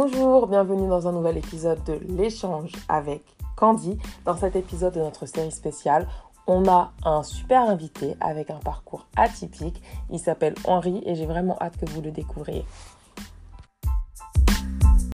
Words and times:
Bonjour, 0.00 0.46
bienvenue 0.46 0.86
dans 0.86 1.08
un 1.08 1.12
nouvel 1.12 1.38
épisode 1.38 1.82
de 1.82 1.98
l'échange 2.08 2.70
avec 2.88 3.24
Candy. 3.56 3.98
Dans 4.24 4.36
cet 4.36 4.54
épisode 4.54 4.94
de 4.94 5.00
notre 5.00 5.26
série 5.26 5.50
spéciale, 5.50 6.06
on 6.46 6.68
a 6.68 6.92
un 7.04 7.24
super 7.24 7.62
invité 7.62 8.14
avec 8.20 8.50
un 8.50 8.60
parcours 8.60 9.08
atypique. 9.16 9.82
Il 10.12 10.20
s'appelle 10.20 10.54
Henri 10.62 11.02
et 11.04 11.16
j'ai 11.16 11.26
vraiment 11.26 11.56
hâte 11.60 11.78
que 11.78 11.90
vous 11.90 12.00
le 12.00 12.12
découvriez. 12.12 12.64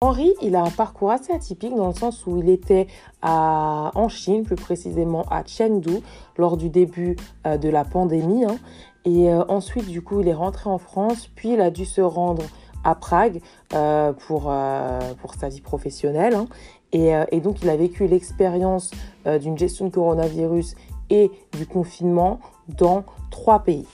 Henri, 0.02 0.34
il 0.42 0.56
a 0.56 0.64
un 0.64 0.72
parcours 0.72 1.12
assez 1.12 1.32
atypique 1.32 1.76
dans 1.76 1.90
le 1.90 1.94
sens 1.94 2.26
où 2.26 2.40
il 2.40 2.50
était 2.50 2.88
en 3.22 4.10
Chine, 4.10 4.46
plus 4.46 4.56
précisément 4.56 5.26
à 5.30 5.44
Chengdu, 5.46 6.00
lors 6.38 6.58
du 6.58 6.70
début 6.70 7.18
euh, 7.46 7.60
de 7.60 7.70
la 7.70 7.86
pandémie. 7.86 8.46
hein. 8.46 8.58
Et 9.06 9.32
euh, 9.32 9.44
ensuite, 9.48 9.88
du 9.88 10.02
coup, 10.02 10.22
il 10.22 10.28
est 10.28 10.34
rentré 10.34 10.72
en 10.72 10.80
France, 10.80 11.30
puis 11.36 11.54
il 11.54 11.62
a 11.62 11.70
dû 11.70 11.86
se 11.86 12.02
rendre 12.02 12.44
à 12.84 12.96
Prague 12.96 13.42
euh, 13.74 14.14
pour, 14.14 14.52
euh, 14.52 15.00
pour 15.22 15.36
sa 15.36 15.50
vie 15.50 15.62
professionnelle. 15.62 16.36
hein. 16.36 16.48
Et, 16.94 17.16
euh, 17.16 17.26
et 17.32 17.40
donc, 17.40 17.62
il 17.62 17.70
a 17.70 17.78
vécu 17.78 18.08
l'expérience 18.08 18.92
euh, 19.26 19.40
d'une 19.40 19.58
gestion 19.58 19.88
de 19.88 19.92
coronavirus 19.94 20.76
et 21.10 21.32
du 21.58 21.66
confinement 21.66 22.40
dans 22.68 23.04
trois 23.30 23.60
pays. 23.60 23.88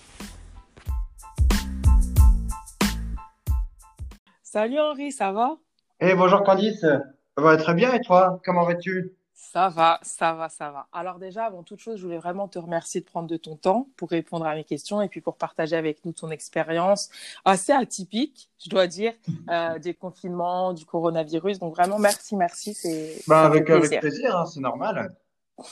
Salut 4.44 4.80
Henri, 4.80 5.12
ça 5.12 5.32
va? 5.32 5.58
Eh 6.00 6.16
bonjour 6.16 6.44
Candice, 6.44 6.82
ça 6.82 7.42
va 7.42 7.58
très 7.58 7.74
bien 7.74 7.94
et 7.94 8.02
toi? 8.02 8.40
Comment 8.46 8.66
vas-tu? 8.66 9.17
Ça 9.52 9.70
va, 9.70 9.98
ça 10.02 10.34
va, 10.34 10.50
ça 10.50 10.72
va. 10.72 10.88
Alors 10.92 11.20
déjà, 11.20 11.46
avant 11.46 11.64
toute 11.64 11.80
chose, 11.80 11.98
je 11.98 12.04
voulais 12.04 12.18
vraiment 12.18 12.50
te 12.50 12.60
remercier 12.60 13.00
de 13.00 13.06
prendre 13.06 13.30
de 13.30 13.38
ton 13.38 13.56
temps 13.56 13.88
pour 13.96 14.10
répondre 14.10 14.46
à 14.46 14.54
mes 14.56 14.66
questions 14.66 15.02
et 15.02 15.08
puis 15.08 15.22
pour 15.22 15.38
partager 15.38 15.78
avec 15.78 16.04
nous 16.04 16.12
ton 16.12 16.30
expérience 16.32 17.10
assez 17.46 17.72
atypique, 17.72 18.50
je 18.60 18.70
dois 18.70 18.88
dire, 18.88 19.14
euh, 19.50 19.80
des 19.80 19.94
confinements, 19.94 20.74
du 20.74 20.86
coronavirus. 20.86 21.60
Donc 21.60 21.76
vraiment, 21.76 21.98
merci, 21.98 22.36
merci, 22.36 22.74
c'est 22.74 23.22
Bah 23.26 23.46
avec, 23.46 23.66
plaisir, 23.66 24.36
hein, 24.36 24.46
c'est 24.46 24.60
normal. 24.60 25.16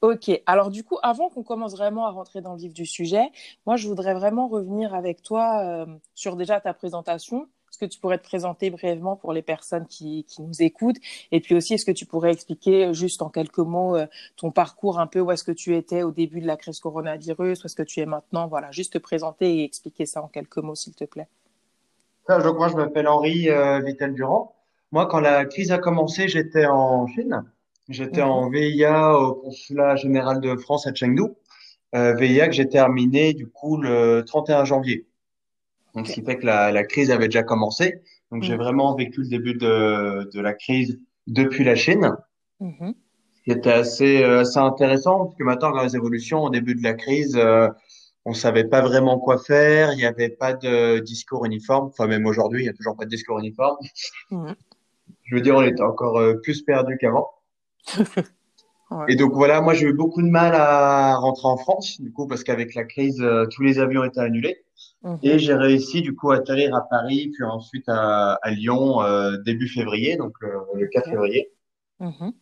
Ok, 0.00 0.30
alors 0.46 0.70
du 0.70 0.82
coup, 0.82 0.96
avant 1.02 1.28
qu'on 1.28 1.42
commence 1.42 1.72
vraiment 1.72 2.06
à 2.06 2.10
rentrer 2.10 2.40
dans 2.40 2.54
le 2.54 2.58
vif 2.58 2.72
du 2.72 2.86
sujet, 2.86 3.30
moi, 3.66 3.76
je 3.76 3.86
voudrais 3.86 4.14
vraiment 4.14 4.48
revenir 4.48 4.94
avec 4.94 5.22
toi 5.22 5.60
euh, 5.62 5.86
sur 6.14 6.36
déjà 6.36 6.58
ta 6.58 6.72
présentation. 6.72 7.48
Que 7.82 7.86
tu 7.86 7.98
pourrais 7.98 8.18
te 8.18 8.22
présenter 8.22 8.70
brièvement 8.70 9.16
pour 9.16 9.32
les 9.32 9.42
personnes 9.42 9.88
qui, 9.88 10.24
qui 10.28 10.40
nous 10.40 10.62
écoutent? 10.62 10.98
Et 11.32 11.40
puis 11.40 11.56
aussi, 11.56 11.74
est-ce 11.74 11.84
que 11.84 11.90
tu 11.90 12.06
pourrais 12.06 12.30
expliquer 12.30 12.86
euh, 12.86 12.92
juste 12.92 13.22
en 13.22 13.28
quelques 13.28 13.58
mots 13.58 13.96
euh, 13.96 14.06
ton 14.36 14.52
parcours 14.52 15.00
un 15.00 15.08
peu, 15.08 15.18
où 15.18 15.32
est-ce 15.32 15.42
que 15.42 15.50
tu 15.50 15.74
étais 15.74 16.04
au 16.04 16.12
début 16.12 16.40
de 16.40 16.46
la 16.46 16.56
crise 16.56 16.78
coronavirus, 16.78 17.64
où 17.64 17.66
est-ce 17.66 17.74
que 17.74 17.82
tu 17.82 17.98
es 17.98 18.06
maintenant? 18.06 18.46
Voilà, 18.46 18.70
juste 18.70 18.92
te 18.92 18.98
présenter 18.98 19.58
et 19.58 19.64
expliquer 19.64 20.06
ça 20.06 20.22
en 20.22 20.28
quelques 20.28 20.58
mots, 20.58 20.76
s'il 20.76 20.94
te 20.94 21.02
plaît. 21.04 21.26
Ça, 22.26 22.38
Donc 22.40 22.56
moi 22.56 22.68
je 22.68 22.76
m'appelle 22.76 23.08
Henri 23.08 23.50
euh, 23.50 23.80
Vittel-Durand. 23.80 24.54
Moi 24.92 25.06
quand 25.06 25.20
la 25.20 25.44
crise 25.44 25.72
a 25.72 25.78
commencé, 25.78 26.28
j'étais 26.28 26.66
en 26.66 27.06
Chine. 27.08 27.44
J'étais 27.88 28.22
Mhm, 28.22 28.30
en 28.30 28.48
VIA 28.48 29.18
au 29.18 29.34
consulat 29.34 29.96
général 29.96 30.40
de 30.40 30.56
France 30.56 30.86
à 30.86 30.94
Chengdu. 30.94 31.24
Euh, 31.94 32.14
VIA 32.14 32.46
que 32.48 32.54
j'ai 32.54 32.68
terminé 32.68 33.34
du 33.34 33.48
coup 33.48 33.76
le 33.76 34.22
31 34.24 34.64
janvier. 34.64 35.06
Donc 35.94 36.06
ce 36.08 36.12
qui 36.14 36.22
fait 36.24 36.38
que 36.38 36.46
la, 36.46 36.72
la 36.72 36.84
crise 36.84 37.10
avait 37.10 37.26
déjà 37.28 37.42
commencé. 37.42 38.02
Donc 38.30 38.42
j'ai 38.42 38.54
Mhm, 38.54 38.56
vraiment 38.56 38.94
vécu 38.96 39.20
le 39.22 39.28
début 39.28 39.54
de, 39.54 40.30
de 40.32 40.40
la 40.40 40.54
crise 40.54 40.98
depuis 41.26 41.64
la 41.64 41.74
Chine. 41.76 42.12
mhm, 42.60 42.92
qui 43.44 43.50
était 43.50 43.72
assez, 43.72 44.22
euh, 44.22 44.40
assez 44.40 44.58
intéressant, 44.58 45.24
parce 45.26 45.36
que 45.36 45.42
maintenant, 45.44 45.70
dans 45.72 45.82
les 45.82 45.96
évolutions, 45.96 46.42
au 46.44 46.50
début 46.50 46.74
de 46.74 46.82
la 46.82 46.94
crise, 46.94 47.36
euh, 47.36 47.68
on 48.24 48.34
savait 48.34 48.64
pas 48.64 48.82
vraiment 48.82 49.18
quoi 49.18 49.38
faire, 49.38 49.92
il 49.92 49.96
n'y 49.96 50.04
avait 50.04 50.28
pas 50.28 50.52
de 50.54 51.00
discours 51.00 51.44
uniforme, 51.44 51.88
enfin 51.88 52.06
même 52.06 52.26
aujourd'hui, 52.26 52.60
il 52.62 52.64
n'y 52.64 52.70
a 52.70 52.72
toujours 52.74 52.96
pas 52.96 53.04
de 53.04 53.10
discours 53.10 53.38
uniforme. 53.40 53.76
mhm. 54.30 54.56
Je 55.24 55.34
veux 55.34 55.40
dire, 55.40 55.56
on 55.56 55.62
était 55.62 55.82
encore 55.82 56.16
euh, 56.20 56.34
plus 56.40 56.62
perdu 56.62 56.96
qu'avant. 56.96 57.28
Ouais. 58.90 59.08
Et 59.08 59.16
donc 59.16 59.32
voilà, 59.32 59.60
moi 59.60 59.74
j'ai 59.74 59.86
eu 59.86 59.92
beaucoup 59.92 60.22
de 60.22 60.28
mal 60.28 60.54
à 60.54 61.16
rentrer 61.16 61.46
en 61.48 61.56
France, 61.56 62.00
du 62.00 62.12
coup, 62.12 62.26
parce 62.26 62.44
qu'avec 62.44 62.74
la 62.74 62.84
crise, 62.84 63.20
euh, 63.20 63.46
tous 63.50 63.62
les 63.62 63.78
avions 63.78 64.04
étaient 64.04 64.20
annulés. 64.20 64.64
Et 65.22 65.38
Mhm, 65.38 65.38
j'ai 65.38 65.54
réussi 65.54 66.02
du 66.02 66.14
coup 66.14 66.30
à 66.32 66.36
atterrir 66.36 66.74
à 66.76 66.88
Paris, 66.88 67.30
puis 67.34 67.44
ensuite 67.44 67.88
à, 67.88 68.34
à 68.42 68.50
Lyon 68.50 69.02
euh, 69.02 69.36
début 69.44 69.68
février, 69.68 70.16
donc 70.16 70.34
euh, 70.42 70.58
le 70.74 70.86
4 70.88 71.08
ok. 71.08 71.10
février. 71.10 71.52
Mhm, 72.00 72.32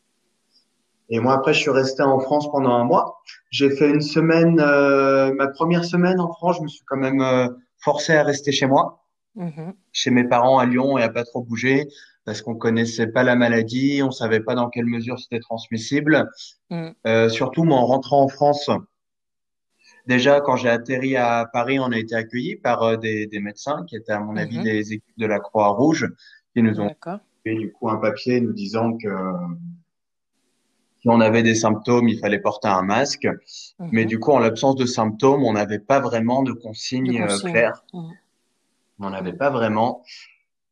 Et 1.08 1.18
moi, 1.20 1.34
après, 1.34 1.52
je 1.54 1.60
suis 1.60 1.70
resté 1.70 2.02
en 2.02 2.20
France 2.20 2.50
pendant 2.50 2.70
un 2.72 2.84
mois. 2.84 3.20
J'ai 3.50 3.70
fait 3.70 3.90
une 3.90 4.00
semaine, 4.00 4.60
euh, 4.60 5.32
ma 5.34 5.48
première 5.48 5.84
semaine 5.84 6.20
en 6.20 6.32
France, 6.32 6.56
je 6.58 6.62
me 6.62 6.68
suis 6.68 6.84
quand 6.86 6.96
même 6.96 7.20
euh, 7.20 7.48
forcé 7.78 8.14
à 8.14 8.22
rester 8.22 8.52
chez 8.52 8.66
moi, 8.66 9.04
mhm, 9.34 9.72
chez 9.92 10.10
mes 10.10 10.24
parents 10.24 10.58
à 10.58 10.66
Lyon 10.66 10.98
et 10.98 11.02
à 11.02 11.10
pas 11.10 11.24
trop 11.24 11.42
bouger 11.42 11.88
parce 12.26 12.42
qu'on 12.42 12.56
connaissait 12.56 13.08
pas 13.08 13.24
la 13.24 13.36
maladie, 13.36 14.02
on 14.04 14.10
savait 14.12 14.40
pas 14.40 14.54
dans 14.54 14.70
quelle 14.70 14.86
mesure 14.86 15.18
c'était 15.18 15.40
transmissible. 15.40 16.30
Euh, 17.06 17.28
surtout, 17.28 17.64
moi, 17.64 17.78
en 17.78 17.86
rentrant 17.86 18.22
en 18.22 18.28
France, 18.28 18.70
déjà, 20.14 20.40
quand 20.42 20.56
j'ai 20.56 20.68
atterri 20.68 21.16
à 21.16 21.48
Paris, 21.52 21.78
on 21.80 21.90
a 21.92 21.98
été 22.04 22.14
accueillis 22.14 22.56
par 22.56 22.82
euh, 22.82 22.96
des, 22.96 23.26
des 23.26 23.40
médecins 23.40 23.84
qui 23.86 23.96
étaient, 23.96 24.12
à 24.12 24.20
mon 24.20 24.36
avis, 24.36 24.58
Mhm. 24.58 24.64
des 24.64 24.92
équipes 24.94 25.18
de 25.18 25.26
la 25.26 25.38
Croix-Rouge 25.40 26.04
qui 26.52 26.62
nous 26.62 26.78
ont 26.80 26.88
fait 27.44 27.54
du 27.54 27.72
coup 27.72 27.88
un 27.88 27.96
papier 27.96 28.40
nous 28.40 28.52
disant 28.52 28.88
que 29.02 29.08
si 31.00 31.08
on 31.08 31.20
avait 31.20 31.42
des 31.42 31.54
symptômes, 31.54 32.08
il 32.08 32.18
fallait 32.18 32.40
porter 32.40 32.68
un 32.68 32.82
masque. 32.82 33.26
Mais 33.78 34.02
Mhm. 34.02 34.08
du 34.12 34.18
coup, 34.18 34.32
en 34.32 34.38
l'absence 34.46 34.76
de 34.76 34.84
symptômes, 34.84 35.42
on 35.44 35.54
n'avait 35.54 35.78
pas 35.78 36.00
vraiment 36.00 36.42
de 36.42 36.52
De 36.52 36.58
consignes 36.58 37.22
euh, 37.22 37.38
claires. 37.50 37.82
Mhm, 37.94 38.10
On 38.98 39.04
n'en 39.04 39.12
avait 39.14 39.32
pas 39.32 39.48
vraiment. 39.48 40.02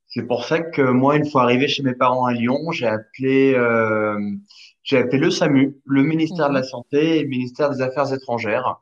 C'est 0.09 0.27
pour 0.27 0.45
ça 0.45 0.61
que 0.61 0.83
moi, 0.83 1.17
une 1.17 1.29
fois 1.31 1.43
arrivé 1.45 1.67
chez 1.69 1.83
mes 1.83 1.95
parents 1.95 2.27
à 2.27 2.33
Lyon, 2.33 2.71
j'ai 2.73 2.87
appelé, 2.87 3.55
euh, 3.55 4.19
j'ai 4.83 4.99
appelé 4.99 5.19
le 5.19 5.31
SAMU, 5.31 5.77
le 5.87 6.03
ministère 6.03 6.49
de 6.51 6.55
la 6.55 6.63
Santé 6.63 7.19
et 7.19 7.23
le 7.23 7.29
ministère 7.29 7.71
des 7.71 7.81
Affaires 7.81 8.13
étrangères. 8.13 8.81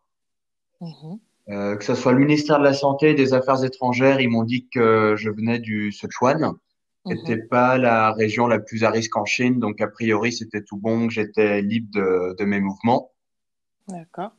Mhm. 0.80 1.18
Euh, 1.48 1.76
que 1.76 1.84
ce 1.84 1.94
soit 1.94 2.10
le 2.12 2.18
ministère 2.18 2.58
de 2.58 2.64
la 2.64 2.74
Santé 2.74 3.10
et 3.10 3.14
des 3.14 3.32
Affaires 3.32 3.62
étrangères, 3.62 4.20
ils 4.20 4.28
m'ont 4.28 4.42
dit 4.42 4.66
que 4.68 5.14
je 5.16 5.30
venais 5.30 5.60
du 5.60 5.92
Sichuan, 5.92 6.54
qui 7.06 7.14
n'était 7.14 7.36
Mhm. 7.36 7.48
pas 7.48 7.78
la 7.78 8.10
région 8.12 8.48
la 8.48 8.58
plus 8.58 8.82
à 8.82 8.90
risque 8.90 9.16
en 9.16 9.24
Chine, 9.24 9.60
donc 9.60 9.80
a 9.80 9.86
priori 9.86 10.32
c'était 10.32 10.62
tout 10.62 10.76
bon, 10.76 11.06
que 11.06 11.12
j'étais 11.12 11.62
libre 11.62 11.88
de, 11.92 12.34
de 12.36 12.44
mes 12.44 12.60
mouvements. 12.60 13.12
D'accord. 13.86 14.32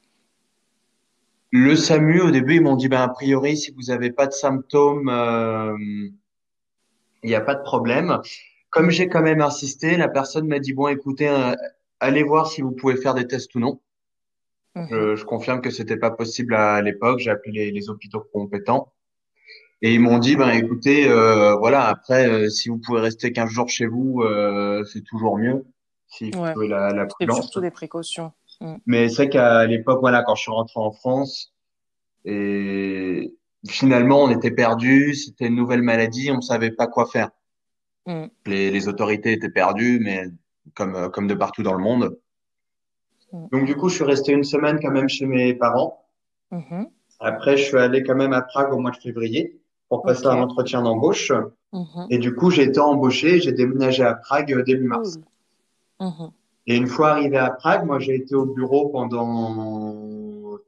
Le 1.51 1.77
SAMU, 1.77 2.19
au 2.21 2.31
début, 2.31 2.55
ils 2.55 2.61
m'ont 2.61 2.75
dit, 2.75 2.89
ben, 2.89 3.01
a 3.01 3.07
priori, 3.07 3.55
si 3.55 3.71
vous 3.71 3.83
n'avez 3.83 4.11
pas 4.11 4.27
de 4.27 4.33
symptômes, 4.33 5.07
euh, 5.07 5.77
il 7.23 7.29
n'y 7.29 7.35
a 7.35 7.41
pas 7.41 7.55
de 7.55 7.63
problème. 7.63 8.19
Comme 8.69 8.89
j'ai 8.89 9.07
quand 9.07 9.21
même 9.21 9.41
insisté, 9.41 9.95
la 9.95 10.09
personne 10.09 10.47
m'a 10.47 10.59
dit, 10.59 10.73
bon, 10.73 10.89
écoutez, 10.89 11.29
euh, 11.29 11.55
allez 12.01 12.23
voir 12.23 12.47
si 12.47 12.61
vous 12.61 12.71
pouvez 12.71 12.97
faire 12.97 13.13
des 13.13 13.27
tests 13.27 13.55
ou 13.55 13.59
non. 13.59 13.79
Mhm. 14.77 14.87
Je, 14.89 15.15
je 15.15 15.25
confirme 15.25 15.61
que 15.61 15.69
c'était 15.69 15.97
pas 15.97 16.11
possible 16.11 16.55
à 16.55 16.81
l'époque. 16.81 17.19
J'ai 17.19 17.31
appelé 17.31 17.51
les, 17.51 17.71
les 17.71 17.89
hôpitaux 17.89 18.21
compétents 18.31 18.93
et 19.81 19.93
ils 19.93 19.99
m'ont 19.99 20.17
dit, 20.17 20.35
ben, 20.35 20.49
écoutez, 20.49 21.07
euh, 21.07 21.55
voilà, 21.55 21.87
après, 21.87 22.27
euh, 22.27 22.49
si 22.49 22.69
vous 22.69 22.79
pouvez 22.79 22.99
rester 22.99 23.31
15 23.31 23.49
jours 23.49 23.69
chez 23.69 23.85
vous, 23.85 24.21
euh, 24.23 24.83
c'est 24.91 25.01
toujours 25.03 25.37
mieux, 25.37 25.65
si 26.07 26.31
vous 26.31 26.39
Ouais, 26.41 26.67
la, 26.67 26.91
la 26.93 27.05
prudence. 27.05 27.41
surtout 27.41 27.61
des 27.61 27.69
précautions. 27.69 28.31
Mm. 28.59 28.75
Mais 28.87 29.09
c'est 29.09 29.29
qu'à 29.29 29.65
l'époque, 29.67 29.99
voilà, 29.99 30.23
quand 30.23 30.33
je 30.33 30.41
suis 30.41 30.51
rentré 30.51 30.79
en 30.79 30.91
France, 30.91 31.53
et 32.25 33.35
finalement, 33.67 34.23
on 34.23 34.31
était 34.31 34.51
perdus, 34.51 35.13
c'était 35.13 35.45
une 35.45 35.55
nouvelle 35.55 35.83
maladie, 35.83 36.31
on 36.31 36.41
savait 36.41 36.71
pas 36.71 36.87
quoi 36.87 37.05
faire. 37.05 37.29
Mm. 38.07 38.25
Les, 38.47 38.71
les 38.71 38.87
autorités 38.87 39.31
étaient 39.31 39.49
perdues, 39.49 39.99
mais 40.01 40.23
comme, 40.73 40.95
euh, 40.95 41.09
comme 41.09 41.27
de 41.27 41.35
partout 41.35 41.61
dans 41.61 41.73
le 41.73 41.83
monde. 41.83 42.17
Mm. 43.31 43.47
Donc, 43.51 43.65
du 43.65 43.75
coup, 43.75 43.89
je 43.89 43.95
suis 43.95 44.03
resté 44.03 44.31
une 44.31 44.43
semaine 44.43 44.79
quand 44.81 44.91
même 44.91 45.09
chez 45.09 45.25
mes 45.25 45.53
parents. 45.53 46.03
Mhm. 46.51 46.87
Après, 47.19 47.57
je 47.57 47.63
suis 47.63 47.77
allé 47.77 48.03
quand 48.03 48.15
même 48.15 48.33
à 48.33 48.41
Prague 48.41 48.71
au 48.71 48.77
mois 48.77 48.91
de 48.91 48.97
février 48.97 49.59
pour 49.89 50.03
passer 50.03 50.27
un 50.27 50.39
entretien 50.39 50.81
d'embauche. 50.81 51.31
Mhm. 51.73 52.07
Et 52.09 52.17
du 52.19 52.33
coup, 52.35 52.51
j'ai 52.51 52.63
été 52.63 52.79
embauché, 52.79 53.39
j'ai 53.39 53.51
déménagé 53.51 54.03
à 54.03 54.13
Prague 54.13 54.63
début 54.63 54.87
mars. 54.87 55.19
Mhm. 55.99 56.31
Et 56.67 56.75
une 56.75 56.87
fois 56.87 57.11
arrivé 57.11 57.37
à 57.37 57.49
Prague, 57.49 57.85
moi, 57.85 57.99
j'ai 57.99 58.15
été 58.15 58.35
au 58.35 58.45
bureau 58.45 58.89
pendant 58.89 60.59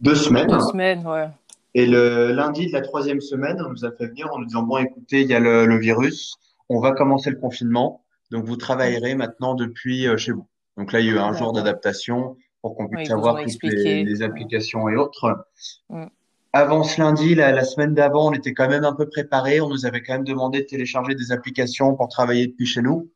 deux 0.00 0.14
semaines. 0.14 0.48
Deux 0.48 0.60
semaines, 0.60 1.06
ouais. 1.06 1.28
Et 1.74 1.86
le 1.86 2.32
lundi 2.32 2.66
de 2.66 2.72
la 2.72 2.80
troisième 2.80 3.20
semaine, 3.20 3.62
on 3.64 3.70
nous 3.70 3.84
a 3.84 3.92
fait 3.92 4.08
venir 4.08 4.28
en 4.32 4.38
nous 4.38 4.46
disant, 4.46 4.62
bon, 4.62 4.78
écoutez, 4.78 5.22
il 5.22 5.28
y 5.28 5.34
a 5.34 5.40
le, 5.40 5.66
le 5.66 5.78
virus, 5.78 6.36
on 6.68 6.80
va 6.80 6.92
commencer 6.92 7.30
le 7.30 7.36
confinement, 7.36 8.02
donc 8.32 8.44
vous 8.44 8.56
travaillerez 8.56 9.14
maintenant 9.14 9.54
depuis 9.54 10.08
euh, 10.08 10.16
chez 10.16 10.32
vous. 10.32 10.46
Donc 10.80 10.92
là, 10.94 11.00
il 11.00 11.06
y 11.06 11.10
a 11.10 11.12
eu 11.12 11.18
un 11.18 11.34
jour 11.34 11.52
d'adaptation 11.52 12.38
pour 12.62 12.74
qu'on 12.74 12.88
puisse 12.88 13.08
savoir 13.08 13.36
toutes 13.42 13.62
les, 13.64 14.04
Mm. 14.04 14.22
applications 14.22 14.88
et 14.88 14.96
autres. 14.96 15.46
Mm. 15.90 16.06
Avant 16.54 16.82
ce 16.84 16.98
lundi, 16.98 17.34
la, 17.34 17.52
la 17.52 17.64
semaine 17.64 17.92
d'avant, 17.92 18.30
on 18.30 18.32
était 18.32 18.54
quand 18.54 18.66
même 18.68 18.84
un 18.84 18.94
peu 18.94 19.06
préparé. 19.06 19.60
On 19.60 19.68
nous 19.68 19.84
avait 19.84 20.02
quand 20.02 20.14
même 20.14 20.24
demandé 20.24 20.60
de 20.62 20.64
télécharger 20.66 21.14
des 21.14 21.32
applications 21.32 21.94
pour 21.94 22.08
travailler 22.08 22.46
depuis 22.46 22.64
chez 22.64 22.80
nous. 22.80 23.10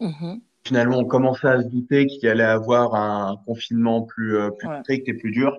Mhm. 0.00 0.40
Finalement, 0.64 0.98
on 0.98 1.04
commençait 1.04 1.46
à 1.46 1.62
se 1.62 1.68
douter 1.68 2.08
qu'il 2.08 2.28
allait 2.28 2.42
avoir 2.42 2.96
un 2.96 3.40
confinement 3.46 4.02
plus, 4.02 4.36
euh, 4.36 4.50
plus 4.50 4.68
Ouais. 4.68 4.80
strict 4.80 5.08
et 5.08 5.14
plus 5.14 5.30
dur. 5.30 5.56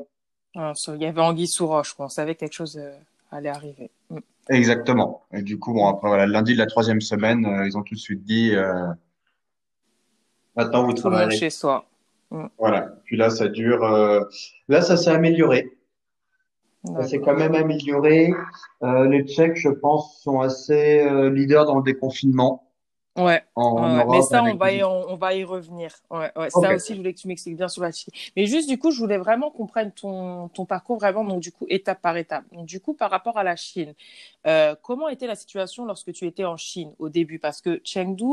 Il 0.55 1.01
y 1.01 1.05
avait 1.05 1.21
anguille 1.21 1.47
sous 1.47 1.67
roche. 1.67 1.95
On 1.99 2.09
savait 2.09 2.35
que 2.35 2.41
quelque 2.41 2.53
chose 2.53 2.77
euh, 2.77 2.91
allait 3.31 3.49
arriver. 3.49 3.91
Mm. 4.09 4.17
Exactement. 4.49 5.23
Et 5.33 5.41
du 5.41 5.57
coup, 5.57 5.73
bon, 5.73 5.87
après, 5.87 6.09
voilà, 6.09 6.27
lundi 6.27 6.51
de 6.53 6.57
la 6.57 6.65
troisième 6.65 6.99
semaine, 7.01 7.45
euh, 7.45 7.65
ils 7.65 7.77
ont 7.77 7.81
tout 7.83 7.95
de 7.95 7.99
suite 7.99 8.23
dit, 8.25 8.53
euh, 8.53 8.87
maintenant 10.59 10.83
vous 10.85 10.93
travaillerez. 10.93 11.35
chez 11.35 11.49
soi. 11.49 11.85
Mm. 12.31 12.45
Voilà. 12.57 12.89
Puis 13.05 13.17
là, 13.17 13.29
ça 13.29 13.47
dure. 13.47 13.83
euh, 13.83 14.21
Là, 14.67 14.81
ça 14.81 14.97
s'est 14.97 15.11
amélioré. 15.11 15.71
Ça 16.95 17.03
s'est 17.03 17.19
quand 17.19 17.35
même 17.35 17.55
amélioré. 17.55 18.31
Euh, 18.83 19.05
les 19.07 19.25
Tchèques, 19.25 19.57
je 19.57 19.69
pense, 19.69 20.21
sont 20.21 20.39
assez 20.39 21.01
euh, 21.01 21.29
leaders 21.29 21.65
dans 21.65 21.77
le 21.77 21.83
déconfinement 21.83 22.68
Ouais, 23.17 23.43
en, 23.55 23.97
ouais, 23.97 23.97
ouais. 23.97 24.05
Mais 24.11 24.21
ça, 24.21 24.43
on 24.43 24.55
va 24.55 24.71
y, 24.71 24.81
on, 24.81 25.09
on 25.09 25.15
va 25.17 25.33
y 25.33 25.43
revenir. 25.43 25.93
Ouais, 26.09 26.31
ouais. 26.37 26.49
Ça 26.49 26.73
aussi, 26.73 26.93
je 26.93 26.99
voulais 26.99 27.13
que 27.13 27.19
tu 27.19 27.27
m'expliques 27.27 27.57
bien 27.57 27.67
sur 27.67 27.81
la 27.81 27.91
Chine. 27.91 28.13
Mais 28.37 28.45
juste, 28.45 28.69
du 28.69 28.79
coup, 28.79 28.91
je 28.91 28.99
voulais 28.99 29.17
vraiment 29.17 29.51
qu'on 29.51 29.67
prenne 29.67 29.91
ton, 29.91 30.47
ton 30.49 30.65
parcours 30.65 30.97
vraiment, 30.97 31.25
donc 31.25 31.41
du 31.41 31.51
coup, 31.51 31.65
étape 31.69 32.01
par 32.01 32.15
étape. 32.15 32.45
Donc, 32.53 32.65
du 32.65 32.79
coup, 32.79 32.93
par 32.93 33.11
rapport 33.11 33.37
à 33.37 33.43
la 33.43 33.57
Chine, 33.57 33.93
euh, 34.47 34.73
comment 34.81 35.09
était 35.09 35.27
la 35.27 35.35
situation 35.35 35.83
lorsque 35.83 36.13
tu 36.13 36.27
étais 36.27 36.45
en 36.45 36.55
Chine 36.55 36.93
au 36.97 37.09
début? 37.09 37.39
Parce 37.39 37.59
que 37.59 37.81
Chengdu, 37.83 38.25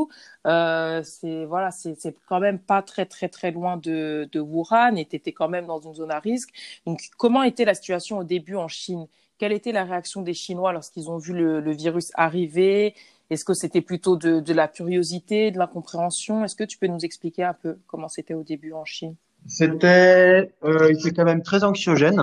euh, 0.46 1.02
c'est, 1.02 1.46
voilà, 1.46 1.72
c'est, 1.72 1.98
c'est 1.98 2.14
quand 2.28 2.38
même 2.38 2.60
pas 2.60 2.82
très, 2.82 3.06
très, 3.06 3.28
très 3.28 3.50
loin 3.50 3.78
de, 3.78 4.28
de 4.30 4.40
Wuhan 4.40 4.94
et 4.96 5.06
tu 5.06 5.16
étais 5.16 5.32
quand 5.32 5.48
même 5.48 5.66
dans 5.66 5.80
une 5.80 5.94
zone 5.94 6.12
à 6.12 6.20
risque. 6.20 6.50
Donc, 6.86 7.00
comment 7.16 7.42
était 7.42 7.64
la 7.64 7.74
situation 7.74 8.18
au 8.18 8.24
début 8.24 8.54
en 8.54 8.68
Chine? 8.68 9.08
Quelle 9.38 9.52
était 9.52 9.72
la 9.72 9.84
réaction 9.84 10.22
des 10.22 10.32
Chinois 10.32 10.72
lorsqu'ils 10.72 11.10
ont 11.10 11.18
vu 11.18 11.34
le, 11.34 11.60
le 11.60 11.72
virus 11.72 12.10
arriver? 12.14 12.94
Est-ce 13.30 13.44
que 13.44 13.54
c'était 13.54 13.80
plutôt 13.80 14.16
de, 14.16 14.40
de 14.40 14.52
la 14.54 14.68
curiosité, 14.68 15.50
de 15.50 15.58
l'incompréhension? 15.58 16.44
Est-ce 16.44 16.54
que 16.56 16.64
tu 16.64 16.78
peux 16.78 16.86
nous 16.86 17.04
expliquer 17.04 17.44
un 17.44 17.54
peu 17.54 17.78
comment 17.86 18.08
c'était 18.08 18.34
au 18.34 18.44
début 18.44 18.72
en 18.72 18.84
Chine? 18.84 19.16
C'était 19.46 20.52
euh, 20.64 20.92
quand 21.14 21.24
même 21.24 21.42
très 21.42 21.64
anxiogène. 21.64 22.20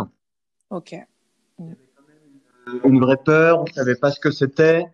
Ok. 0.69 0.95
Mm, 1.59 1.73
Une 2.85 2.99
vraie 2.99 3.17
peur, 3.17 3.61
on 3.61 3.65
savait 3.67 3.95
pas 3.95 4.11
ce 4.11 4.19
que 4.19 4.31
c'était. 4.31 4.85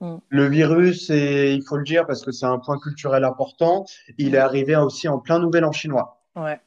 mm, 0.00 0.16
Le 0.28 0.46
virus, 0.48 1.10
et 1.10 1.52
il 1.52 1.62
faut 1.62 1.76
le 1.76 1.84
dire 1.84 2.06
parce 2.06 2.24
que 2.24 2.32
c'est 2.32 2.46
un 2.46 2.58
point 2.58 2.78
culturel 2.78 3.24
important, 3.24 3.84
il 4.18 4.34
est 4.34 4.38
arrivé 4.38 4.76
aussi 4.76 5.08
en 5.08 5.18
plein 5.18 5.38
nouvel 5.38 5.64
an 5.64 5.72
chinois. 5.72 6.22
Ouais, 6.36 6.60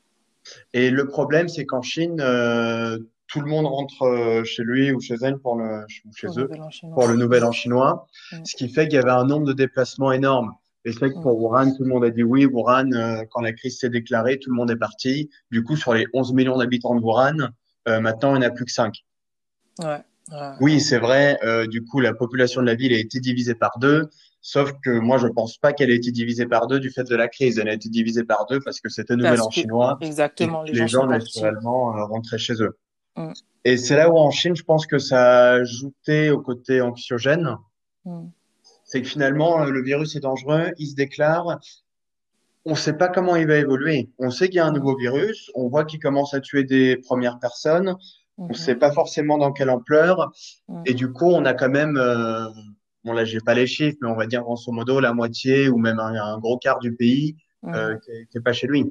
Et 0.74 0.92
le 0.92 1.08
problème, 1.08 1.48
c'est 1.48 1.66
qu'en 1.66 1.82
Chine, 1.82 2.22
euh, 2.22 3.00
tout 3.36 3.42
le 3.42 3.50
monde 3.50 3.66
rentre 3.66 4.04
euh, 4.04 4.44
chez 4.46 4.64
lui 4.64 4.94
ou 4.94 5.02
chez 5.02 5.16
elle 5.22 5.38
pour 5.40 5.58
le, 5.58 5.84
ou 6.06 6.14
chez 6.16 6.28
eux 6.38 6.48
Nouvel 6.48 6.62
An 6.62 6.70
pour 6.70 6.72
chinois. 6.72 7.08
le 7.08 7.16
nouvel 7.18 7.44
an 7.44 7.52
chinois, 7.52 8.08
Mm, 8.32 8.46
ce 8.46 8.56
qui 8.56 8.70
fait 8.70 8.88
qu'il 8.88 8.96
y 8.96 9.02
avait 9.02 9.12
un 9.12 9.26
nombre 9.26 9.46
de 9.46 9.52
déplacements 9.54 10.12
énorme. 10.14 10.54
Et 10.86 10.94
c'est 10.94 11.00
vrai 11.00 11.10
que 11.12 11.18
mm, 11.18 11.22
pour 11.22 11.42
Wuhan, 11.42 11.76
tout 11.76 11.84
le 11.84 11.90
monde 11.90 12.06
a 12.06 12.12
dit 12.12 12.24
oui, 12.24 12.46
Wuhan, 12.46 12.92
euh, 12.94 13.24
quand 13.32 13.42
la 13.42 13.52
crise 13.52 13.78
s'est 13.80 13.90
déclarée, 13.90 14.40
tout 14.40 14.50
le 14.52 14.56
monde 14.56 14.72
est 14.72 14.78
parti. 14.78 15.30
Du 15.52 15.64
coup, 15.64 15.76
sur 15.76 15.94
les 15.94 16.06
11 16.14 16.34
millions 16.34 16.58
d'habitants 16.58 16.96
de 16.96 17.02
Wuhan, 17.02 17.50
euh, 17.90 18.00
maintenant, 18.00 18.36
il 18.36 18.40
n'y 18.40 18.46
en 18.46 18.50
a 18.50 18.52
plus 18.52 18.64
que 18.66 18.72
5. 18.72 19.04
mm. 19.80 19.84
Ouais, 19.84 20.02
ouais, 20.32 20.52
Oui, 20.62 20.80
c'est 20.80 21.00
vrai, 21.00 21.38
euh, 21.44 21.68
du 21.68 21.84
coup, 21.84 22.00
la 22.00 22.14
population 22.14 22.62
de 22.62 22.68
la 22.68 22.76
ville 22.76 22.94
a 22.94 22.98
été 23.00 23.20
divisée 23.20 23.56
par 23.56 23.78
deux, 23.80 24.10
sauf 24.42 24.72
que 24.84 24.92
moi, 24.92 25.18
je 25.18 25.28
pense 25.28 25.58
pas 25.58 25.74
qu'elle 25.74 25.90
ait 25.92 25.96
été 25.98 26.12
divisée 26.12 26.46
par 26.46 26.68
deux 26.68 26.80
du 26.80 26.90
fait 26.90 27.04
de 27.04 27.16
la 27.16 27.28
crise. 27.28 27.60
Elle 27.60 27.68
a 27.68 27.74
été 27.74 27.90
divisée 27.90 28.24
par 28.24 28.46
deux 28.46 28.60
parce 28.62 28.80
que 28.80 28.90
c'était 28.90 29.16
Nouvel 29.16 29.42
An 29.42 29.50
chinois 29.50 29.98
exactement, 30.02 30.64
les 30.64 30.72
les 30.74 30.88
gens 30.88 31.08
naturellement, 31.08 31.92
rentraient 32.08 32.38
chez 32.38 32.54
eux. 32.62 32.78
Mm, 33.16 33.32
Et 33.66 33.78
c'est 33.78 33.96
là 33.96 34.10
où 34.12 34.18
en 34.18 34.32
Chine, 34.32 34.56
je 34.56 34.64
pense 34.64 34.86
que 34.88 34.98
ça 35.00 35.50
a 35.50 35.52
ajouté 35.56 36.30
au 36.30 36.42
côté 36.42 36.82
anxiogène. 36.82 37.58
mm, 38.06 38.28
C'est 38.84 39.02
que 39.02 39.08
finalement, 39.08 39.66
le 39.66 39.82
virus 39.84 40.16
est 40.16 40.20
dangereux, 40.22 40.72
il 40.78 40.88
se 40.88 40.96
déclare. 40.96 41.60
On 42.66 42.72
ne 42.72 42.76
sait 42.76 42.94
pas 42.98 43.10
comment 43.10 43.36
il 43.36 43.48
va 43.48 43.58
évoluer. 43.58 44.10
On 44.18 44.30
sait 44.32 44.48
qu'il 44.48 44.58
y 44.58 44.60
a 44.60 44.66
un 44.66 44.72
nouveau 44.72 44.96
virus. 44.98 45.52
On 45.56 45.68
voit 45.70 45.86
qu'il 45.86 46.00
commence 46.00 46.34
à 46.34 46.40
tuer 46.42 46.64
des 46.64 46.98
premières 46.98 47.40
personnes. 47.40 47.96
On 48.38 48.44
ne 48.46 48.50
mhm, 48.50 48.56
sait 48.56 48.76
pas 48.76 48.92
forcément 48.92 49.38
dans 49.38 49.52
quelle 49.54 49.70
ampleur. 49.70 50.32
mm. 50.68 50.84
Et 50.86 50.94
du 50.94 51.12
coup, 51.12 51.28
on 51.32 51.46
a 51.46 51.54
quand 51.54 51.70
même, 51.70 51.98
euh, 51.98 52.48
bon 53.04 53.14
là, 53.14 53.24
j'ai 53.26 53.40
pas 53.40 53.54
les 53.54 53.68
chiffres, 53.68 53.98
mais 54.02 54.10
on 54.10 54.16
va 54.16 54.26
dire 54.28 54.42
grosso 54.42 54.72
modo 54.72 55.00
la 55.00 55.14
moitié 55.14 55.70
ou 55.70 55.78
même 55.78 56.00
un, 56.00 56.14
un 56.16 56.38
gros 56.40 56.58
quart 56.58 56.80
du 56.80 56.94
pays 56.96 57.36
euh, 57.68 57.98
qui 58.00 58.12
est, 58.12 58.26
qui 58.30 58.38
est 58.38 58.42
pas 58.42 58.54
chez 58.54 58.68
lui, 58.68 58.86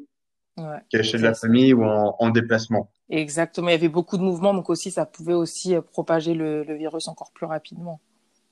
Ouais, 0.57 1.03
chez 1.03 1.19
de 1.19 1.23
la 1.23 1.35
famille 1.35 1.73
ou 1.75 1.85
en, 1.85 2.17
en 2.19 2.31
déplacement. 2.31 2.89
Exactement. 3.11 3.69
Il 3.69 3.73
y 3.73 3.75
avait 3.75 3.89
beaucoup 3.89 4.17
de 4.17 4.23
mouvements, 4.23 4.55
donc 4.55 4.71
aussi, 4.71 4.91
ça 4.91 5.05
pouvait 5.07 5.35
aussi 5.35 5.75
euh, 5.75 5.81
propager 5.83 6.35
le, 6.35 6.63
le 6.65 6.75
virus 6.75 7.09
encore 7.09 7.33
plus 7.33 7.47
rapidement. 7.47 8.01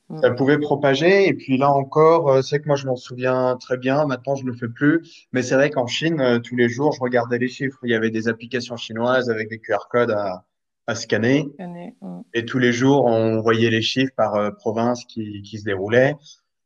Mm, 0.09 0.21
Ça 0.21 0.31
pouvait 0.33 0.59
propager. 0.59 1.29
Et 1.29 1.35
puis 1.35 1.57
là 1.59 1.71
encore, 1.71 2.29
euh, 2.31 2.43
c'est 2.43 2.61
que 2.61 2.67
moi, 2.67 2.77
je 2.77 2.87
m'en 2.87 2.97
souviens 2.97 3.57
très 3.61 3.77
bien. 3.79 4.05
Maintenant, 4.07 4.35
je 4.35 4.45
le 4.45 4.53
fais 4.53 4.69
plus. 4.69 5.27
Mais 5.33 5.43
c'est 5.43 5.55
vrai 5.55 5.71
qu'en 5.71 5.87
Chine, 5.87 6.21
euh, 6.21 6.39
tous 6.41 6.57
les 6.57 6.69
jours, 6.69 6.93
je 6.93 7.01
regardais 7.01 7.39
les 7.39 7.49
chiffres. 7.49 7.79
Il 7.85 7.91
y 7.91 7.95
avait 7.95 8.11
des 8.11 8.29
applications 8.29 8.77
chinoises 8.77 9.31
avec 9.31 9.49
des 9.49 9.59
QR 9.59 9.89
codes 9.91 10.11
à, 10.11 10.45
à 10.87 10.95
scanner. 10.95 11.47
mm, 11.59 12.23
Et 12.35 12.45
tous 12.45 12.59
les 12.59 12.73
jours, 12.73 13.05
on 13.05 13.41
voyait 13.41 13.71
les 13.71 13.83
chiffres 13.83 14.13
par 14.17 14.35
euh, 14.35 14.51
province 14.51 15.05
qui, 15.05 15.43
qui 15.43 15.59
se 15.59 15.65
déroulaient. 15.65 16.17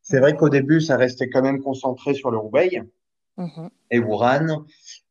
C'est 0.01 0.19
vrai 0.19 0.35
qu'au 0.35 0.49
début, 0.49 0.81
ça 0.81 0.97
restait 0.97 1.29
quand 1.29 1.41
même 1.41 1.61
concentré 1.61 2.13
sur 2.13 2.31
le 2.31 2.39
Hubei 2.39 2.81
mhm, 3.37 3.69
et 3.91 3.99
Wuhan. 3.99 4.65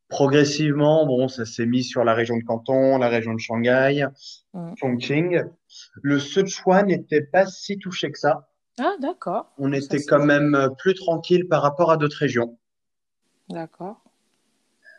Progressivement, 0.09 1.05
bon, 1.07 1.27
ça 1.29 1.45
s'est 1.45 1.67
mis 1.67 1.83
sur 1.83 2.05
la 2.05 2.15
région 2.15 2.37
de 2.37 2.45
Canton, 2.45 2.99
la 2.99 3.09
région 3.09 3.35
de 3.35 3.41
Shanghai, 3.41 4.07
mm. 4.55 4.75
Chongqing. 4.77 5.43
Le 6.03 6.19
Sichuan 6.21 6.87
n'était 6.87 7.23
pas 7.23 7.47
si 7.47 7.79
touché 7.79 8.11
que 8.13 8.19
ça. 8.19 8.49
Ah, 8.79 8.95
d'accord. 9.01 9.53
On 9.59 9.73
Ça, 9.73 9.79
était 9.79 10.03
quand 10.05 10.25
même 10.25 10.71
plus 10.79 10.95
tranquille 10.95 11.49
par 11.49 11.63
rapport 11.63 11.91
à 11.91 11.97
d'autres 11.97 12.19
régions. 12.19 12.59
d'accord. 13.49 14.01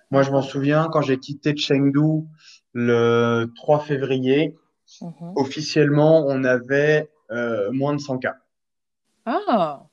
Moi, 0.10 0.24
je 0.24 0.32
m'en 0.32 0.42
souviens 0.42 0.88
quand 0.92 1.02
j'ai 1.02 1.20
quitté 1.20 1.56
Chengdu 1.56 2.26
le 2.74 3.46
3 3.56 3.80
février, 3.80 4.58
Mhm. 5.02 5.34
officiellement, 5.36 6.26
on 6.28 6.44
avait 6.46 7.10
euh, 7.30 7.70
moins 7.74 7.94
de 7.94 8.00
100 8.00 8.20
cas. 8.20 8.38
Ah, 9.26 9.84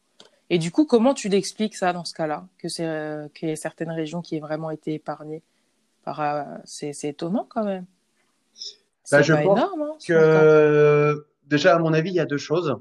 et 0.50 0.58
du 0.58 0.70
coup, 0.70 0.85
comment 0.85 1.14
tu 1.14 1.29
l'expliques 1.29 1.76
ça 1.76 1.93
dans 1.93 2.05
ce 2.05 2.14
cas-là, 2.14 2.46
que 2.58 2.69
c'est 2.69 2.87
euh, 2.87 3.29
qu'il 3.35 3.49
y 3.49 3.52
ait 3.52 3.56
certaines 3.56 3.91
régions 3.91 4.20
qui 4.23 4.37
aient 4.37 4.41
vraiment 4.41 4.70
été 4.70 4.94
épargnées 4.94 5.43
par, 6.05 6.20
euh, 6.20 6.44
c'est 6.64 6.93
c'est 6.93 7.08
étonnant 7.08 7.46
quand 7.49 7.64
même. 7.64 7.87
C'est 9.05 9.23
je 9.23 9.32
pense 9.32 9.43
énorme, 9.43 9.82
hein, 9.82 9.96
100 9.99 10.06
cas. 10.14 10.41
que 10.41 11.26
déjà, 11.46 11.75
à 11.75 11.79
mon 11.79 11.93
avis, 11.93 12.11
il 12.11 12.17
y 12.17 12.20
a 12.20 12.26
deux 12.26 12.38
choses. 12.38 12.76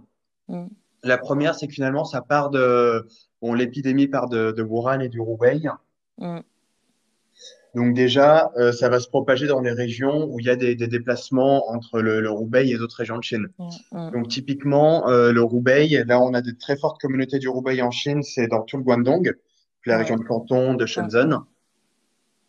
Mm, 0.48 0.68
La 1.04 1.18
première, 1.18 1.56
c'est 1.56 1.68
que 1.68 1.74
finalement, 1.74 2.06
ça 2.06 2.21
part 2.21 2.50
de, 2.50 3.07
bon, 3.42 3.54
l'épidémie 3.54 4.07
part 4.07 4.30
de, 4.30 4.51
de 4.51 4.63
Wuhan 4.63 5.00
et 5.00 5.10
du 5.10 5.19
Hubei. 5.19 5.62
mm, 6.18 6.39
Donc 7.75 7.96
déjà, 7.96 8.52
euh, 8.58 8.72
ça 8.72 8.88
va 8.88 9.00
se 9.00 9.08
propager 9.08 9.48
dans 9.48 9.60
les 9.60 9.72
régions 9.72 10.27
où 10.30 10.39
il 10.39 10.46
y 10.46 10.50
a 10.50 10.56
des, 10.56 10.75
des 10.75 10.88
déplacements 10.88 11.72
entre 11.72 12.01
le, 12.01 12.20
le 12.20 12.30
Hubei 12.30 12.70
et 12.70 12.77
d'autres 12.77 12.98
régions 12.98 13.18
de 13.18 13.24
Chine. 13.24 13.48
mm, 13.58 13.70
mm. 13.92 14.12
Donc 14.12 14.27
typiquement, 14.27 15.10
euh, 15.10 15.32
le 15.32 15.42
Hubei, 15.42 16.03
là 16.06 16.20
on 16.22 16.34
a 16.34 16.42
des 16.42 16.56
très 16.56 16.77
fortes 16.77 17.01
communautés 17.01 17.39
du 17.39 17.48
Hubei 17.48 17.82
en 17.82 17.89
Chine, 17.89 18.22
c'est 18.22 18.48
dans 18.48 18.62
tout 18.62 18.77
le 18.77 18.84
Guangdong, 18.84 19.36
la 19.86 19.98
région 19.98 20.18
de 20.18 20.24
Canton, 20.24 20.75
de 20.75 20.86
Shenzhen. 20.86 21.39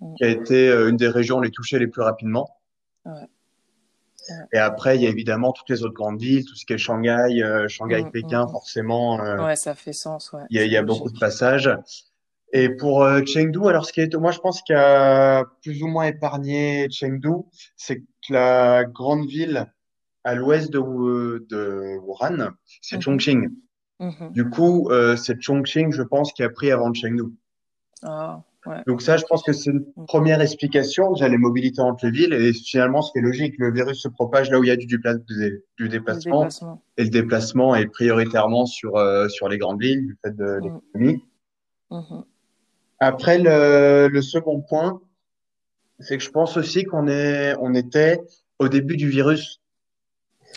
Mm, 0.00 0.14
qui 0.16 0.24
a 0.24 0.28
été 0.28 0.68
euh, 0.68 0.90
une 0.90 0.96
des 0.96 1.08
régions 1.08 1.40
les 1.40 1.50
touchées 1.50 1.78
les 1.78 1.86
plus 1.86 2.02
rapidement. 2.02 2.50
Et 4.54 4.58
après, 4.58 4.96
il 4.96 5.02
y 5.02 5.06
a 5.06 5.10
évidemment 5.10 5.52
toutes 5.52 5.68
les 5.68 5.82
autres 5.82 5.92
grandes 5.92 6.18
villes, 6.18 6.46
tout 6.46 6.54
ce 6.54 6.64
qui 6.64 6.72
est 6.72 6.78
Shanghai, 6.78 7.42
Shanghai, 7.68 8.04
Pékin, 8.10 8.46
mm. 8.46 8.50
forcément, 8.50 9.18
Ouais, 9.44 9.56
ça 9.56 9.74
fait 9.74 9.92
sens, 9.92 10.32
ouais, 10.32 10.42
il 10.48 10.56
y 10.56 10.60
a, 10.60 10.64
il 10.64 10.72
y 10.72 10.72
c'est 10.72 10.78
a 10.78 10.82
beaucoup 10.82 11.10
de 11.10 11.18
passages. 11.18 11.70
Et 12.56 12.68
pour 12.68 13.02
euh, 13.02 13.20
Chengdu, 13.26 13.66
alors 13.66 13.84
ce 13.84 13.92
qui 13.92 14.00
est, 14.00 14.14
moi 14.14 14.30
je 14.30 14.38
pense 14.38 14.62
qu'il 14.62 14.76
a 14.76 15.44
plus 15.62 15.82
ou 15.82 15.88
moins 15.88 16.04
épargné 16.04 16.88
Chengdu, 16.88 17.30
c'est 17.76 17.98
que 17.98 18.04
la 18.32 18.84
grande 18.84 19.26
ville 19.26 19.66
à 20.22 20.34
l'ouest 20.36 20.72
de, 20.72 20.78
de 21.50 21.98
Wuhan, 21.98 22.52
c'est 22.80 22.96
Mhm, 22.96 23.02
Chongqing. 23.02 23.50
mhm. 23.98 24.30
Du 24.30 24.48
coup, 24.48 24.88
euh, 24.90 25.16
c'est 25.16 25.40
Chongqing, 25.42 25.90
je 25.92 26.02
pense, 26.02 26.32
qui 26.32 26.42
a 26.44 26.48
pris 26.48 26.70
avant 26.70 26.94
Chengdu. 26.94 27.24
Ah, 28.04 28.42
ouais, 28.66 28.82
Donc 28.86 29.02
ça, 29.02 29.16
je 29.16 29.24
pense 29.28 29.42
que 29.42 29.52
c'est 29.52 29.70
une 29.70 29.84
Mm. 29.96 30.04
première 30.06 30.40
explication, 30.40 31.12
déjà 31.12 31.28
les 31.28 31.38
mobilités 31.38 31.80
entre 31.80 32.06
les 32.06 32.12
villes, 32.12 32.32
et 32.34 32.52
finalement, 32.52 33.02
ce 33.02 33.10
qui 33.12 33.18
est 33.18 33.22
logique, 33.22 33.56
le 33.58 33.72
virus 33.72 34.00
se 34.00 34.08
propage 34.08 34.48
là 34.50 34.60
où 34.60 34.64
il 34.64 34.68
y 34.68 34.70
a 34.70 34.76
du, 34.76 34.86
déplacement, 34.86 35.18
déplacement. 35.78 36.82
et 36.98 37.02
le 37.04 37.10
déplacement 37.10 37.74
est 37.74 37.86
prioritairement 37.86 38.64
sur, 38.66 38.96
euh, 38.96 39.28
sur 39.28 39.48
les 39.48 39.58
grandes 39.58 39.80
villes, 39.82 40.06
du 40.06 40.16
fait 40.24 40.34
de 40.36 40.60
l'économie. 40.62 41.24
mhm. 41.90 42.24
Après, 43.04 43.38
le, 43.38 44.08
le 44.08 44.22
second 44.22 44.60
point, 44.60 45.00
c'est 46.00 46.16
que 46.18 46.24
je 46.24 46.30
pense 46.30 46.56
aussi 46.56 46.84
qu'on 46.84 47.06
est, 47.08 47.54
on 47.60 47.74
était 47.74 48.20
au 48.58 48.68
début 48.68 48.96
du 48.96 49.08
virus. 49.08 49.60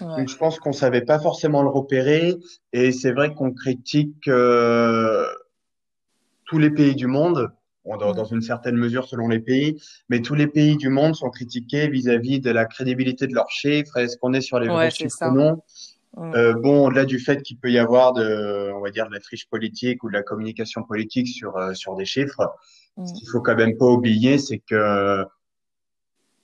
Ouais, 0.01 0.17
Donc, 0.17 0.29
je 0.29 0.37
pense 0.37 0.59
qu'on 0.59 0.73
savait 0.73 1.01
pas 1.01 1.19
forcément 1.19 1.61
le 1.61 1.69
repérer. 1.69 2.35
Et 2.73 2.91
c'est 2.91 3.11
vrai 3.11 3.33
qu'on 3.33 3.51
critique 3.51 4.27
euh, 4.27 5.25
tous 6.45 6.59
les 6.59 6.69
pays 6.69 6.95
du 6.95 7.07
monde, 7.07 7.49
bon, 7.85 7.97
dans, 7.97 8.13
dans 8.13 8.25
une 8.25 8.41
certaine 8.41 8.75
mesure 8.75 9.07
selon 9.07 9.27
les 9.27 9.39
pays, 9.39 9.81
mais 10.09 10.21
tous 10.21 10.35
les 10.35 10.47
pays 10.47 10.77
du 10.77 10.89
monde 10.89 11.15
sont 11.15 11.29
critiqués 11.29 11.87
vis-à-vis 11.89 12.39
de 12.39 12.51
la 12.51 12.65
crédibilité 12.65 13.27
de 13.27 13.33
leurs 13.33 13.49
chiffres. 13.49 13.97
Est-ce 13.97 14.17
qu'on 14.17 14.33
est 14.33 14.41
sur 14.41 14.59
les 14.59 14.67
vrais 14.67 14.85
Ouais, 14.85 14.91
chiffres 14.91 15.17
ou 15.29 15.35
non? 15.35 15.61
Euh, 16.17 16.53
bon, 16.53 16.87
au-delà 16.87 17.05
du 17.05 17.19
fait 17.19 17.43
qu'il 17.43 17.59
peut 17.59 17.71
y 17.71 17.77
avoir 17.77 18.13
de, 18.13 18.71
on 18.73 18.81
va 18.81 18.89
dire, 18.89 19.07
de 19.07 19.13
la 19.13 19.19
triche 19.19 19.47
politique 19.49 20.03
ou 20.03 20.09
de 20.09 20.13
la 20.13 20.23
communication 20.23 20.83
politique 20.83 21.27
sur, 21.27 21.55
euh, 21.57 21.73
sur 21.73 21.95
des 21.95 22.05
chiffres, 22.05 22.55
ce 22.97 23.01
mm. 23.01 23.13
qu'il 23.13 23.29
faut 23.29 23.41
quand 23.41 23.55
même 23.55 23.77
pas 23.77 23.85
oublier, 23.85 24.37
c'est 24.39 24.59
que 24.59 25.25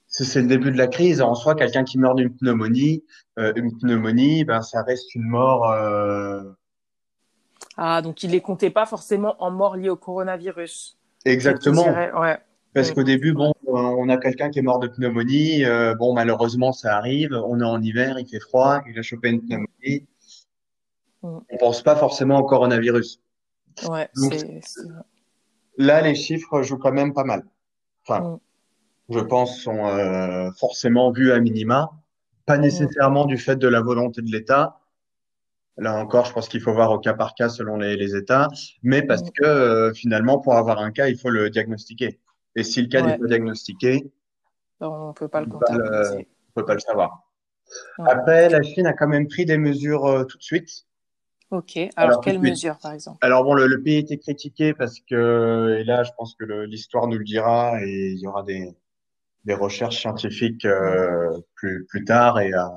c'est 0.08 0.42
le 0.42 0.48
début 0.48 0.72
de 0.72 0.78
la 0.78 0.88
crise. 0.88 1.22
En 1.22 1.34
soi, 1.34 1.56
quelqu'un 1.56 1.84
qui 1.84 1.98
meurt 1.98 2.16
d'une 2.16 2.36
pneumonie, 2.36 3.04
euh, 3.40 3.52
une 3.56 3.76
pneumonie, 3.80 4.46
ben 4.46 4.62
ça 4.62 4.84
reste 4.84 5.16
une 5.16 5.24
mort. 5.24 5.74
Ah, 7.76 8.04
donc 8.04 8.22
il 8.22 8.30
les 8.30 8.42
comptait 8.42 8.70
pas 8.70 8.86
forcément 8.86 9.36
en 9.42 9.50
mort 9.50 9.76
liée 9.76 9.90
au 9.90 9.96
coronavirus. 9.96 11.00
Exactement. 11.26 11.86
ouais. 12.20 12.38
Parce 12.74 12.92
qu'au 12.92 13.04
début, 13.04 13.34
bon, 13.34 13.54
on 13.68 14.10
a 14.10 14.18
quelqu'un 14.18 14.50
qui 14.50 14.60
est 14.60 14.64
mort 14.64 14.80
de 14.80 14.88
pneumonie. 14.88 15.64
Euh, 15.64 15.94
bon, 15.96 16.14
malheureusement, 16.14 16.72
ça 16.72 16.98
arrive. 16.98 17.34
On 17.46 17.60
est 17.60 17.66
en 17.66 17.82
hiver, 17.82 18.18
il 18.20 18.28
fait 18.28 18.40
froid, 18.40 18.82
il 18.90 18.98
a 18.98 19.04
chopé 19.04 19.30
une 19.30 19.42
pneumonie. 19.42 20.08
Mm. 21.22 21.38
On 21.52 21.58
pense 21.58 21.84
pas 21.84 21.96
forcément 21.96 22.40
au 22.40 22.44
coronavirus. 22.44 23.22
Ouais, 23.88 24.10
Là, 25.78 26.02
les 26.02 26.16
chiffres 26.16 26.62
jouent 26.62 26.78
quand 26.78 26.92
même 26.92 27.14
pas 27.14 27.24
mal. 27.24 27.44
Enfin, 28.08 28.40
mm. 29.10 29.14
je 29.14 29.20
pense, 29.20 29.60
sont 29.60 29.86
euh, 29.86 30.52
forcément 30.60 31.12
vus 31.12 31.32
à 31.32 31.40
minima, 31.40 31.92
pas 32.46 32.58
nécessairement 32.58 33.26
du 33.26 33.38
fait 33.38 33.56
de 33.56 33.68
la 33.68 33.82
volonté 33.82 34.22
de 34.22 34.32
l'État. 34.32 34.80
Là 35.78 35.96
encore, 35.96 36.26
je 36.26 36.34
pense 36.34 36.50
qu'il 36.50 36.62
faut 36.62 36.74
voir 36.74 36.92
au 36.92 37.00
cas 37.00 37.14
par 37.14 37.34
cas 37.34 37.50
selon 37.50 37.78
les, 37.78 37.96
les 37.98 38.16
États, 38.16 38.48
mais 38.84 39.04
parce 39.04 39.24
mm. 39.24 39.32
que 39.32 39.46
euh, 39.46 39.94
finalement, 39.94 40.40
pour 40.40 40.56
avoir 40.56 40.80
un 40.80 40.92
cas, 40.92 41.08
il 41.08 41.18
faut 41.18 41.30
le 41.30 41.52
diagnostiquer. 41.52 42.20
Et 42.56 42.64
si 42.64 42.82
le 42.82 42.88
cas 42.88 43.02
n'est 43.02 43.18
pas 43.18 43.28
diagnostiqué, 43.28 44.12
on 44.80 45.10
ne 45.10 45.14
peut 45.14 45.28
pas 45.28 45.42
le 45.42 45.48
comptabiliser. 45.48 46.28
On 46.50 46.62
peut 46.62 46.66
pas 46.66 46.74
le 46.74 46.80
savoir. 46.80 47.24
Après, 48.00 48.50
la 48.50 48.62
Chine 48.62 48.86
a 48.86 48.94
quand 48.94 49.08
même 49.08 49.28
pris 49.28 49.46
des 49.46 49.58
mesures 49.58 50.06
euh, 50.06 50.24
tout 50.26 50.38
de 50.38 50.44
suite. 50.44 50.86
Ok. 51.50 51.80
Alors, 51.96 52.22
quelles 52.22 52.40
mesures, 52.40 52.78
par 52.80 52.94
exemple? 52.94 53.18
Alors 53.22 53.44
bon, 53.44 53.54
le, 53.54 53.68
le, 53.68 53.82
pays 53.82 53.98
était 53.98 54.18
critiqué 54.18 54.74
parce 54.74 55.00
que, 55.00 55.78
et 55.80 55.84
là, 55.84 56.04
je 56.04 56.12
pense 56.18 56.36
que 56.36 56.46
l'histoire 56.66 57.08
nous 57.08 57.18
le 57.18 57.24
dira, 57.24 57.80
et 57.82 58.12
il 58.12 58.20
y 58.20 58.28
aura 58.28 58.44
des, 58.44 58.76
des 59.46 59.54
recherches 59.54 60.00
scientifiques 60.00 60.66
euh, 60.66 61.40
plus, 61.56 61.86
plus 61.86 62.06
tard 62.06 62.40
et 62.40 62.54
à, 62.54 62.74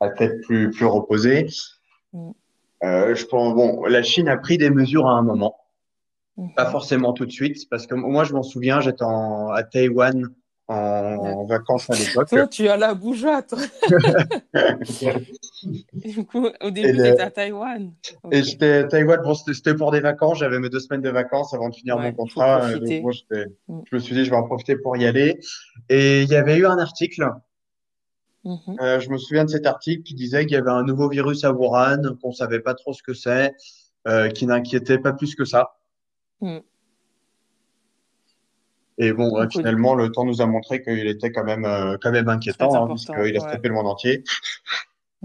à 0.00 0.10
tête 0.10 0.40
plus, 0.42 0.70
plus 0.70 0.86
reposée. 0.86 1.46
Mm. 2.12 2.30
Euh, 2.84 3.14
je 3.14 3.26
pense, 3.26 3.54
bon, 3.54 3.84
la 3.86 4.02
Chine 4.02 4.28
a 4.28 4.36
pris 4.36 4.56
des 4.56 4.70
mesures 4.70 5.06
à 5.08 5.12
un 5.12 5.22
moment, 5.22 5.56
pas 6.56 6.70
forcément 6.70 7.12
tout 7.12 7.26
de 7.26 7.32
suite, 7.32 7.68
parce 7.70 7.86
que 7.86 7.94
moi, 7.94 8.24
je 8.24 8.32
m'en 8.32 8.42
souviens, 8.42 8.80
j'étais 8.80 9.04
à 9.04 9.62
Taïwan 9.70 10.30
en, 10.68 11.44
vacances 11.46 11.90
à 11.90 11.94
l'époque. 11.94 12.28
Toi, 12.28 12.46
tu 12.46 12.68
as 12.68 12.76
la 12.76 12.94
bougeotte. 12.94 13.54
du 15.94 16.26
coup, 16.26 16.46
au 16.60 16.70
début, 16.70 16.92
tu 16.92 17.06
étais 17.06 17.20
à 17.20 17.30
Taïwan. 17.30 17.92
Et 18.30 18.42
j'étais 18.42 18.72
à 18.72 18.84
Taïwan, 18.84 19.20
bon, 19.22 19.34
c'était 19.34 19.74
pour 19.74 19.90
des 19.90 20.00
vacances. 20.00 20.38
J'avais 20.38 20.58
mes 20.58 20.68
deux 20.68 20.80
semaines 20.80 21.00
de 21.00 21.10
vacances 21.10 21.54
avant 21.54 21.70
de 21.70 21.74
finir 21.74 21.98
mon 21.98 22.12
contrat. 22.12 22.74
Donc, 22.74 23.02
moi, 23.02 23.12
mm. 23.30 23.80
je 23.90 23.96
me 23.96 23.98
suis 23.98 24.14
dit, 24.14 24.24
je 24.24 24.30
vais 24.30 24.36
en 24.36 24.44
profiter 24.44 24.76
pour 24.76 24.96
y 24.96 25.06
aller. 25.06 25.40
Et 25.88 26.22
il 26.22 26.28
y 26.28 26.36
avait 26.36 26.58
eu 26.58 26.66
un 26.66 26.78
article. 26.78 27.28
Mm-hmm. 28.44 28.80
Euh, 28.80 29.00
je 29.00 29.10
me 29.10 29.18
souviens 29.18 29.44
de 29.44 29.50
cet 29.50 29.66
article 29.66 30.02
qui 30.02 30.14
disait 30.14 30.44
qu'il 30.44 30.54
y 30.54 30.60
avait 30.60 30.70
un 30.70 30.84
nouveau 30.84 31.08
virus 31.08 31.44
à 31.44 31.52
Wuhan, 31.52 32.16
qu'on 32.22 32.32
savait 32.32 32.60
pas 32.60 32.74
trop 32.74 32.92
ce 32.92 33.02
que 33.02 33.14
c'est, 33.14 33.54
euh, 34.06 34.28
qui 34.28 34.46
n'inquiétait 34.46 34.98
pas 34.98 35.12
plus 35.12 35.34
que 35.34 35.44
ça. 35.44 35.77
Mm. 36.40 36.58
Et 39.00 39.12
bon, 39.12 39.48
finalement, 39.48 39.94
le 39.94 40.10
temps 40.10 40.24
nous 40.24 40.42
a 40.42 40.46
montré 40.46 40.82
qu'il 40.82 41.06
était 41.06 41.30
quand 41.30 41.44
même, 41.44 41.64
euh, 41.64 41.96
quand 42.00 42.10
même 42.10 42.28
inquiétant, 42.28 42.74
hein, 42.74 42.88
puisqu'il 42.88 43.36
a 43.36 43.40
stoppé 43.40 43.68
le 43.68 43.74
monde 43.74 43.86
entier. 43.86 44.24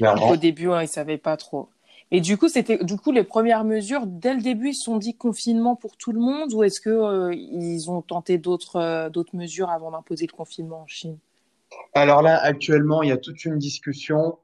Au 0.00 0.36
début, 0.36 0.70
hein, 0.70 0.82
ils 0.82 0.88
savaient 0.88 1.18
pas 1.18 1.36
trop. 1.36 1.68
Et 2.10 2.22
du 2.22 2.38
coup, 2.38 2.48
c'était 2.48 2.82
du 2.82 2.96
coup 2.96 3.12
les 3.12 3.24
premières 3.24 3.64
mesures 3.64 4.06
dès 4.06 4.32
le 4.32 4.40
début, 4.40 4.70
ils 4.70 4.74
se 4.74 4.84
sont 4.84 4.96
dit 4.96 5.14
confinement 5.14 5.76
pour 5.76 5.96
tout 5.96 6.12
le 6.12 6.20
monde, 6.20 6.54
ou 6.54 6.62
est-ce 6.62 6.80
que 6.80 6.88
euh, 6.88 7.34
ils 7.34 7.90
ont 7.90 8.00
tenté 8.00 8.38
d'autres 8.38 8.76
euh, 8.76 9.10
d'autres 9.10 9.36
mesures 9.36 9.68
avant 9.68 9.90
d'imposer 9.90 10.26
le 10.26 10.34
confinement 10.34 10.82
en 10.82 10.86
Chine? 10.86 11.18
Alors 11.92 12.22
là, 12.22 12.42
actuellement, 12.42 13.02
il 13.02 13.10
y 13.10 13.12
a 13.12 13.18
toute 13.18 13.44
une 13.44 13.58
discussion. 13.58 14.38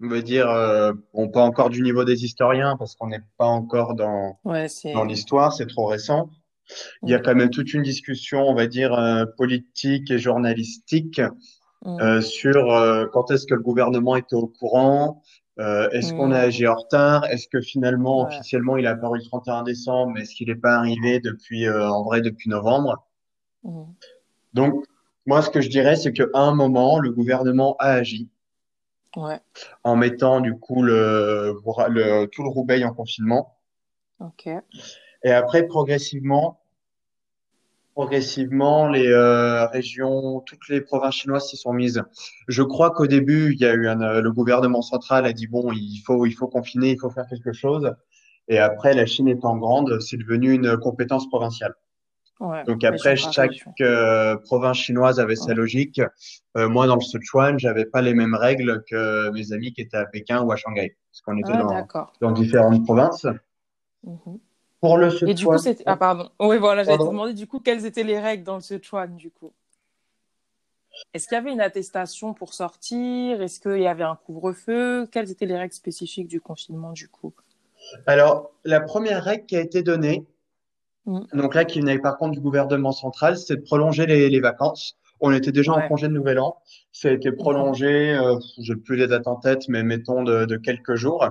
On 0.00 0.08
va 0.08 0.20
dire, 0.22 0.48
euh, 0.48 0.92
on 1.12 1.28
pas 1.28 1.42
encore 1.42 1.70
du 1.70 1.82
niveau 1.82 2.04
des 2.04 2.24
historiens 2.24 2.76
parce 2.76 2.94
qu'on 2.94 3.08
n'est 3.08 3.24
pas 3.36 3.46
encore 3.46 3.94
dans 3.94 4.38
dans 4.44 5.04
l'histoire, 5.04 5.52
c'est 5.52 5.66
trop 5.66 5.86
récent. 5.86 6.30
Il 7.02 7.10
y 7.10 7.14
a 7.14 7.18
quand 7.18 7.34
même 7.34 7.50
toute 7.50 7.72
une 7.72 7.82
discussion, 7.82 8.40
on 8.40 8.54
va 8.54 8.66
dire, 8.66 8.92
euh, 8.92 9.24
politique 9.36 10.10
et 10.10 10.18
journalistique 10.18 11.20
mm. 11.84 12.00
euh, 12.00 12.20
sur 12.20 12.72
euh, 12.72 13.06
quand 13.12 13.30
est-ce 13.30 13.46
que 13.46 13.54
le 13.54 13.62
gouvernement 13.62 14.16
était 14.16 14.36
au 14.36 14.46
courant, 14.46 15.22
est-ce 15.90 16.12
qu'on 16.12 16.30
a 16.30 16.38
mm. 16.38 16.46
agi 16.46 16.66
en 16.68 16.76
retard, 16.76 17.24
est-ce 17.26 17.48
que 17.48 17.60
finalement, 17.60 18.22
officiellement, 18.22 18.76
il 18.76 18.86
a 18.86 18.90
apparu 18.90 19.18
le 19.18 19.24
31 19.24 19.64
décembre, 19.64 20.12
mais 20.14 20.20
est-ce 20.22 20.36
qu'il 20.36 20.46
n'est 20.46 20.54
pas 20.54 20.76
arrivé 20.76 21.18
depuis, 21.18 21.68
en 21.68 22.04
vrai, 22.04 22.20
depuis 22.20 22.48
novembre? 22.48 23.04
Mm. 23.64 23.82
Donc, 24.54 24.84
moi, 25.26 25.42
ce 25.42 25.50
que 25.50 25.60
je 25.60 25.68
dirais, 25.68 25.96
c'est 25.96 26.12
qu'à 26.12 26.26
un 26.34 26.54
moment, 26.54 27.00
le 27.00 27.10
gouvernement 27.10 27.74
a 27.80 27.90
agi. 27.94 28.28
Ouais. 29.18 29.40
En 29.82 29.96
mettant 29.96 30.40
du 30.40 30.54
coup 30.54 30.82
le, 30.82 31.56
le, 31.88 32.26
tout 32.26 32.44
le 32.44 32.48
Roubaix 32.48 32.84
en 32.84 32.94
confinement. 32.94 33.56
Ok. 34.20 34.48
Et 35.24 35.32
après, 35.32 35.66
progressivement, 35.66 36.60
progressivement, 37.94 38.88
les 38.88 39.08
euh, 39.08 39.66
régions, 39.66 40.40
toutes 40.40 40.68
les 40.68 40.80
provinces 40.80 41.16
chinoises 41.16 41.48
s'y 41.48 41.56
sont 41.56 41.72
mises. 41.72 42.04
Je 42.46 42.62
crois 42.62 42.92
qu'au 42.92 43.08
début, 43.08 43.52
il 43.52 43.60
y 43.60 43.66
a 43.66 43.74
eu 43.74 43.88
un, 43.88 44.00
euh, 44.02 44.20
le 44.20 44.30
gouvernement 44.30 44.82
central 44.82 45.26
a 45.26 45.32
dit 45.32 45.48
bon, 45.48 45.72
il 45.72 46.00
faut, 46.06 46.24
il 46.24 46.32
faut 46.32 46.46
confiner, 46.46 46.92
il 46.92 46.98
faut 47.00 47.10
faire 47.10 47.26
quelque 47.26 47.52
chose. 47.52 47.92
Et 48.46 48.58
après, 48.58 48.94
la 48.94 49.04
Chine 49.04 49.26
étant 49.26 49.56
grande, 49.56 50.00
c'est 50.00 50.16
devenu 50.16 50.52
une 50.52 50.76
compétence 50.76 51.28
provinciale. 51.28 51.74
Ouais, 52.40 52.62
Donc 52.64 52.84
après, 52.84 53.16
chaque 53.16 53.50
euh, 53.80 54.36
province 54.36 54.76
chinoise 54.76 55.18
avait 55.18 55.34
sa 55.34 55.54
logique. 55.54 56.00
Euh, 56.56 56.68
moi, 56.68 56.86
dans 56.86 56.94
le 56.94 57.00
Sichuan, 57.00 57.58
j'avais 57.58 57.84
pas 57.84 58.00
les 58.00 58.14
mêmes 58.14 58.34
règles 58.34 58.84
que 58.88 59.30
mes 59.32 59.52
amis 59.52 59.72
qui 59.72 59.80
étaient 59.80 59.96
à 59.96 60.06
Pékin 60.06 60.42
ou 60.42 60.52
à 60.52 60.56
Shanghai, 60.56 60.96
parce 61.10 61.20
qu'on 61.22 61.36
était 61.36 61.50
ah, 61.52 61.84
dans, 61.92 62.06
dans, 62.20 62.30
différentes 62.32 62.84
provinces. 62.84 63.26
Mm 64.04 64.36
pour 64.80 64.96
le 64.96 65.10
Sichuan. 65.10 65.30
Et 65.30 65.34
du 65.34 65.46
coup, 65.46 65.58
c'était. 65.58 65.84
Ah, 65.86 65.96
pardon. 65.96 66.30
Oui, 66.40 66.58
voilà, 66.58 66.84
j'allais 66.84 66.98
te 66.98 67.02
demander 67.02 67.34
du 67.34 67.46
coup 67.46 67.60
quelles 67.60 67.84
étaient 67.84 68.04
les 68.04 68.18
règles 68.18 68.44
dans 68.44 68.56
le 68.56 68.60
Sichuan, 68.60 69.16
du 69.16 69.30
coup? 69.30 69.52
Est-ce 71.14 71.28
qu'il 71.28 71.36
y 71.36 71.38
avait 71.38 71.52
une 71.52 71.60
attestation 71.60 72.34
pour 72.34 72.54
sortir? 72.54 73.40
Est-ce 73.40 73.60
qu'il 73.60 73.80
y 73.80 73.86
avait 73.86 74.04
un 74.04 74.16
couvre-feu? 74.16 75.06
Quelles 75.12 75.30
étaient 75.30 75.46
les 75.46 75.56
règles 75.56 75.74
spécifiques 75.74 76.28
du 76.28 76.40
confinement, 76.40 76.92
du 76.92 77.08
coup? 77.08 77.32
Alors, 78.06 78.50
la 78.64 78.80
première 78.80 79.22
règle 79.22 79.46
qui 79.46 79.56
a 79.56 79.60
été 79.60 79.82
donnée, 79.82 80.26
mm. 81.08 81.38
donc 81.38 81.54
là, 81.54 81.64
qui 81.64 81.80
venait 81.80 81.98
par 81.98 82.18
contre 82.18 82.32
du 82.32 82.40
gouvernement 82.40 82.92
central, 82.92 83.36
c'est 83.36 83.56
de 83.56 83.62
prolonger 83.62 84.06
les, 84.06 84.28
les, 84.28 84.40
vacances. 84.40 84.96
On 85.20 85.32
était 85.32 85.52
déjà 85.52 85.72
en 85.72 85.88
congé 85.88 86.08
de 86.08 86.12
Nouvel 86.12 86.38
An. 86.38 86.56
Ça 86.92 87.08
a 87.08 87.12
été 87.12 87.32
prolongé, 87.32 88.14
euh, 88.14 88.38
je 88.60 88.72
n'ai 88.72 88.78
plus 88.78 88.96
les 88.96 89.06
dates 89.06 89.26
en 89.26 89.36
tête, 89.36 89.68
mais 89.68 89.82
mettons 89.82 90.22
de, 90.22 90.44
de 90.44 90.56
quelques 90.56 90.94
jours. 90.94 91.28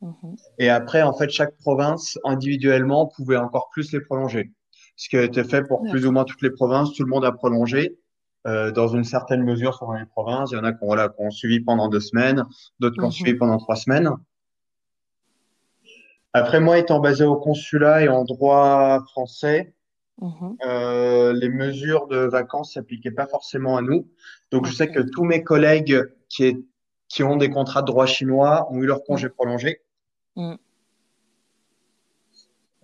Mhm. 0.00 0.36
Et 0.58 0.70
après, 0.70 1.02
en 1.02 1.12
fait, 1.12 1.30
chaque 1.30 1.56
province 1.58 2.18
individuellement 2.24 3.06
pouvait 3.06 3.36
encore 3.36 3.68
plus 3.70 3.92
les 3.92 4.00
prolonger. 4.00 4.52
Ce 4.96 5.08
qui 5.08 5.16
a 5.16 5.22
été 5.22 5.44
fait 5.44 5.62
pour 5.62 5.82
plus 5.82 6.06
ou 6.06 6.12
moins 6.12 6.24
toutes 6.24 6.42
les 6.42 6.50
provinces, 6.50 6.92
tout 6.94 7.04
le 7.04 7.10
monde 7.10 7.24
a 7.24 7.32
prolongé 7.32 7.98
euh, 8.46 8.70
dans 8.70 8.88
une 8.88 9.04
certaine 9.04 9.42
mesure 9.42 9.74
sur 9.74 9.92
les 9.92 10.06
provinces. 10.06 10.50
Il 10.52 10.56
y 10.56 10.58
en 10.58 10.64
a 10.64 10.72
qui 10.72 10.82
ont, 10.82 10.86
voilà, 10.86 11.12
ont 11.18 11.30
suivi 11.30 11.60
pendant 11.60 11.88
deux 11.88 12.00
semaines, 12.00 12.44
d'autres 12.80 12.94
qui 12.94 13.02
ont 13.02 13.06
mhm. 13.06 13.12
suivi 13.12 13.34
pendant 13.34 13.58
trois 13.58 13.76
semaines. 13.76 14.10
Après, 16.36 16.60
moi, 16.60 16.78
étant 16.78 17.00
basé 17.00 17.24
au 17.24 17.36
consulat 17.36 18.02
et 18.02 18.08
en 18.08 18.24
droit 18.24 19.02
français, 19.10 19.74
mhm. 20.20 20.56
euh, 20.66 21.32
les 21.32 21.48
mesures 21.48 22.08
de 22.08 22.18
vacances 22.18 22.74
s'appliquaient 22.74 23.10
pas 23.10 23.26
forcément 23.26 23.78
à 23.78 23.80
nous. 23.80 24.06
Donc, 24.50 24.66
je 24.66 24.72
sais 24.72 24.90
que 24.90 25.00
tous 25.00 25.24
mes 25.24 25.42
collègues 25.42 26.02
qui, 26.28 26.66
qui 27.08 27.22
ont 27.22 27.36
des 27.36 27.48
contrats 27.48 27.80
de 27.80 27.86
droit 27.86 28.04
chinois 28.04 28.68
ont 28.70 28.82
eu 28.82 28.86
leur 28.86 29.02
congé 29.04 29.30
prolongé. 29.30 29.80
Mm. 30.36 30.56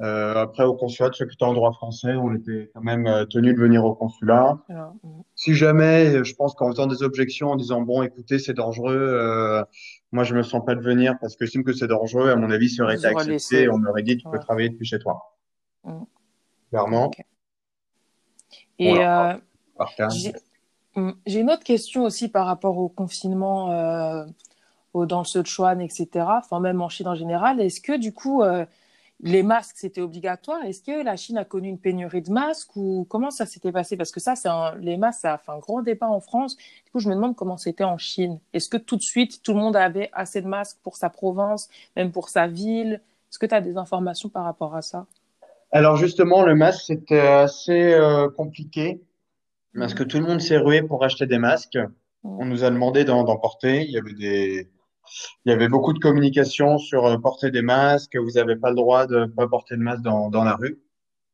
Euh, 0.03 0.35
après, 0.35 0.65
au 0.65 0.75
consulat, 0.75 1.11
qui 1.11 1.23
étaient 1.23 1.45
en 1.45 1.53
droit 1.53 1.73
français, 1.73 2.15
on 2.15 2.35
était 2.35 2.71
quand 2.75 2.83
même 2.83 3.07
euh, 3.07 3.25
tenus 3.25 3.55
de 3.55 3.61
venir 3.61 3.85
au 3.85 3.95
consulat. 3.95 4.59
Mm. 4.69 5.21
Si 5.37 5.55
jamais, 5.55 6.25
je 6.25 6.35
pense 6.35 6.55
qu'en 6.55 6.71
faisant 6.71 6.89
des 6.89 7.05
objections, 7.05 7.51
en 7.51 7.57
disant 7.57 7.83
bon, 7.83 8.03
écoutez, 8.03 8.41
c'est 8.41 8.55
dangereux, 8.55 8.97
euh, 8.97 9.63
moi 10.11 10.25
je 10.25 10.35
me 10.35 10.43
sens 10.43 10.65
pas 10.65 10.75
de 10.75 10.81
venir 10.81 11.17
parce 11.21 11.37
que 11.37 11.45
j'estime 11.45 11.63
que 11.63 11.73
c'est 11.73 11.87
dangereux, 11.87 12.31
à 12.31 12.37
mon 12.37 12.51
avis, 12.51 12.69
ça 12.69 12.83
aurait 12.83 12.97
été 12.97 13.07
accepté, 13.07 13.69
on 13.69 13.79
m'aurait 13.79 14.03
dit 14.03 14.17
tu 14.17 14.29
peux 14.29 14.41
travailler 14.41 14.71
depuis 14.71 14.87
chez 14.87 14.99
toi. 14.99 15.37
Mm. 15.85 16.03
Clairement. 16.71 17.11
Et 18.81 18.95
j'ai 21.27 21.41
une 21.41 21.51
autre 21.51 21.65
question 21.65 22.03
aussi 22.03 22.29
par 22.29 22.47
rapport 22.47 22.77
au 22.77 22.89
confinement 22.89 23.69
dans 24.95 25.19
le 25.21 25.25
Sichuan, 25.25 25.81
etc., 25.81 26.09
enfin 26.29 26.61
même 26.61 26.81
en 26.83 26.89
Chine 26.89 27.09
en 27.09 27.15
général, 27.15 27.61
est-ce 27.61 27.81
que 27.81 27.97
du 27.97 28.13
coup, 28.13 28.43
euh, 28.43 28.67
les 29.23 29.45
masques, 29.45 29.77
c'était 29.79 30.01
obligatoire 30.01 30.65
Est-ce 30.65 30.83
que 30.83 31.05
la 31.05 31.17
Chine 31.17 31.39
a 31.39 31.45
connu 31.45 31.69
une 31.69 31.79
pénurie 31.79 32.23
de 32.23 32.31
masques 32.33 32.75
ou 32.75 33.07
comment 33.09 33.31
ça 33.31 33.47
s'était 33.47 33.71
passé? 33.71 33.97
Parce 33.97 34.11
que 34.11 34.21
ça, 34.21 34.35
c'est 34.35 34.49
les 34.81 34.97
masques, 34.97 35.21
ça 35.21 35.35
a 35.35 35.39
fait 35.39 35.53
un 35.53 35.59
grand 35.59 35.81
débat 35.81 36.09
en 36.09 36.21
France. 36.21 36.57
Du 36.57 36.91
coup, 36.91 36.99
je 36.99 37.09
me 37.09 37.15
demande 37.15 37.37
comment 37.37 37.57
c'était 37.57 37.85
en 37.85 37.99
Chine. 37.99 38.41
Est-ce 38.53 38.69
que 38.69 38.77
tout 38.77 38.97
de 38.97 39.03
suite, 39.03 39.43
tout 39.43 39.55
le 39.55 39.61
monde 39.61 39.77
avait 39.77 40.11
assez 40.13 40.43
de 40.43 40.49
masques 40.49 40.79
pour 40.83 40.97
sa 40.97 41.09
province, 41.09 41.69
même 41.97 42.11
pour 42.11 42.29
sa 42.29 42.49
ville? 42.49 43.01
Est-ce 43.31 43.39
que 43.39 43.47
tu 43.47 43.55
as 43.55 43.61
des 43.61 43.77
informations 43.77 44.29
par 44.29 44.45
rapport 44.45 44.75
à 44.75 44.83
ça? 44.83 45.07
Alors 45.71 45.97
justement, 45.97 46.45
le 46.45 46.57
masque, 46.57 46.83
c'était 46.87 47.21
assez 47.21 47.95
euh, 47.95 48.29
compliqué 48.29 49.01
parce 49.75 49.95
que 49.95 50.03
tout 50.03 50.19
le 50.19 50.25
monde 50.25 50.41
s'est 50.41 50.59
rué 50.59 50.83
pour 50.83 51.05
acheter 51.05 51.27
des 51.27 51.39
masques. 51.39 51.79
Mhm. 52.25 52.41
On 52.41 52.45
nous 52.45 52.65
a 52.65 52.71
demandé 52.71 53.05
d'en 53.05 53.23
d'en 53.23 53.37
porter. 53.37 53.85
Il 53.85 53.91
y 53.91 53.99
avait 53.99 54.13
des, 54.13 54.69
il 55.45 55.51
y 55.51 55.53
avait 55.53 55.69
beaucoup 55.69 55.93
de 55.93 55.99
communication 55.99 56.79
sur 56.79 57.07
euh, 57.07 57.19
porter 57.19 57.51
des 57.51 57.63
masques. 57.63 58.17
Vous 58.17 58.33
n'avez 58.33 58.57
pas 58.57 58.71
le 58.71 58.77
droit 58.77 59.07
de 59.07 59.27
pas 59.27 59.49
porter 59.49 59.77
de 59.77 59.83
masque 59.83 60.03
dans, 60.03 60.31
dans 60.31 60.45
la 60.45 60.57
rue. 60.57 60.81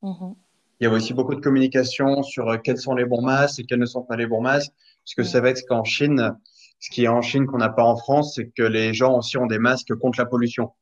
Mhm. 0.03 0.37
Il 0.81 0.85
y 0.85 0.87
avait 0.89 0.97
aussi 0.97 1.15
beaucoup 1.15 1.37
de 1.37 1.41
communication 1.41 2.25
sur 2.25 2.49
euh, 2.49 2.57
quels 2.59 2.79
sont 2.79 2.95
les 2.95 3.05
bons 3.05 3.23
masques 3.23 3.61
et 3.61 3.65
quels 3.65 3.79
ne 3.79 3.87
sont 3.87 4.03
pas 4.03 4.17
les 4.17 4.27
bons 4.27 4.41
masques. 4.41 4.73
Parce 5.05 5.15
que 5.15 5.23
c'est 5.23 5.39
Mhm. 5.39 5.43
vrai 5.43 5.55
que 5.55 5.61
qu'en 5.69 5.85
Chine, 5.85 6.33
ce 6.81 6.91
qui 6.91 7.05
est 7.05 7.09
en 7.09 7.23
Chine 7.23 7.47
qu'on 7.47 7.59
n'a 7.59 7.69
pas 7.69 7.85
en 7.85 7.97
France, 7.97 8.35
c'est 8.35 8.49
que 8.51 8.63
les 8.65 8.93
gens 8.95 9.17
aussi 9.19 9.37
ont 9.39 9.47
des 9.47 9.59
masques 9.59 9.95
contre 9.97 10.19
la 10.19 10.27
pollution. 10.27 10.73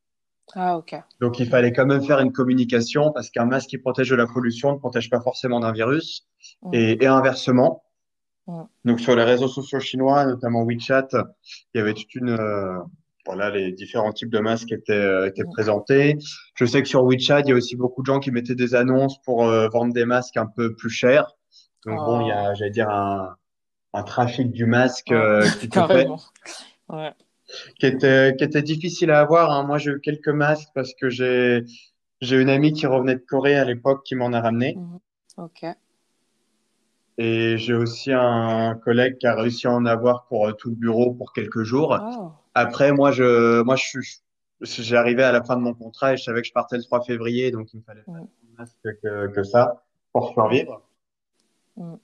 Ah, 0.54 0.76
ok. 0.76 0.94
Donc 1.20 1.40
il 1.40 1.48
fallait 1.48 1.72
quand 1.72 1.86
même 1.86 2.02
faire 2.04 2.20
une 2.20 2.32
communication 2.32 3.10
parce 3.12 3.30
qu'un 3.30 3.46
masque 3.46 3.68
qui 3.70 3.78
protège 3.78 4.10
de 4.10 4.16
la 4.16 4.26
pollution 4.26 4.72
ne 4.72 4.78
protège 4.78 5.10
pas 5.10 5.20
forcément 5.20 5.60
d'un 5.60 5.72
virus 5.72 6.26
et, 6.72 7.02
et 7.02 7.06
inversement. 7.06 7.82
Donc 8.84 9.00
sur 9.00 9.16
les 9.16 9.24
réseaux 9.24 9.48
sociaux 9.48 9.80
chinois, 9.80 10.24
notamment 10.24 10.64
WeChat, 10.64 11.08
il 11.74 11.78
y 11.78 11.80
avait 11.80 11.94
toute 11.94 12.14
une 12.14 12.30
euh, 12.30 12.78
voilà 13.24 13.50
les 13.50 13.72
différents 13.72 14.12
types 14.12 14.30
de 14.30 14.38
masques 14.38 14.70
étaient 14.72 14.92
euh, 14.92 15.26
étaient 15.26 15.44
présentés. 15.44 16.16
Je 16.54 16.64
sais 16.64 16.80
que 16.82 16.88
sur 16.88 17.04
WeChat, 17.04 17.40
il 17.40 17.48
y 17.48 17.52
a 17.52 17.56
aussi 17.56 17.74
beaucoup 17.76 18.02
de 18.02 18.06
gens 18.06 18.20
qui 18.20 18.30
mettaient 18.30 18.54
des 18.54 18.74
annonces 18.76 19.20
pour 19.22 19.44
euh, 19.46 19.68
vendre 19.68 19.92
des 19.92 20.04
masques 20.04 20.36
un 20.36 20.46
peu 20.46 20.74
plus 20.76 20.90
chers. 20.90 21.32
Donc 21.84 21.98
bon, 22.04 22.20
il 22.20 22.28
y 22.28 22.30
Ah, 22.30 22.50
a 22.50 22.54
j'allais 22.54 22.70
dire 22.70 22.88
un 22.90 23.34
un 23.94 24.02
trafic 24.04 24.52
du 24.52 24.66
masque 24.66 25.08
ouais. 25.10 25.16
euh, 25.16 25.42
qui 25.42 25.68
se 25.72 25.86
fait 25.86 26.04
Carrément. 26.04 26.20
Ouais. 26.88 27.12
qui 27.78 27.86
était 27.86 28.34
qui 28.36 28.44
était 28.44 28.62
difficile 28.62 29.10
à 29.10 29.20
avoir. 29.20 29.50
hein. 29.52 29.64
Moi, 29.64 29.78
j'ai 29.78 29.90
eu 29.92 30.00
quelques 30.00 30.28
masques 30.28 30.68
parce 30.74 30.94
que 30.94 31.08
j'ai 31.10 31.64
j'ai 32.20 32.36
une 32.40 32.48
amie 32.48 32.72
qui 32.72 32.86
revenait 32.86 33.16
de 33.16 33.24
Corée 33.28 33.56
à 33.56 33.64
l'époque 33.64 34.02
qui 34.04 34.14
m'en 34.14 34.32
a 34.32 34.40
ramené. 34.40 34.76
Mhm. 34.76 34.98
Ok. 35.38 35.64
Et 37.18 37.56
j'ai 37.56 37.72
aussi 37.74 38.12
un 38.12 38.74
collègue 38.74 39.16
qui 39.18 39.26
a 39.26 39.34
réussi 39.34 39.66
à 39.66 39.72
en 39.72 39.86
avoir 39.86 40.26
pour 40.26 40.48
euh, 40.48 40.52
tout 40.52 40.68
le 40.70 40.76
bureau 40.76 41.12
pour 41.14 41.32
quelques 41.32 41.62
jours. 41.62 41.98
Oh. 42.00 42.30
Après, 42.54 42.92
moi, 42.92 43.10
je, 43.10 43.62
moi, 43.62 43.76
je 43.76 43.84
suis, 43.84 44.20
j'ai 44.60 44.96
arrivé 44.96 45.22
à 45.22 45.32
la 45.32 45.42
fin 45.42 45.56
de 45.56 45.62
mon 45.62 45.72
contrat 45.72 46.12
et 46.12 46.16
je 46.18 46.24
savais 46.24 46.42
que 46.42 46.48
je 46.48 46.52
partais 46.52 46.76
le 46.76 46.82
3 46.82 47.02
février, 47.02 47.50
donc 47.50 47.72
il 47.72 47.78
me 47.78 47.82
fallait 47.82 48.02
pas 48.02 48.12
Mhm. 48.12 48.18
tant 48.18 48.24
de 48.52 48.58
masque 48.58 49.00
que, 49.02 49.26
que 49.28 49.42
ça 49.42 49.82
pour 50.12 50.32
survivre. 50.32 50.82
Mhm. 51.76 51.98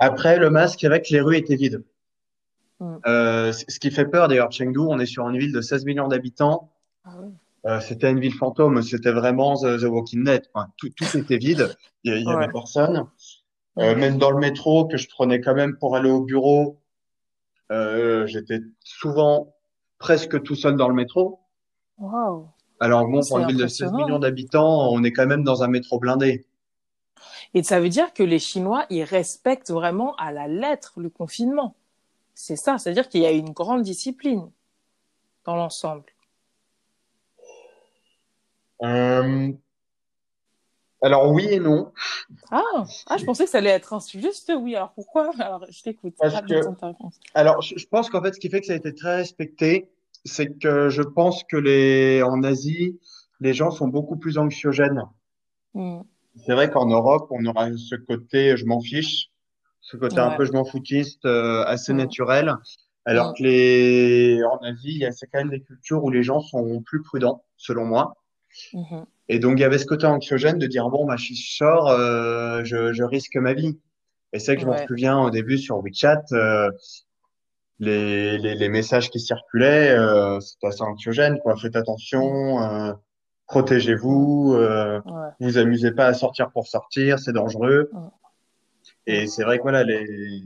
Après, 0.00 0.38
le 0.38 0.50
masque, 0.50 0.80
que 0.80 1.12
les 1.12 1.20
rues 1.20 1.36
étaient 1.36 1.56
vides. 1.56 1.82
Mhm. 2.80 3.00
Euh, 3.06 3.52
ce 3.52 3.78
qui 3.78 3.90
fait 3.90 4.06
peur, 4.06 4.28
d'ailleurs, 4.28 4.52
Chengdu, 4.52 4.80
on 4.80 4.98
est 4.98 5.06
sur 5.06 5.26
une 5.30 5.38
ville 5.38 5.52
de 5.52 5.60
16 5.62 5.84
millions 5.86 6.08
d'habitants. 6.08 6.70
Ah 7.04 7.10
ouais. 7.20 7.28
Euh, 7.64 7.78
c'était 7.80 8.10
une 8.10 8.18
ville 8.18 8.34
fantôme, 8.34 8.82
c'était 8.82 9.12
vraiment 9.12 9.54
The, 9.54 9.84
Walking 9.84 10.24
Dead. 10.24 10.42
Tout, 10.76 10.88
tout 10.96 11.16
était 11.16 11.36
vide, 11.38 11.76
il 12.02 12.12
y, 12.12 12.16
il 12.16 12.24
y 12.26 12.28
avait 12.32 12.46
Ouais. 12.46 12.52
personne. 12.52 13.06
Euh, 13.78 13.96
même 13.96 14.18
dans 14.18 14.30
le 14.30 14.38
métro 14.38 14.86
que 14.86 14.96
je 14.96 15.08
prenais 15.08 15.40
quand 15.40 15.54
même 15.54 15.76
pour 15.78 15.96
aller 15.96 16.10
au 16.10 16.20
bureau, 16.20 16.78
euh, 17.70 18.26
j'étais 18.26 18.60
souvent 18.84 19.54
presque 19.98 20.42
tout 20.42 20.54
seul 20.54 20.76
dans 20.76 20.88
le 20.88 20.94
métro. 20.94 21.40
Wow. 21.98 22.48
Alors 22.80 23.06
bon, 23.06 23.20
pour 23.26 23.38
une 23.38 23.46
ville 23.46 23.56
de 23.56 23.66
16 23.66 23.82
impressionnant. 23.82 24.06
millions 24.06 24.18
d'habitants, 24.18 24.92
on 24.92 25.02
est 25.04 25.12
quand 25.12 25.26
même 25.26 25.44
dans 25.44 25.62
un 25.62 25.68
métro 25.68 25.98
blindé. 25.98 26.44
Et 27.54 27.62
ça 27.62 27.80
veut 27.80 27.88
dire 27.88 28.12
que 28.12 28.22
les 28.22 28.38
Chinois, 28.38 28.86
ils 28.90 29.04
respectent 29.04 29.70
vraiment 29.70 30.16
à 30.16 30.32
la 30.32 30.48
lettre 30.48 31.00
le 31.00 31.08
confinement. 31.10 31.76
C'est 32.34 32.56
ça, 32.56 32.78
c'est-à-dire 32.78 33.08
qu'il 33.08 33.22
y 33.22 33.26
a 33.26 33.30
une 33.30 33.50
grande 33.50 33.82
discipline 33.82 34.50
dans 35.44 35.56
l'ensemble. 35.56 36.04
Euh, 38.82 39.52
alors 41.02 41.30
oui 41.32 41.46
et 41.50 41.58
non, 41.60 41.92
Ah, 42.50 42.84
ah, 43.08 43.16
je 43.18 43.24
pensais 43.24 43.44
que 43.44 43.50
ça 43.50 43.58
allait 43.58 43.70
être 43.70 43.92
un 43.92 43.98
juste 44.00 44.52
oui. 44.56 44.76
Alors 44.76 44.92
pourquoi? 44.92 45.30
Alors 45.38 45.66
je 45.68 45.82
t'écoute. 45.82 46.14
alors 47.34 47.60
je, 47.62 47.78
je 47.78 47.86
pense 47.86 48.08
qu'en 48.10 48.22
fait 48.22 48.34
ce 48.34 48.40
qui 48.40 48.48
fait 48.48 48.60
que 48.60 48.66
ça 48.66 48.72
a 48.74 48.76
été 48.76 48.94
très 48.94 49.16
respecté, 49.16 49.90
c'est 50.24 50.58
que 50.58 50.88
je 50.88 51.02
pense 51.02 51.42
que 51.44 51.56
les 51.56 52.22
en 52.22 52.42
Asie, 52.42 52.98
les 53.40 53.52
gens 53.54 53.70
sont 53.70 53.88
beaucoup 53.88 54.16
plus 54.16 54.38
anxiogènes. 54.38 55.02
Hmm. 55.74 56.00
C'est 56.46 56.52
vrai 56.54 56.70
qu'en 56.70 56.86
Europe, 56.86 57.26
on 57.30 57.44
aura 57.46 57.68
ce 57.76 57.94
côté 57.96 58.56
je 58.56 58.64
m'en 58.66 58.80
fiche, 58.80 59.30
ce 59.80 59.96
côté 59.96 60.18
un 60.18 60.30
peu 60.30 60.44
je 60.44 60.52
m'en 60.52 60.64
foutiste 60.64 61.24
euh, 61.24 61.64
assez 61.64 61.92
Hmm. 61.92 61.96
naturel, 61.98 62.54
alors 63.04 63.30
Hmm. 63.30 63.34
que 63.38 63.42
les 63.42 64.40
en 64.44 64.58
Asie, 64.58 64.92
il 64.92 64.98
y 64.98 65.06
a 65.06 65.12
c'est 65.12 65.26
quand 65.26 65.38
même 65.40 65.50
des 65.50 65.60
cultures 65.62 66.04
où 66.04 66.10
les 66.10 66.22
gens 66.22 66.40
sont 66.40 66.80
plus 66.82 67.02
prudents, 67.02 67.42
selon 67.56 67.84
moi. 67.84 68.14
Mhm. 68.74 69.06
Et 69.28 69.38
donc 69.38 69.58
il 69.58 69.62
y 69.62 69.64
avait 69.64 69.78
ce 69.78 69.86
côté 69.86 70.06
anxiogène 70.06 70.58
de 70.58 70.66
dire 70.66 70.88
bon 70.90 71.06
bah 71.06 71.16
je 71.16 71.32
sors, 71.34 71.88
euh, 71.88 72.62
je, 72.64 72.92
je 72.92 73.02
risque 73.04 73.36
ma 73.36 73.54
vie. 73.54 73.78
Et 74.32 74.38
c'est 74.38 74.54
que 74.56 74.62
je 74.62 74.66
m'en 74.66 74.72
Ouais. 74.72 74.86
souviens 74.86 75.18
au 75.20 75.30
début 75.30 75.58
sur 75.58 75.78
WeChat, 75.82 76.22
euh, 76.32 76.70
les, 77.78 78.38
les 78.38 78.54
les 78.54 78.68
messages 78.68 79.10
qui 79.10 79.20
circulaient, 79.20 79.90
euh, 79.90 80.40
c'était 80.40 80.68
assez 80.68 80.82
anxiogène 80.82 81.38
quoi. 81.40 81.56
Faites 81.56 81.76
attention, 81.76 82.62
euh, 82.62 82.92
protégez-vous, 83.46 84.54
euh, 84.56 85.00
Ouais. 85.04 85.30
vous 85.40 85.58
amusez 85.58 85.92
pas 85.92 86.06
à 86.06 86.14
sortir 86.14 86.50
pour 86.50 86.66
sortir, 86.66 87.18
c'est 87.18 87.32
dangereux. 87.32 87.90
Et 89.06 89.26
c'est 89.26 89.44
vrai 89.44 89.58
que 89.58 89.62
voilà, 89.62 89.84
les... 89.84 90.42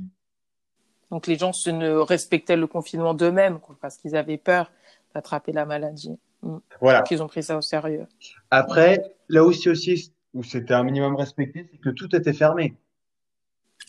Donc 1.11 1.27
les 1.27 1.39
gens 1.39 1.53
se 1.53 1.71
ne 1.71 1.91
respectaient 1.95 2.57
le 2.57 2.67
confinement 2.67 3.15
d'eux-mêmes 3.15 3.61
quoi, 3.61 3.77
parce 3.81 3.97
qu'ils 3.97 4.17
avaient 4.17 4.39
peur 4.39 4.71
d'attraper 5.15 5.53
la 5.53 5.65
maladie. 5.65 6.19
Hmm. 6.47 6.61
voilà. 6.81 6.99
Donc 7.01 7.11
ils 7.11 7.23
ont 7.23 7.27
pris 7.27 7.43
ça 7.43 7.57
au 7.57 7.61
sérieux. 7.61 8.07
Après, 8.51 9.03
là 9.29 9.43
aussi 9.45 9.69
aussi 9.69 10.13
où 10.35 10.43
c'était 10.43 10.75
un 10.75 10.85
minimum 10.85 11.17
respecté, 11.17 11.67
c'est 11.71 11.79
que 11.79 11.91
tout 11.91 12.15
était 12.15 12.33
fermé. 12.33 12.77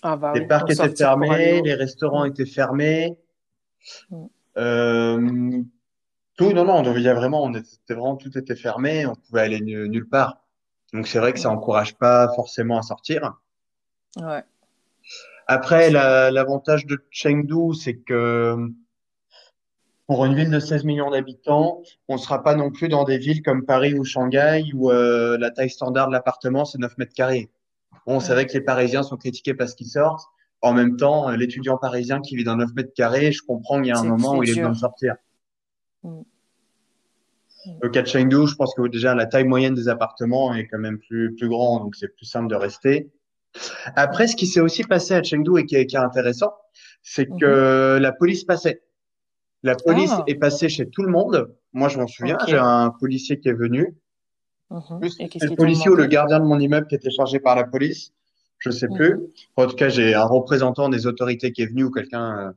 Ah 0.04 0.16
bah 0.16 0.32
Les 0.34 0.42
oui, 0.42 0.48
parcs 0.48 0.74
pour 0.76 0.86
étaient 0.86 0.96
fermés, 0.96 1.62
les 1.62 1.74
restaurants 1.74 2.26
étaient 2.26 2.46
fermés. 2.46 3.18
Euh, 4.58 5.62
tout, 6.38 6.52
non, 6.54 6.66
non, 6.66 6.84
il 6.96 7.02
y 7.02 7.10
a 7.10 7.14
vraiment, 7.14 7.44
on 7.44 7.54
était 7.54 7.94
vraiment, 7.94 8.16
tout 8.16 8.36
était 8.38 8.56
fermé, 8.56 9.06
on 9.06 9.16
pouvait 9.16 9.42
aller 9.42 9.60
nu- 9.60 9.90
nulle 9.90 10.08
part. 10.08 10.42
Donc 10.94 11.08
c'est 11.08 11.20
vrai 11.20 11.34
que 11.34 11.40
ça 11.40 11.50
Hmm. 11.50 11.54
encourage 11.58 11.96
pas 11.96 12.32
forcément 12.36 12.78
à 12.78 12.82
sortir. 12.82 13.34
Ouais. 14.18 14.44
Après, 15.48 15.90
la- 15.90 16.32
l'avantage 16.32 16.86
de 16.86 17.04
Chengdu, 17.12 17.74
c'est 17.74 17.98
que 17.98 18.56
pour 20.08 20.26
une 20.26 20.36
ville 20.36 20.50
de 20.50 20.60
16 20.60 20.86
millions 20.86 21.12
d'habitants, 21.12 21.82
on 22.08 22.18
sera 22.18 22.42
pas 22.42 22.56
non 22.56 22.72
plus 22.72 22.88
dans 22.88 23.04
des 23.04 23.18
villes 23.18 23.42
comme 23.44 23.66
Paris 23.66 23.94
ou 23.94 24.06
Shanghai 24.06 24.64
où 24.74 24.90
euh, 24.90 25.38
la 25.38 25.52
taille 25.52 25.70
standard 25.70 26.08
de 26.08 26.14
l'appartement, 26.14 26.64
c'est 26.66 26.78
9 26.78 26.98
mètres 26.98 27.14
carrés. 27.14 27.50
Bon, 28.06 28.22
c'est 28.22 28.32
vrai 28.32 28.46
que 28.46 28.54
les 28.54 28.62
Parisiens 28.62 29.04
sont 29.04 29.18
critiqués 29.18 29.54
parce 29.54 29.76
qu'ils 29.76 29.88
sortent. 29.88 30.26
En 30.62 30.74
même 30.74 30.96
temps, 30.96 31.30
euh, 31.30 31.36
l'étudiant 31.36 31.78
parisien 31.78 32.22
qui 32.22 32.36
vit 32.38 32.46
dans 32.46 32.56
9 32.56 32.74
mètres 32.74 32.94
carrés, 32.96 33.32
je 33.34 33.44
comprends 33.44 33.78
qu'il 33.78 33.88
y 33.88 33.92
a 33.92 34.00
un 34.00 34.06
moment 34.06 34.38
où 34.38 34.44
il 34.44 34.50
est 34.50 34.56
besoin 34.56 34.72
de 34.72 34.78
sortir. 34.78 35.16
Hmm. 36.04 36.22
Au 37.84 37.90
cas 37.90 38.02
de 38.02 38.08
Chengdu, 38.08 38.48
je 38.48 38.56
pense 38.56 38.74
que 38.76 38.88
déjà 38.88 39.14
la 39.14 39.26
taille 39.26 39.44
moyenne 39.44 39.74
des 39.74 39.90
appartements 39.90 40.56
est 40.56 40.68
quand 40.68 40.80
même 40.80 41.00
plus, 41.00 41.36
plus 41.36 41.50
grand, 41.50 41.82
donc 41.82 41.98
c'est 41.98 42.08
plus 42.16 42.26
simple 42.26 42.48
de 42.48 42.56
rester. 42.56 43.10
Après, 43.96 44.28
ce 44.28 44.38
qui 44.38 44.48
s'est 44.48 44.62
aussi 44.62 44.84
passé 44.84 45.16
à 45.16 45.22
Chengdu 45.22 45.60
et 45.60 45.66
qui 45.66 45.76
est, 45.76 45.86
qui 45.86 45.98
est 45.98 46.00
intéressant, 46.00 46.54
c'est 47.02 47.30
Mhm. 47.30 47.40
que 47.40 47.98
la 48.02 48.12
police 48.14 48.46
passait. 48.46 48.84
La 49.68 49.76
police 49.76 50.12
Ah, 50.14 50.24
est 50.28 50.36
passée 50.36 50.70
chez 50.70 50.88
tout 50.90 51.04
le 51.04 51.12
monde. 51.12 51.54
Moi, 51.74 51.90
je 51.90 52.00
m'en 52.00 52.08
souviens, 52.08 52.38
j'ai 52.48 52.58
un 52.58 52.90
policier 52.90 53.38
qui 53.42 53.50
est 53.50 53.60
venu. 53.66 53.98
Mhm. 54.70 55.00
Plus, 55.02 55.20
Et 55.20 55.28
le 55.42 55.56
policier 55.56 55.90
ou 55.90 55.96
le 55.96 56.06
gardien 56.06 56.40
de 56.40 56.46
mon 56.46 56.58
immeuble 56.58 56.88
qui 56.88 56.96
était 56.96 57.12
chargé 57.12 57.40
par 57.40 57.58
la 57.58 57.66
police. 57.66 58.14
Je 58.60 58.70
sais 58.70 58.88
plus. 58.88 59.16
Mhm. 59.16 59.28
En 59.58 59.68
tout 59.68 59.76
cas, 59.76 59.90
j'ai 59.90 60.16
un 60.16 60.24
représentant 60.24 60.88
des 60.88 61.06
autorités 61.06 61.52
qui 61.52 61.64
est 61.64 61.66
venu 61.66 61.84
ou 61.84 61.92
quelqu'un 61.92 62.28
euh, 62.40 62.52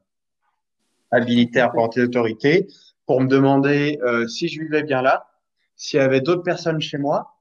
habilité 1.11 1.59
à 1.61 1.69
porter 1.69 2.01
l'autorité 2.03 2.69
pour 3.07 3.21
me 3.21 3.27
demander 3.27 3.99
euh, 4.05 4.29
si 4.29 4.47
je 4.47 4.61
vivais 4.61 4.85
bien 4.85 5.03
là, 5.03 5.27
s'il 5.75 5.99
y 5.99 6.03
avait 6.03 6.21
d'autres 6.21 6.45
personnes 6.45 6.81
chez 6.81 6.99
moi 6.99 7.35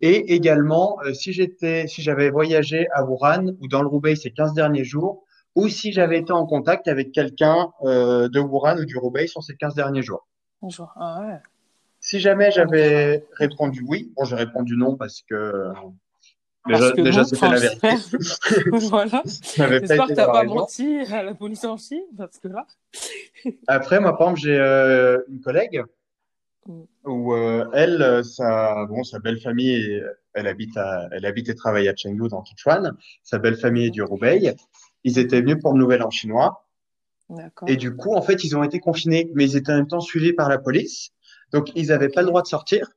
et 0.00 0.34
également 0.34 0.98
euh, 1.04 1.12
si 1.12 1.34
j'étais, 1.34 1.86
si 1.88 2.00
j'avais 2.00 2.30
voyagé 2.30 2.88
à 2.94 3.04
Wuhan 3.04 3.52
ou 3.60 3.68
dans 3.68 3.82
le 3.82 3.88
Roubaix 3.88 4.16
ces 4.16 4.30
15 4.30 4.54
derniers 4.54 4.84
jours 4.84 5.24
ou 5.60 5.68
si 5.68 5.92
j'avais 5.92 6.18
été 6.18 6.32
en 6.32 6.46
contact 6.46 6.88
avec 6.88 7.12
quelqu'un 7.12 7.70
euh, 7.82 8.28
de 8.28 8.40
Wuhan 8.40 8.78
ou 8.78 8.84
du 8.84 8.96
Roubaix 8.96 9.26
sur 9.26 9.42
ces 9.42 9.54
15 9.56 9.74
derniers 9.74 10.02
jours. 10.02 10.26
Bonjour. 10.62 10.92
Ah 10.96 11.20
ouais. 11.20 11.38
Si 12.00 12.18
jamais 12.18 12.50
j'avais 12.50 13.26
répondu 13.34 13.84
oui, 13.86 14.10
bon, 14.16 14.24
j'ai 14.24 14.36
répondu 14.36 14.76
non 14.76 14.96
parce 14.96 15.22
que 15.28 15.66
parce 16.64 16.80
déjà, 16.80 16.92
que 16.92 17.00
déjà 17.02 17.24
c'était 17.24 17.48
la 17.48 17.58
vérité. 17.58 17.88
Voilà. 18.72 19.22
J'espère 19.24 20.06
que 20.06 20.14
t'as 20.14 20.26
pas 20.26 20.44
menti 20.44 20.98
à 21.12 21.22
la 21.22 21.34
police 21.34 21.64
en 21.64 21.76
Chine, 21.76 22.04
parce 22.16 22.38
que 22.38 22.48
là. 22.48 22.66
Après, 23.66 24.00
moi, 24.00 24.16
par 24.16 24.28
exemple, 24.28 24.40
j'ai 24.40 24.58
euh, 24.58 25.18
une 25.28 25.40
collègue 25.40 25.84
Mm. 26.66 26.82
où 27.04 27.34
euh, 27.34 27.66
elle, 27.72 28.22
sa, 28.24 28.86
bon, 28.86 29.02
sa 29.02 29.18
belle 29.18 29.40
famille, 29.40 30.02
elle 30.34 30.46
habite 30.46 30.76
à, 30.76 31.08
elle 31.12 31.24
habite 31.24 31.48
et 31.48 31.54
travaille 31.54 31.88
à 31.88 31.94
Chengdu 31.96 32.28
dans 32.28 32.44
Sichuan. 32.44 32.96
Sa 33.22 33.38
belle 33.38 33.56
famille 33.56 33.86
est 33.86 33.90
du 33.90 34.02
Roubaix. 34.02 34.54
Ils 35.04 35.18
étaient 35.18 35.40
venus 35.40 35.56
pour 35.60 35.72
le 35.72 35.78
Nouvel 35.78 36.02
An 36.02 36.10
chinois 36.10 36.66
et 37.68 37.76
du 37.76 37.94
coup, 37.94 38.14
en 38.14 38.22
fait, 38.22 38.42
ils 38.44 38.56
ont 38.56 38.64
été 38.64 38.80
confinés, 38.80 39.30
mais 39.34 39.44
ils 39.44 39.56
étaient 39.56 39.72
en 39.72 39.76
même 39.76 39.86
temps 39.86 40.00
suivis 40.00 40.32
par 40.32 40.48
la 40.48 40.58
police. 40.58 41.10
Donc, 41.52 41.70
ils 41.76 41.88
n'avaient 41.88 42.08
pas 42.08 42.22
le 42.22 42.26
droit 42.26 42.42
de 42.42 42.48
sortir. 42.48 42.90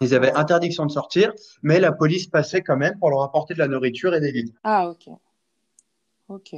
Ils 0.00 0.14
avaient 0.14 0.32
Ouais. 0.32 0.36
interdiction 0.36 0.84
de 0.86 0.90
sortir, 0.90 1.32
mais 1.62 1.80
la 1.80 1.92
police 1.92 2.26
passait 2.26 2.62
quand 2.62 2.76
même 2.76 2.98
pour 2.98 3.10
leur 3.10 3.22
apporter 3.22 3.54
de 3.54 3.60
la 3.60 3.68
nourriture 3.68 4.14
et 4.14 4.20
des 4.20 4.32
vivres. 4.32 4.52
Ah, 4.64 4.88
ok. 4.88 5.08
Ok. 6.28 6.56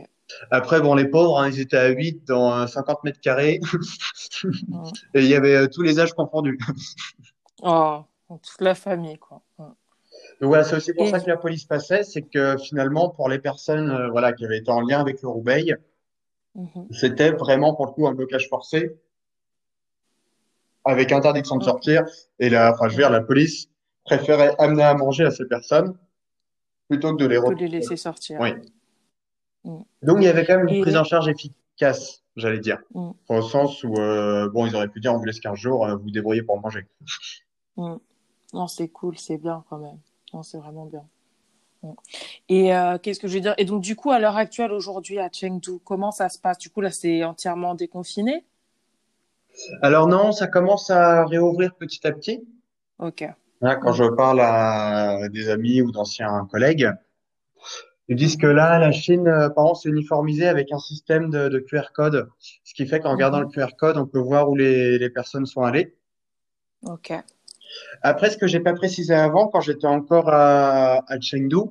Après, 0.51 0.81
bon, 0.81 0.95
les 0.95 1.07
pauvres, 1.07 1.39
hein, 1.39 1.49
ils 1.51 1.61
étaient 1.61 1.77
à 1.77 1.89
8 1.89 2.27
dans 2.27 2.53
euh, 2.53 2.67
50 2.67 3.05
mètres 3.05 3.21
carrés 3.21 3.61
et 5.15 5.21
il 5.21 5.27
y 5.27 5.35
avait 5.35 5.55
euh, 5.55 5.67
tous 5.69 5.83
les 5.83 6.01
âges 6.01 6.15
confondus. 6.15 6.59
Oh, 7.63 8.03
toute 8.29 8.61
la 8.61 8.75
famille, 8.75 9.19
quoi. 9.19 9.43
Donc 10.41 10.49
voilà, 10.49 10.65
c'est 10.65 10.77
aussi 10.77 10.93
pour 10.93 11.07
Et 11.07 11.11
ça 11.11 11.21
que 11.21 11.29
la 11.29 11.37
police 11.37 11.65
passait, 11.65 12.05
c'est 12.05 12.23
que 12.23 12.57
finalement, 12.59 13.09
pour 13.09 13.29
les 13.29 13.39
personnes 13.39 13.91
euh, 13.91 14.09
voilà, 14.09 14.33
qui 14.33 14.45
avaient 14.45 14.59
été 14.59 14.71
en 14.71 14.81
lien 14.81 15.01
avec 15.01 15.21
le 15.23 15.29
Roubaix, 15.29 15.65
Mhm. 16.59 16.89
c'était 16.91 17.31
vraiment 17.31 17.75
pour 17.75 17.87
le 17.87 17.93
coup 17.93 18.07
un 18.09 18.15
blocage 18.15 18.49
forcé 18.49 18.97
avec 20.85 21.13
interdiction 21.13 21.57
de 21.57 21.63
sortir. 21.63 22.05
Et 22.39 22.49
là, 22.51 22.73
enfin, 22.73 22.89
je 22.89 22.97
veux 22.97 23.03
dire, 23.03 23.11
la 23.11 23.21
police 23.21 23.69
préférait 24.05 24.55
amener 24.59 24.83
à 24.83 24.95
manger 24.95 25.25
à 25.25 25.31
ces 25.31 25.45
personnes 25.47 25.97
plutôt 26.89 27.15
que 27.15 27.23
de 27.23 27.27
les 27.27 27.39
de 27.39 27.55
les 27.55 27.69
laisser 27.69 27.97
sortir. 27.97 28.41
Oui. 28.41 28.51
Mm. 29.65 29.83
Donc 30.03 30.17
il 30.19 30.25
y 30.25 30.29
avait 30.29 30.45
quand 30.45 30.57
même 30.57 30.69
une 30.69 30.83
prise 30.83 30.97
en 30.97 31.05
charge 31.05 31.29
efficace, 31.29 32.25
j'allais 32.35 32.59
dire, 32.59 32.79
mm, 32.95 33.11
au 33.29 33.43
sens 33.43 33.85
où 33.85 33.95
euh, 33.97 34.49
bon, 34.49 34.67
ils 34.67 34.75
auraient 34.75 34.89
pu 34.89 35.01
dire 35.01 35.13
on 35.15 35.19
vous 35.19 35.25
laisse 35.25 35.41
15 35.41 35.59
jours, 35.59 35.87
euh, 35.87 35.95
vous 35.95 36.05
vous 36.05 36.11
débrouillez 36.11 36.43
pour 36.43 36.61
manger. 36.61 36.87
mm. 37.77 37.97
Non, 38.55 38.67
c'est 38.67 38.89
cool, 38.89 39.19
c'est 39.19 39.37
bien 39.37 39.63
quand 39.69 39.79
même. 39.79 39.99
Non, 40.33 40.43
c'est 40.43 40.59
vraiment 40.59 40.87
bien. 40.87 41.05
Mm. 41.83 41.93
Et 42.49 42.75
euh, 42.75 42.99
qu'est-ce 42.99 43.21
que 43.21 43.29
je 43.29 43.35
veux 43.35 43.41
dire? 43.41 43.55
Et 43.59 43.65
donc, 43.65 43.83
du 43.83 43.97
coup, 43.97 44.11
à 44.11 44.19
l'heure 44.19 44.37
actuelle, 44.37 44.73
aujourd'hui, 44.73 45.19
à 45.19 45.31
Chengdu, 45.33 45.79
comment 45.85 46.11
ça 46.13 46.29
se 46.29 46.39
passe? 46.39 46.59
Du 46.59 46.71
coup, 46.71 46.81
là, 46.81 46.91
c'est 46.91 47.25
entièrement 47.25 47.75
déconfiné? 47.75 48.45
Alors 49.83 50.07
non, 50.07 50.33
ça 50.33 50.47
commence 50.47 50.91
à 50.91 51.25
réouvrir 51.27 51.75
petit 51.75 52.07
à 52.07 52.13
petit. 52.13 52.47
Ok. 52.99 53.25
Quand 53.61 53.93
je 53.93 54.05
parle 54.05 54.41
à 54.41 55.29
des 55.31 55.49
amis 55.49 55.83
ou 55.83 55.91
d'anciens 55.91 56.47
collègues, 56.51 56.91
ils 58.09 58.17
disent 58.17 58.37
que 58.37 58.47
là, 58.47 58.79
la 58.79 58.91
Chine, 58.93 59.29
euh, 59.29 59.51
par 59.51 59.65
exemple, 59.67 59.81
s'est 59.81 59.89
uniformisée 59.91 60.49
avec 60.49 60.73
un 60.73 60.79
système 60.79 61.31
de, 61.31 61.49
de 61.49 61.59
QR 61.59 61.93
code, 61.95 62.29
ce 62.65 62.75
qui 62.75 62.87
fait 62.87 63.01
qu'en 63.01 63.13
regardant 63.13 63.41
le 63.41 63.47
Mhm. 63.47 63.53
QR 63.53 63.77
code, 63.79 63.97
on 63.99 64.07
peut 64.07 64.19
voir 64.19 64.49
où 64.51 64.57
les, 64.57 64.99
les 64.99 65.11
personnes 65.11 65.47
sont 65.47 65.63
allées. 65.63 65.95
Ok. 66.83 67.11
Après, 68.03 68.31
ce 68.31 68.37
que 68.37 68.47
j'ai 68.47 68.61
pas 68.61 68.75
précisé 68.75 69.15
avant, 69.15 69.49
quand 69.49 69.61
j'étais 69.61 69.87
encore 69.87 70.29
à, 70.29 71.05
à 71.11 71.21
Chengdu, 71.21 71.71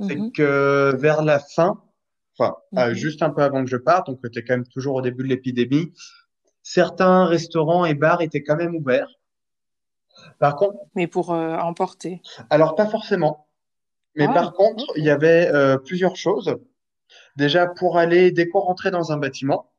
c'est 0.00 0.16
Mhm. 0.16 0.32
que 0.32 0.94
vers 0.96 1.22
la 1.22 1.38
fin, 1.38 1.82
enfin, 2.38 2.56
euh, 2.78 2.88
Mhm. 2.90 2.94
juste 2.94 3.22
un 3.22 3.30
peu 3.30 3.42
avant 3.42 3.64
que 3.64 3.70
je 3.70 3.76
parte, 3.76 4.06
donc 4.06 4.20
c'était 4.22 4.44
quand 4.44 4.54
même 4.54 4.66
toujours 4.68 4.94
au 4.96 5.02
début 5.02 5.24
de 5.24 5.28
l'épidémie, 5.28 5.92
certains 6.62 7.24
restaurants 7.24 7.84
et 7.84 7.94
bars 7.94 8.20
étaient 8.22 8.42
quand 8.42 8.56
même 8.56 8.76
ouverts. 8.76 9.08
Par 10.38 10.56
contre, 10.56 10.76
Mais 10.94 11.06
pour 11.06 11.32
euh, 11.32 11.56
emporter. 11.58 12.22
alors 12.50 12.74
pas 12.74 12.86
forcément, 12.86 13.46
mais 14.14 14.26
Ah, 14.28 14.34
par 14.34 14.52
contre, 14.52 14.84
il 14.96 15.04
y 15.04 15.10
avait 15.10 15.48
euh, 15.52 15.78
plusieurs 15.78 16.16
choses. 16.16 16.54
Déjà, 17.36 17.66
pour 17.66 17.98
aller, 17.98 18.30
dès 18.32 18.48
qu'on 18.48 18.60
rentrait 18.60 18.90
dans 18.90 19.12
un 19.12 19.16
bâtiment, 19.16 19.70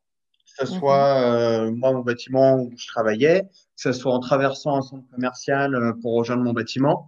ce 0.65 0.71
Mhm. 0.73 0.79
soit 0.79 1.21
euh, 1.21 1.71
moi, 1.71 1.93
mon 1.93 2.01
bâtiment 2.01 2.55
où 2.55 2.71
je 2.77 2.87
travaillais, 2.87 3.43
que 3.43 3.47
ce 3.75 3.91
soit 3.93 4.13
en 4.13 4.19
traversant 4.19 4.75
un 4.75 4.81
centre 4.81 5.07
commercial 5.13 5.75
euh, 5.75 5.93
pour 6.01 6.13
rejoindre 6.15 6.43
mon 6.43 6.53
bâtiment, 6.53 7.07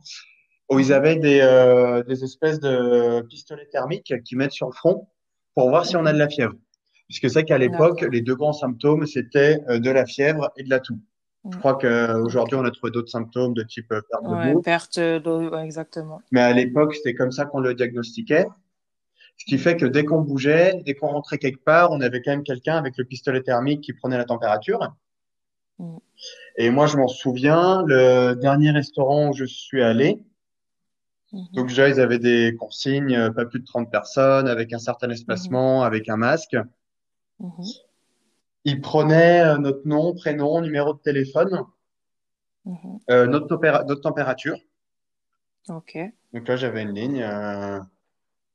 où 0.70 0.80
ils 0.80 0.94
avaient 0.94 1.18
des, 1.18 1.40
euh, 1.42 2.04
des 2.04 2.24
espèces 2.24 2.60
de 2.60 3.22
pistolets 3.30 3.68
thermiques 3.72 4.14
qu'ils 4.24 4.38
mettent 4.38 4.52
sur 4.54 4.68
le 4.68 4.74
front 4.74 5.08
pour 5.56 5.70
voir 5.70 5.86
si 5.86 5.96
on 5.98 6.06
a 6.06 6.14
de 6.14 6.18
la 6.18 6.30
fièvre. 6.30 6.54
Puisque 7.10 7.30
c'est 7.30 7.44
qu'à 7.44 7.58
l'époque, 7.58 8.02
les 8.10 8.22
deux 8.22 8.36
grands 8.36 8.54
symptômes, 8.54 9.06
c'était 9.06 9.60
euh, 9.70 9.80
de 9.80 9.90
la 9.90 10.06
fièvre 10.06 10.50
et 10.56 10.64
de 10.64 10.70
la 10.70 10.80
toux. 10.80 11.00
Je 11.50 11.58
Mm. 11.58 11.60
crois 11.60 11.74
qu'aujourd'hui, 11.76 12.56
on 12.56 12.64
a 12.64 12.72
trouvé 12.72 12.92
d'autres 12.92 13.10
symptômes 13.12 13.54
de 13.56 13.64
type 13.64 13.92
euh, 13.92 14.02
perte 14.10 14.24
de 14.24 14.30
Ouais, 14.36 14.54
goût, 14.54 14.62
perte 14.62 15.00
d'eau, 15.00 15.50
ouais, 15.50 15.64
exactement. 15.66 16.22
mais 16.32 16.40
à 16.42 16.54
l'époque, 16.54 16.94
c'était 16.96 17.16
comme 17.16 17.32
ça 17.32 17.46
qu'on 17.46 17.60
le 17.60 17.74
diagnostiquait. 17.74 18.46
Ce 19.42 19.46
qui 19.46 19.58
fait 19.58 19.76
que 19.76 19.88
dès 19.88 20.06
qu'on 20.06 20.22
bougeait, 20.22 20.84
dès 20.86 20.94
qu'on 20.94 21.08
rentrait 21.08 21.40
quelque 21.40 21.64
part, 21.64 21.92
on 21.92 22.00
avait 22.00 22.22
quand 22.22 22.30
même 22.30 22.44
quelqu'un 22.44 22.78
avec 22.78 22.96
le 22.98 23.06
pistolet 23.06 23.42
thermique 23.42 23.82
qui 23.82 23.92
prenait 23.92 24.18
la 24.20 24.26
température. 24.26 24.94
Mm. 25.80 25.98
Et 26.58 26.70
moi, 26.70 26.86
je 26.86 26.96
m'en 26.98 27.08
souviens, 27.08 27.82
le 27.88 28.36
dernier 28.36 28.70
restaurant 28.70 29.30
où 29.30 29.34
je 29.34 29.46
suis 29.46 29.82
allé, 29.82 30.22
Mhm. 31.34 31.48
donc 31.54 31.68
déjà, 31.70 31.90
ils 31.90 32.00
avaient 32.00 32.20
des 32.20 32.56
consignes, 32.60 33.16
euh, 33.16 33.32
pas 33.32 33.46
plus 33.46 33.62
de 33.62 33.66
30 33.66 33.90
personnes, 33.90 34.48
avec 34.48 34.74
un 34.74 34.78
certain 34.80 35.10
espacement, 35.10 35.82
avec 35.82 36.08
un 36.08 36.18
masque. 36.18 36.56
Mhm. 37.40 37.52
Ils 38.66 38.80
prenaient 38.80 39.42
euh, 39.42 39.58
notre 39.58 39.88
nom, 39.88 40.14
prénom, 40.14 40.62
numéro 40.62 40.94
de 40.94 41.00
téléphone, 41.00 41.64
euh, 43.10 43.26
notre, 43.26 43.48
tempéra- 43.48 43.86
notre 43.86 44.02
température. 44.02 44.58
Ok. 45.70 45.98
Donc 46.34 46.48
là, 46.48 46.58
j'avais 46.58 46.84
une 46.84 46.94
ligne, 46.94 47.24
euh, 47.24 47.80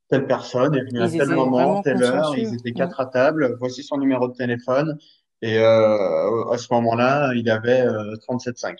telle 0.08 0.26
personne 0.26 0.74
est 0.74 0.82
venue 0.82 1.02
à 1.02 1.08
tel 1.08 1.28
moment, 1.30 1.82
telle 1.82 2.02
heure, 2.02 2.34
ils 2.36 2.54
étaient 2.54 2.72
quatre 2.72 3.00
à 3.00 3.06
table, 3.06 3.56
voici 3.58 3.82
son 3.82 3.98
numéro 3.98 4.28
de 4.28 4.34
téléphone. 4.34 4.98
Et 5.42 5.58
euh, 5.58 6.50
à 6.50 6.58
ce 6.58 6.72
moment-là, 6.72 7.32
il 7.34 7.50
avait 7.50 7.82
euh, 7.82 8.14
37,5. 8.28 8.76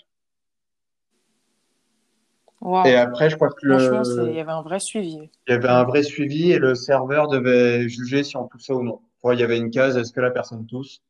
Et 2.62 2.68
Waouh. 2.68 2.96
après, 2.96 3.28
je 3.30 3.36
crois 3.36 3.50
que 3.50 3.78
c'est, 3.78 4.22
il 4.24 4.30
y 4.30 4.34
le, 4.34 4.40
avait 4.40 4.52
un 4.52 4.62
vrai 4.62 4.80
suivi. 4.80 5.30
il 5.46 5.52
y 5.52 5.52
avait 5.52 5.68
un 5.68 5.84
vrai 5.84 6.02
suivi 6.02 6.52
et 6.52 6.58
le 6.58 6.74
serveur 6.74 7.28
devait 7.28 7.88
juger 7.88 8.24
si 8.24 8.36
on 8.36 8.48
toussait 8.48 8.72
ou 8.72 8.82
non. 8.82 9.00
Il 9.32 9.38
y 9.40 9.42
avait 9.42 9.58
une 9.58 9.70
case, 9.70 9.96
est-ce 9.96 10.12
que 10.12 10.20
la 10.20 10.30
personne 10.30 10.66
tousse? 10.66 11.02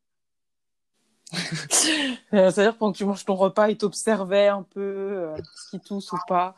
Euh, 2.35 2.51
C'est-à-dire 2.51 2.77
pendant 2.77 2.93
que 2.93 2.99
tu 2.99 3.05
manges 3.05 3.25
ton 3.25 3.37
repas, 3.37 3.69
ils 3.69 3.77
t'observaient 3.77 4.49
un 4.49 4.63
peu, 4.63 4.81
euh, 4.81 5.37
ce 5.55 5.71
qui 5.71 5.81
tousse 5.81 6.13
ou 6.13 6.17
pas. 6.27 6.57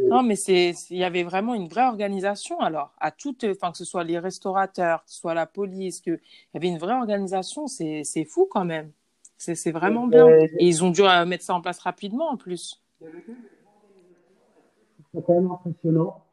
Non, 0.00 0.22
mais 0.22 0.34
c'est, 0.34 0.74
il 0.90 0.98
y 0.98 1.04
avait 1.04 1.22
vraiment 1.22 1.54
une 1.54 1.68
vraie 1.68 1.86
organisation 1.86 2.60
alors, 2.60 2.92
à 3.00 3.12
toutes, 3.12 3.44
enfin 3.44 3.70
que 3.70 3.78
ce 3.78 3.84
soit 3.84 4.02
les 4.02 4.18
restaurateurs, 4.18 5.04
que 5.04 5.10
ce 5.10 5.20
soit 5.20 5.34
la 5.34 5.46
police, 5.46 6.00
que 6.00 6.10
il 6.10 6.54
y 6.54 6.56
avait 6.56 6.68
une 6.68 6.78
vraie 6.78 6.94
organisation. 6.94 7.68
C'est, 7.68 8.02
c'est 8.04 8.24
fou 8.24 8.48
quand 8.50 8.64
même. 8.64 8.90
C'est, 9.38 9.54
c'est 9.54 9.72
vraiment 9.72 10.06
bien. 10.06 10.28
Et 10.28 10.66
ils 10.66 10.82
ont 10.82 10.90
dû 10.90 11.02
euh, 11.02 11.26
mettre 11.26 11.44
ça 11.44 11.54
en 11.54 11.60
place 11.60 11.78
rapidement 11.78 12.30
en 12.30 12.36
plus. 12.36 12.82
C'est 13.00 15.22
quand 15.24 15.34
même 15.34 15.50
impressionnant. 15.50 16.24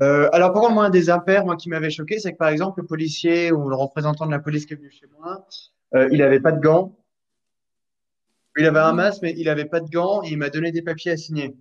Euh, 0.00 0.28
alors, 0.32 0.52
contre, 0.52 0.70
moi, 0.70 0.86
un 0.86 0.90
des 0.90 1.10
impairs, 1.10 1.44
moi, 1.44 1.56
qui 1.56 1.68
m'avait 1.68 1.90
choqué, 1.90 2.18
c'est 2.18 2.32
que, 2.32 2.38
par 2.38 2.48
exemple, 2.48 2.80
le 2.80 2.86
policier 2.86 3.52
ou 3.52 3.68
le 3.68 3.76
représentant 3.76 4.26
de 4.26 4.30
la 4.30 4.38
police 4.38 4.64
qui 4.64 4.72
est 4.72 4.76
venu 4.76 4.90
chez 4.90 5.06
moi, 5.18 5.46
euh, 5.94 6.08
il 6.12 6.22
avait 6.22 6.40
pas 6.40 6.52
de 6.52 6.60
gants. 6.60 6.94
Il 8.56 8.66
avait 8.66 8.80
un 8.80 8.92
masque, 8.92 9.22
mais 9.22 9.34
il 9.36 9.48
avait 9.48 9.64
pas 9.64 9.80
de 9.80 9.88
gants 9.88 10.22
et 10.22 10.28
il 10.30 10.38
m'a 10.38 10.50
donné 10.50 10.72
des 10.72 10.82
papiers 10.82 11.12
à 11.12 11.16
signer 11.16 11.56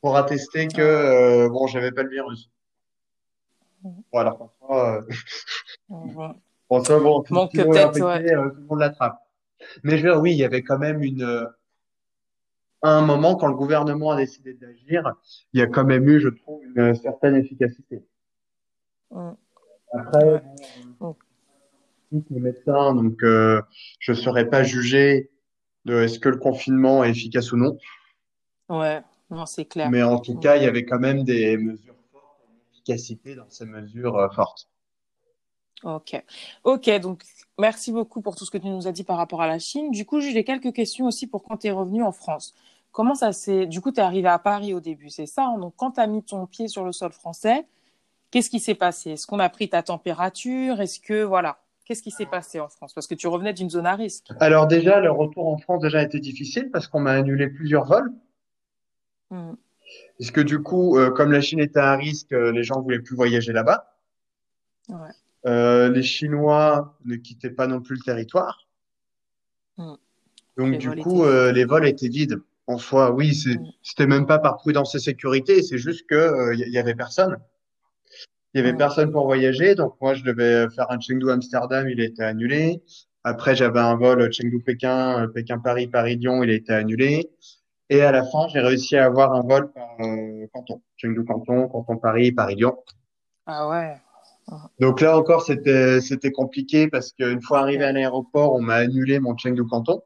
pour 0.00 0.16
attester 0.16 0.68
que, 0.68 0.82
euh, 0.82 1.48
bon, 1.48 1.66
j'avais 1.66 1.90
pas 1.90 2.02
le 2.02 2.10
virus. 2.10 2.50
Parfois, 4.12 4.98
euh, 4.98 5.02
bon, 6.68 6.84
ça, 6.84 6.98
bon, 6.98 7.24
si 7.24 7.32
le 7.32 7.34
Manque 7.34 7.56
infecté, 7.56 8.02
ouais. 8.02 8.34
euh, 8.34 8.50
tout 8.50 8.60
le 8.60 8.66
monde 8.66 8.80
l'attrape. 8.80 9.18
Mais 9.82 9.96
je 9.96 10.04
veux 10.04 10.12
dire, 10.12 10.20
oui, 10.20 10.32
il 10.32 10.36
y 10.36 10.44
avait 10.44 10.62
quand 10.62 10.78
même 10.78 11.02
une, 11.02 11.48
à 12.82 12.90
un 12.90 13.00
moment, 13.00 13.34
quand 13.34 13.46
le 13.46 13.54
gouvernement 13.54 14.10
a 14.10 14.16
décidé 14.16 14.52
d'agir, 14.52 15.14
il 15.54 15.60
y 15.60 15.62
a 15.62 15.66
quand 15.66 15.84
même 15.84 16.06
eu, 16.06 16.20
je 16.20 16.28
trouve, 16.28 16.60
une 16.76 16.94
certaine 16.94 17.34
efficacité. 17.36 18.04
Mm. 19.10 19.30
Après, 19.94 20.24
Ouais. 20.24 20.42
Mm. 21.00 21.12
Tous 22.22 22.34
les 22.34 22.40
médecins, 22.40 22.94
donc 22.94 23.22
euh, 23.22 23.60
je 23.98 24.12
ne 24.12 24.16
saurais 24.16 24.48
pas 24.48 24.62
juger 24.62 25.30
de 25.84 26.02
est-ce 26.02 26.18
que 26.18 26.28
le 26.28 26.36
confinement 26.38 27.04
est 27.04 27.10
efficace 27.10 27.52
ou 27.52 27.56
non, 27.56 27.76
Ouais. 28.68 29.02
Non, 29.30 29.46
c'est 29.46 29.64
clair. 29.64 29.90
mais 29.90 30.02
en 30.02 30.18
tout 30.20 30.36
cas, 30.38 30.56
il 30.56 30.62
y 30.62 30.66
avait 30.66 30.84
quand 30.84 30.98
même 30.98 31.24
des 31.24 31.56
mesures 31.56 31.94
fortes, 32.12 32.40
une 32.48 32.72
efficacité 32.72 33.34
dans 33.34 33.48
ces 33.48 33.64
mesures 33.66 34.16
euh, 34.16 34.28
fortes. 34.30 34.68
Ok. 35.82 36.22
Ok, 36.64 36.88
donc 37.00 37.24
merci 37.58 37.92
beaucoup 37.92 38.22
pour 38.22 38.36
tout 38.36 38.44
ce 38.46 38.50
que 38.50 38.58
tu 38.58 38.68
nous 38.68 38.86
as 38.86 38.92
dit 38.92 39.04
par 39.04 39.16
rapport 39.18 39.42
à 39.42 39.46
la 39.46 39.58
Chine. 39.58 39.90
Du 39.90 40.06
coup, 40.06 40.20
j'ai 40.20 40.44
quelques 40.44 40.72
questions 40.72 41.06
aussi 41.06 41.26
pour 41.26 41.42
quand 41.42 41.58
tu 41.58 41.66
es 41.66 41.70
revenu 41.70 42.02
en 42.02 42.12
France. 42.12 42.54
Comment 42.92 43.14
ça 43.14 43.32
s'est... 43.32 43.66
Du 43.66 43.80
coup, 43.80 43.90
tu 43.90 43.98
es 44.00 44.02
arrivé 44.02 44.28
à 44.28 44.38
Paris 44.38 44.72
au 44.72 44.80
début, 44.80 45.10
c'est 45.10 45.26
ça? 45.26 45.46
hein? 45.46 45.58
Donc, 45.58 45.74
quand 45.76 45.92
tu 45.92 46.00
as 46.00 46.06
mis 46.06 46.22
ton 46.22 46.46
pied 46.46 46.68
sur 46.68 46.84
le 46.84 46.92
sol 46.92 47.12
français, 47.12 47.66
qu'est-ce 48.30 48.48
qui 48.48 48.60
s'est 48.60 48.74
passé? 48.76 49.10
Est-ce 49.12 49.26
qu'on 49.26 49.40
a 49.40 49.48
pris 49.48 49.68
ta 49.68 49.82
température? 49.82 50.80
Est-ce 50.80 51.00
que, 51.00 51.22
voilà, 51.24 51.58
qu'est-ce 51.84 52.02
qui 52.02 52.10
s'est 52.10 52.26
passé 52.26 52.60
en 52.60 52.68
France? 52.68 52.92
Parce 52.94 53.06
que 53.06 53.14
tu 53.14 53.26
revenais 53.26 53.52
d'une 53.52 53.70
zone 53.70 53.86
à 53.86 53.94
risque. 53.94 54.26
Alors 54.40 54.66
déjà, 54.66 55.00
le 55.00 55.10
retour 55.10 55.48
en 55.48 55.58
France 55.58 55.82
déjà 55.82 55.98
a 55.98 56.02
été 56.02 56.18
difficile 56.20 56.70
parce 56.72 56.88
qu'on 56.88 57.00
m'a 57.00 57.12
annulé 57.12 57.48
plusieurs 57.48 57.84
vols. 57.84 58.12
Mm. 59.30 59.52
Puisque 60.16 60.40
du 60.40 60.62
coup, 60.62 60.98
euh, 60.98 61.10
comme 61.10 61.30
la 61.32 61.40
Chine 61.40 61.60
était 61.60 61.80
à 61.80 61.94
risque, 61.96 62.32
euh, 62.32 62.52
les 62.52 62.64
gens 62.64 62.80
voulaient 62.80 63.00
plus 63.00 63.16
voyager 63.16 63.52
là-bas? 63.52 63.96
Ouais. 64.88 64.96
Euh, 65.46 65.90
les 65.90 66.02
Chinois 66.02 66.96
ne 67.04 67.16
quittaient 67.16 67.50
pas 67.50 67.66
non 67.66 67.80
plus 67.80 67.96
le 67.96 68.02
territoire. 68.02 68.66
Mm. 69.76 69.94
Donc 70.56 70.72
Les 70.72 70.78
du 70.78 70.90
coup, 70.96 71.24
étaient 71.24 71.30
euh, 71.32 71.52
les 71.52 71.64
vols 71.64 71.86
étaient 71.86 72.08
vides. 72.08 72.40
En 72.66 72.78
soi, 72.78 73.10
oui, 73.10 73.34
c'est- 73.34 73.58
Mm. 73.58 73.72
c'était 73.82 74.06
même 74.06 74.26
pas 74.26 74.38
par 74.38 74.56
prudence 74.56 74.94
et 74.94 74.98
sécurité, 74.98 75.62
c'est 75.62 75.76
juste 75.78 76.06
que 76.06 76.14
euh, 76.14 76.54
il 76.54 76.66
y, 76.66 76.70
y 76.70 76.78
avait 76.78 76.94
personne. 76.94 77.36
Il 78.54 78.58
y 78.58 78.60
avait 78.60 78.76
personne 78.76 79.10
pour 79.10 79.26
voyager. 79.26 79.74
Donc 79.74 79.94
moi, 80.00 80.14
je 80.14 80.22
devais 80.22 80.70
faire 80.70 80.90
un 80.90 81.00
Chengdu-Amsterdam, 81.00 81.88
il 81.88 82.00
a 82.00 82.04
été 82.04 82.22
annulé. 82.22 82.82
Après, 83.24 83.56
j'avais 83.56 83.80
un 83.80 83.96
vol 83.96 84.32
Chengdu-Pékin, 84.32 85.24
euh, 85.24 85.28
Pékin-Paris, 85.28 85.88
Paris-Lyon, 85.88 86.42
il 86.44 86.50
a 86.50 86.54
été 86.54 86.72
annulé. 86.72 87.30
Et 87.90 88.00
à 88.00 88.12
la 88.12 88.22
fin, 88.24 88.46
j'ai 88.48 88.60
réussi 88.60 88.96
à 88.96 89.06
avoir 89.06 89.32
un 89.34 89.42
vol 89.42 89.72
par 89.72 89.96
euh, 90.00 90.46
Canton, 90.52 90.80
Chengdu 90.96 91.24
Canton, 91.24 91.68
Canton 91.68 91.96
Paris, 91.96 92.32
Paris 92.32 92.54
Lyon. 92.56 92.76
Ah 93.46 93.68
ouais. 93.68 93.96
Donc 94.78 95.00
là 95.00 95.18
encore, 95.18 95.42
c'était 95.42 96.00
c'était 96.00 96.30
compliqué 96.30 96.88
parce 96.88 97.12
qu'une 97.12 97.40
fois 97.40 97.60
arrivé 97.60 97.84
à 97.84 97.92
l'aéroport, 97.92 98.54
on 98.54 98.60
m'a 98.60 98.74
annulé 98.74 99.18
mon 99.18 99.36
Chengdu 99.36 99.64
Canton, 99.64 100.02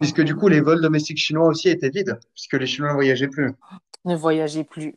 puisque 0.00 0.22
du 0.22 0.34
coup 0.34 0.48
les 0.48 0.60
vols 0.60 0.82
domestiques 0.82 1.18
chinois 1.18 1.46
aussi 1.46 1.68
étaient 1.70 1.90
vides, 1.90 2.18
puisque 2.34 2.54
les 2.54 2.66
Chinois 2.66 2.90
ne 2.90 2.94
voyageaient 2.94 3.28
plus. 3.28 3.52
Ne 4.04 4.14
voyagez 4.14 4.64
plus. 4.64 4.94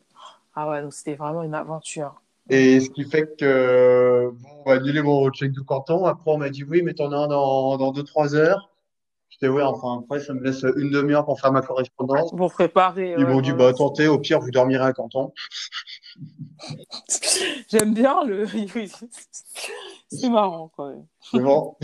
Ah 0.54 0.68
ouais, 0.68 0.82
donc 0.82 0.92
c'était 0.92 1.14
vraiment 1.14 1.42
une 1.42 1.54
aventure. 1.54 2.20
Et 2.48 2.80
ce 2.80 2.90
qui 2.90 3.04
fait 3.04 3.36
que 3.38 4.30
bon, 4.32 4.48
on 4.64 4.68
m'a 4.68 4.76
annulé 4.76 5.02
mon 5.02 5.32
Chengdu 5.32 5.62
Canton. 5.62 6.04
Après, 6.06 6.30
on 6.30 6.38
m'a 6.38 6.50
dit 6.50 6.64
oui, 6.64 6.82
mais 6.82 6.94
t'en 6.94 7.12
as 7.12 7.16
un 7.16 7.28
dans 7.28 7.76
dans 7.76 7.92
deux 7.92 8.02
trois 8.02 8.34
heures. 8.34 8.70
J'étais 9.28 9.46
ouais, 9.48 9.62
enfin 9.62 10.00
après, 10.02 10.18
ça 10.18 10.34
me 10.34 10.42
laisse 10.42 10.64
une 10.76 10.90
demi-heure 10.90 11.24
pour 11.24 11.40
faire 11.40 11.52
ma 11.52 11.62
correspondance. 11.62 12.32
Pour 12.36 12.52
préparer. 12.52 13.14
Ils 13.16 13.24
ouais, 13.24 13.32
m'ont 13.32 13.40
dit 13.40 13.52
bah 13.52 13.72
tentez, 13.72 14.08
au 14.08 14.18
pire 14.18 14.40
vous 14.40 14.50
dormirez 14.50 14.84
à 14.86 14.92
Canton. 14.92 15.32
J'aime 17.70 17.94
bien 17.94 18.24
le. 18.24 18.46
C'est 20.12 20.28
marrant 20.28 20.72
quand 20.76 20.88
même. 20.90 21.06
C'est 21.30 21.38
bon. 21.38 21.76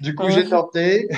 Du 0.00 0.14
coup, 0.16 0.24
Ouais. 0.24 0.32
j'ai 0.32 0.48
tenté. 0.48 1.08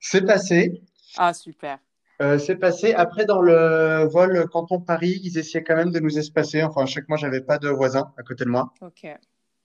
C'est 0.00 0.22
passé. 0.26 0.82
Ah 1.16 1.32
super. 1.32 1.78
Euh, 2.20 2.38
c'est 2.38 2.56
passé. 2.56 2.92
Après, 2.94 3.24
dans 3.26 3.40
le 3.40 4.08
vol 4.08 4.48
Canton-Paris, 4.48 5.20
ils 5.22 5.38
essayaient 5.38 5.62
quand 5.64 5.76
même 5.76 5.92
de 5.92 6.00
nous 6.00 6.18
espacer. 6.18 6.62
Enfin, 6.62 6.84
je 6.86 6.94
sais 6.94 7.00
que 7.00 7.06
moi, 7.08 7.16
j'avais 7.16 7.40
pas 7.40 7.58
de 7.58 7.68
voisin 7.68 8.12
à 8.16 8.22
côté 8.22 8.44
de 8.44 8.50
moi. 8.50 8.72
Ok. 8.80 9.06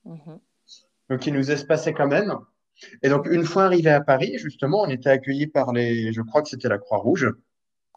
Mhm. 0.04 0.38
Donc, 1.10 1.26
ils 1.26 1.34
nous 1.34 1.50
espaçaient 1.50 1.92
quand 1.92 2.06
même. 2.06 2.32
Et 3.02 3.08
donc, 3.08 3.26
une 3.30 3.44
fois 3.44 3.64
arrivé 3.64 3.90
à 3.90 4.00
Paris, 4.00 4.38
justement, 4.38 4.82
on 4.82 4.88
était 4.88 5.10
accueillis 5.10 5.46
par 5.48 5.72
les, 5.72 6.12
je 6.12 6.22
crois 6.22 6.42
que 6.42 6.48
c'était 6.48 6.68
la 6.68 6.78
Croix-Rouge, 6.78 7.32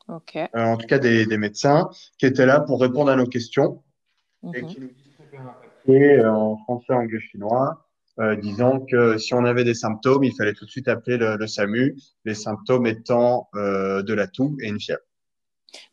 Ok. 0.07 0.35
euh, 0.37 0.47
en 0.55 0.77
tout 0.77 0.87
cas 0.87 0.99
des, 0.99 1.25
des 1.25 1.37
médecins, 1.37 1.89
qui 2.17 2.25
étaient 2.25 2.45
là 2.45 2.59
pour 2.59 2.79
répondre 2.81 3.11
à 3.11 3.15
nos 3.15 3.25
questions 3.27 3.83
et 4.53 4.61
Mhm. 4.61 4.67
qui 4.67 4.79
nous 4.81 4.89
distribuaient 4.89 5.37
un 5.39 5.55
papier 5.61 6.19
euh, 6.19 6.31
en 6.31 6.57
français, 6.57 6.93
anglais, 6.93 7.19
chinois, 7.19 7.86
euh, 8.19 8.35
disant 8.35 8.79
que 8.79 9.17
si 9.17 9.33
on 9.33 9.45
avait 9.45 9.63
des 9.63 9.73
symptômes, 9.73 10.23
il 10.23 10.35
fallait 10.35 10.53
tout 10.53 10.65
de 10.65 10.69
suite 10.69 10.87
appeler 10.87 11.17
le, 11.17 11.37
le 11.37 11.47
SAMU, 11.47 11.95
les 12.25 12.33
symptômes 12.33 12.87
étant 12.87 13.49
euh, 13.55 14.01
de 14.01 14.13
la 14.13 14.27
toux 14.27 14.57
et 14.61 14.67
une 14.67 14.79
fièvre. 14.79 15.01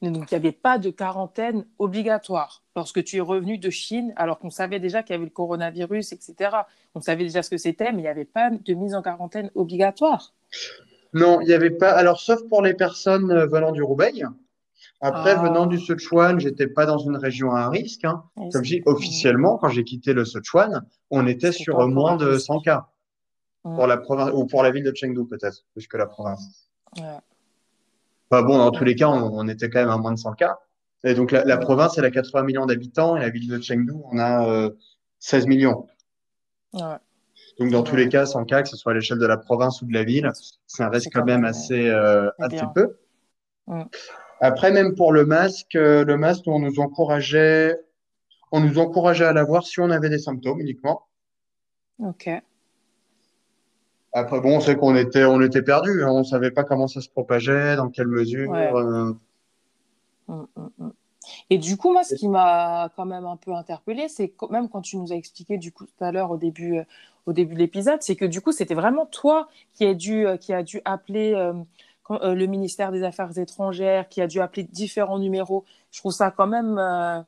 Mais 0.00 0.10
Donc, 0.10 0.30
il 0.30 0.34
n'y 0.34 0.38
avait 0.38 0.52
pas 0.52 0.78
de 0.78 0.90
quarantaine 0.90 1.66
obligatoire 1.78 2.62
lorsque 2.76 3.02
tu 3.04 3.16
es 3.16 3.20
revenu 3.20 3.58
de 3.58 3.70
Chine, 3.70 4.12
alors 4.16 4.38
qu'on 4.38 4.50
savait 4.50 4.80
déjà 4.80 5.02
qu'il 5.02 5.14
y 5.14 5.16
avait 5.16 5.24
le 5.24 5.30
coronavirus, 5.30 6.12
etc. 6.12 6.50
On 6.94 7.00
savait 7.00 7.24
déjà 7.24 7.42
ce 7.42 7.50
que 7.50 7.56
c'était, 7.56 7.92
mais 7.92 7.98
il 7.98 8.02
n'y 8.02 8.08
avait 8.08 8.24
pas 8.24 8.50
de 8.50 8.74
mise 8.74 8.94
en 8.94 9.02
quarantaine 9.02 9.50
obligatoire. 9.54 10.34
Non, 11.12 11.40
il 11.40 11.46
n'y 11.46 11.52
avait 11.52 11.70
pas. 11.70 11.90
Alors, 11.90 12.20
sauf 12.20 12.40
pour 12.48 12.62
les 12.62 12.74
personnes 12.74 13.30
euh, 13.30 13.46
venant 13.46 13.72
du 13.72 13.82
Roubaix. 13.82 14.12
Après, 15.00 15.32
Ah. 15.36 15.42
venant 15.42 15.66
du 15.66 15.78
Sichuan, 15.78 16.38
j'étais 16.40 16.66
pas 16.66 16.86
dans 16.86 16.98
une 16.98 17.16
région 17.16 17.50
à 17.54 17.68
risque. 17.68 18.04
hein. 18.04 18.24
Et 18.38 18.48
Comme 18.50 18.64
je 18.64 18.76
dis, 18.76 18.82
officiellement, 18.86 19.58
quand 19.58 19.68
j'ai 19.68 19.84
quitté 19.84 20.12
le 20.14 20.24
Sichuan, 20.24 20.86
on 21.10 21.26
était 21.26 21.52
sur 21.52 21.86
moins 21.88 22.16
de 22.16 22.26
risque. 22.26 22.46
100 22.46 22.60
cas 22.60 22.86
Mm. 23.64 23.76
pour 23.76 23.86
la 23.86 23.96
province 23.96 24.30
ou 24.34 24.46
pour 24.46 24.62
la 24.62 24.70
ville 24.70 24.84
de 24.84 24.92
Chengdu 24.94 25.26
peut-être, 25.26 25.64
plus 25.72 25.86
que 25.86 25.96
la 25.96 26.06
province. 26.06 26.68
Ouais. 26.98 27.02
Enfin 28.30 28.42
bon, 28.42 28.58
dans 28.58 28.70
tous 28.70 28.84
les 28.84 28.94
cas, 28.94 29.08
on, 29.08 29.38
on 29.38 29.48
était 29.48 29.68
quand 29.70 29.80
même 29.80 29.88
à 29.90 29.96
moins 29.96 30.12
de 30.12 30.18
100 30.18 30.32
cas. 30.34 30.58
Et 31.02 31.14
donc 31.14 31.30
la, 31.32 31.44
la 31.44 31.56
Ouais. 31.56 31.62
province, 31.62 31.96
elle 31.98 32.04
a 32.04 32.10
80 32.10 32.42
millions 32.44 32.66
d'habitants 32.66 33.16
et 33.16 33.20
la 33.20 33.30
ville 33.30 33.48
de 33.48 33.60
Chengdu, 33.62 33.92
on 34.10 34.18
a 34.18 34.46
euh, 34.48 34.70
16 35.18 35.46
millions. 35.46 35.86
Ouais. 36.74 36.96
Donc 37.58 37.70
dans 37.70 37.82
tous 37.82 37.96
les 37.96 38.08
cas, 38.08 38.26
100 38.26 38.44
cas, 38.44 38.62
que 38.62 38.68
ce 38.68 38.76
soit 38.76 38.92
à 38.92 38.94
l'échelle 38.94 39.18
de 39.18 39.26
la 39.26 39.36
province 39.36 39.80
ou 39.82 39.86
de 39.86 39.92
la 39.94 40.04
ville, 40.04 40.30
ça 40.66 40.88
reste 40.88 41.06
quand 41.12 41.20
quand 41.20 41.26
même 41.26 41.42
même, 41.42 41.44
assez, 41.50 41.88
euh, 41.88 42.30
assez 42.38 42.64
peu. 42.74 42.96
Après, 44.44 44.70
même 44.70 44.94
pour 44.94 45.12
le 45.12 45.24
masque, 45.24 45.74
euh, 45.74 46.04
le 46.04 46.16
masque, 46.16 46.44
on 46.46 46.58
nous 46.58 46.78
encourageait, 46.78 47.80
on 48.52 48.60
nous 48.60 48.78
encourageait 48.78 49.24
à 49.24 49.32
l'avoir 49.32 49.64
si 49.64 49.80
on 49.80 49.90
avait 49.90 50.10
des 50.10 50.18
symptômes 50.18 50.60
uniquement. 50.60 51.06
Ok. 51.98 52.28
Après, 54.12 54.40
bon, 54.40 54.60
c'est 54.60 54.76
qu'on 54.76 54.96
était, 54.96 55.24
on 55.24 55.40
était 55.40 55.62
perdus, 55.62 56.04
hein. 56.04 56.10
on 56.10 56.24
savait 56.24 56.50
pas 56.50 56.62
comment 56.62 56.86
ça 56.86 57.00
se 57.00 57.08
propageait, 57.08 57.76
dans 57.76 57.88
quelle 57.88 58.06
mesure. 58.06 58.50
Ouais. 58.50 58.70
euh, 58.74 59.12
Mm, 60.28 60.44
mm, 60.56 60.68
mm. 60.78 60.90
Et 61.50 61.58
du 61.58 61.76
coup, 61.76 61.92
moi, 61.92 62.04
ce 62.04 62.14
qui 62.14 62.28
m'a 62.28 62.90
quand 62.96 63.06
même 63.06 63.24
un 63.24 63.36
peu 63.36 63.52
interpellée, 63.54 64.08
c'est 64.08 64.28
quand 64.28 64.50
même 64.50 64.68
quand 64.68 64.82
tu 64.82 64.98
nous 64.98 65.12
as 65.12 65.16
expliqué 65.16 65.56
du 65.56 65.72
coup 65.72 65.86
tout 65.86 66.04
à 66.04 66.12
l'heure 66.12 66.30
au 66.30 66.36
début, 66.36 66.78
euh, 66.78 66.84
au 67.26 67.32
début 67.32 67.54
de 67.54 67.60
l'épisode, 67.60 68.02
c'est 68.02 68.16
que 68.16 68.24
du 68.26 68.40
coup, 68.40 68.52
c'était 68.52 68.74
vraiment 68.74 69.06
toi 69.06 69.48
qui 69.72 69.86
a 69.86 69.94
dû, 69.94 70.26
euh, 70.26 70.36
qui 70.36 70.52
a 70.52 70.62
dû 70.62 70.80
appeler 70.84 71.34
quand- 72.04 72.22
euh, 72.22 72.34
le 72.34 72.46
ministère 72.46 72.92
des 72.92 73.02
Affaires 73.02 73.36
étrangères, 73.38 74.08
qui 74.08 74.20
a 74.22 74.28
dû 74.28 74.40
appeler 74.40 74.62
différents 74.62 75.18
numéros. 75.18 75.64
Je 75.90 75.98
trouve 76.00 76.12
ça 76.12 76.30
quand 76.30 76.46
même, 76.46 76.78
euh, 76.78 77.20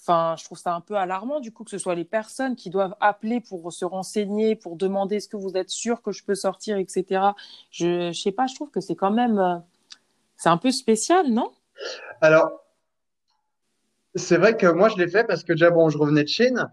enfin, 0.00 0.34
je 0.38 0.44
trouve 0.44 0.58
ça 0.58 0.74
un 0.74 0.80
peu 0.80 0.96
alarmant 0.96 1.40
du 1.40 1.52
coup 1.52 1.64
que 1.64 1.70
ce 1.70 1.78
soit 1.78 1.94
les 1.94 2.04
personnes 2.04 2.56
qui 2.56 2.70
doivent 2.70 2.96
appeler 3.00 3.40
pour 3.40 3.72
se 3.72 3.84
renseigner, 3.84 4.56
pour 4.56 4.76
demander 4.76 5.16
est-ce 5.16 5.28
que 5.28 5.36
vous 5.36 5.52
êtes 5.56 5.70
sûr 5.70 6.00
que 6.02 6.12
je 6.12 6.24
peux 6.24 6.34
sortir, 6.34 6.78
etc. 6.78 7.34
Je, 7.70 8.10
je 8.12 8.20
sais 8.20 8.32
pas, 8.32 8.46
je 8.46 8.54
trouve 8.54 8.70
que 8.70 8.80
c'est 8.80 8.96
quand 8.96 9.12
même, 9.12 9.38
euh, 9.38 9.56
c'est 10.36 10.48
un 10.48 10.56
peu 10.56 10.70
spécial, 10.72 11.28
non? 11.28 11.50
Alors, 12.20 12.50
c'est 14.14 14.36
vrai 14.36 14.56
que 14.56 14.66
moi, 14.66 14.88
je 14.88 14.96
l'ai 14.96 15.08
fait 15.08 15.24
parce 15.24 15.42
que 15.44 15.52
déjà, 15.52 15.70
bon, 15.70 15.88
je 15.88 15.98
revenais 15.98 16.22
de 16.24 16.28
Chine. 16.28 16.68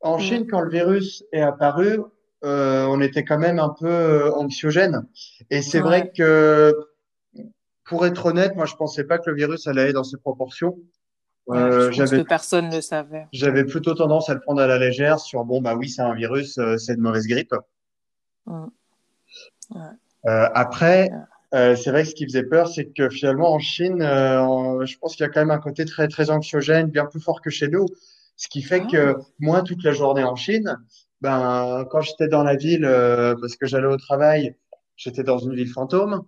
En 0.00 0.16
Mm. 0.16 0.20
Chine, 0.20 0.46
quand 0.50 0.60
le 0.60 0.70
virus 0.70 1.24
est 1.32 1.40
apparu, 1.40 2.00
euh, 2.44 2.86
on 2.86 3.00
était 3.00 3.24
quand 3.24 3.38
même 3.38 3.58
un 3.58 3.70
peu 3.70 4.30
anxiogène. 4.34 5.06
Et 5.50 5.62
c'est 5.62 5.78
Ouais. 5.78 5.84
vrai 5.84 6.12
que, 6.16 6.74
pour 7.84 8.06
être 8.06 8.26
honnête, 8.26 8.56
moi, 8.56 8.66
je 8.66 8.74
pensais 8.74 9.04
pas 9.04 9.18
que 9.18 9.28
le 9.30 9.36
virus 9.36 9.66
allait 9.66 9.82
aller 9.82 9.92
dans 9.92 10.04
ces 10.04 10.16
proportions. 10.16 10.78
Euh, 11.50 11.92
je 11.92 12.00
pense 12.00 12.10
que 12.10 12.22
personne 12.22 12.70
ne 12.70 12.80
savait. 12.80 13.26
j'avais 13.32 13.64
plutôt 13.64 13.92
tendance 13.94 14.30
à 14.30 14.34
le 14.34 14.40
prendre 14.40 14.62
à 14.62 14.66
la 14.66 14.78
légère 14.78 15.20
sur, 15.20 15.44
bon, 15.44 15.60
bah 15.60 15.74
oui, 15.74 15.90
c'est 15.90 16.00
un 16.00 16.14
virus, 16.14 16.56
euh, 16.56 16.78
c'est 16.78 16.96
de 16.96 17.00
mauvaise 17.02 17.26
grippe. 17.26 17.54
Mm. 18.46 18.66
Euh, 19.74 20.48
après, 20.54 21.10
euh, 21.54 21.76
c'est 21.76 21.90
vrai 21.90 22.04
que 22.04 22.08
ce 22.08 22.14
qui 22.14 22.24
faisait 22.24 22.44
peur, 22.44 22.68
c'est 22.68 22.86
que 22.86 23.10
finalement 23.10 23.52
en 23.52 23.58
Chine, 23.58 24.02
en- 24.02 24.84
je 24.86 24.98
pense 24.98 25.16
qu'il 25.16 25.24
y 25.24 25.28
a 25.28 25.32
quand 25.32 25.40
même 25.40 25.50
un 25.50 25.58
côté 25.58 25.84
très 25.84 26.08
très 26.08 26.30
anxiogène, 26.30 26.88
bien 26.88 27.04
plus 27.04 27.20
fort 27.20 27.42
que 27.42 27.50
chez 27.50 27.68
nous. 27.68 27.86
Ce 28.36 28.48
qui 28.48 28.62
fait 28.62 28.82
Ah. 28.86 28.90
que 28.90 29.16
moi, 29.38 29.62
toute 29.62 29.84
la 29.84 29.92
journée 29.92 30.24
en 30.24 30.36
Chine, 30.36 30.78
ben 31.20 31.86
quand 31.90 32.00
j'étais 32.00 32.28
dans 32.28 32.42
la 32.42 32.56
ville, 32.56 32.88
parce 33.40 33.56
que 33.56 33.66
j'allais 33.66 33.86
au 33.86 33.96
travail, 33.98 34.56
j'étais 34.96 35.22
dans 35.22 35.38
une 35.38 35.54
ville 35.54 35.70
fantôme. 35.70 36.22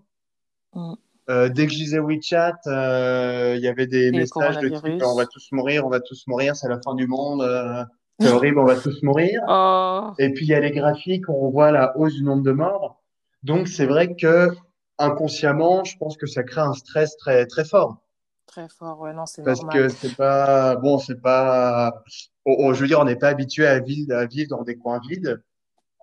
Mm. 0.74 0.94
Euh, 1.28 1.48
dès 1.48 1.66
que 1.66 1.72
je 1.72 1.78
disais 1.78 1.98
WeChat, 1.98 2.58
euh, 2.66 3.54
il 3.56 3.62
y 3.62 3.68
avait 3.68 3.86
des 3.86 4.08
Et 4.08 4.12
messages 4.12 4.58
de 4.58 4.68
type 4.68 5.02
on 5.04 5.16
va 5.16 5.26
tous 5.26 5.48
mourir, 5.52 5.84
on 5.84 5.88
va 5.88 6.00
tous 6.00 6.24
mourir, 6.28 6.54
c'est 6.54 6.68
la 6.68 6.80
fin 6.80 6.94
du 6.94 7.06
monde, 7.08 7.42
euh, 7.42 7.84
c'est 8.20 8.30
horrible, 8.30 8.60
on 8.60 8.64
va 8.64 8.76
tous 8.76 9.02
mourir. 9.02 9.40
Oh, 9.48 10.12
Et 10.18 10.32
puis 10.32 10.46
il 10.46 10.48
y 10.48 10.54
a 10.54 10.60
les 10.60 10.70
graphiques 10.70 11.28
où 11.28 11.46
on 11.46 11.50
voit 11.50 11.72
la 11.72 11.96
hausse 11.96 12.14
du 12.14 12.22
nombre 12.22 12.42
de 12.42 12.52
morts. 12.52 13.02
Donc 13.42 13.66
c'est 13.66 13.86
vrai 13.86 14.14
que 14.14 14.50
inconsciemment, 14.98 15.84
je 15.84 15.96
pense 15.98 16.16
que 16.16 16.26
ça 16.26 16.42
crée 16.42 16.60
un 16.60 16.74
stress 16.74 17.16
très 17.16 17.46
très 17.46 17.64
fort 17.64 17.98
très 18.46 18.68
fort. 18.68 19.00
Ouais, 19.00 19.12
non, 19.12 19.26
c'est 19.26 19.42
parce 19.42 19.60
normal. 19.60 19.76
que 19.76 19.88
c'est 19.88 20.16
pas 20.16 20.76
bon, 20.76 20.98
c'est 20.98 21.20
pas. 21.20 22.02
oh, 22.44 22.56
oh, 22.58 22.74
je 22.74 22.80
veux 22.80 22.86
dire, 22.86 23.00
on 23.00 23.04
n'est 23.04 23.16
pas 23.16 23.28
habitué 23.28 23.66
à 23.66 23.80
vivre, 23.80 24.14
à 24.16 24.24
vivre 24.26 24.50
dans 24.50 24.62
des 24.62 24.76
coins 24.76 25.00
vides. 25.08 25.42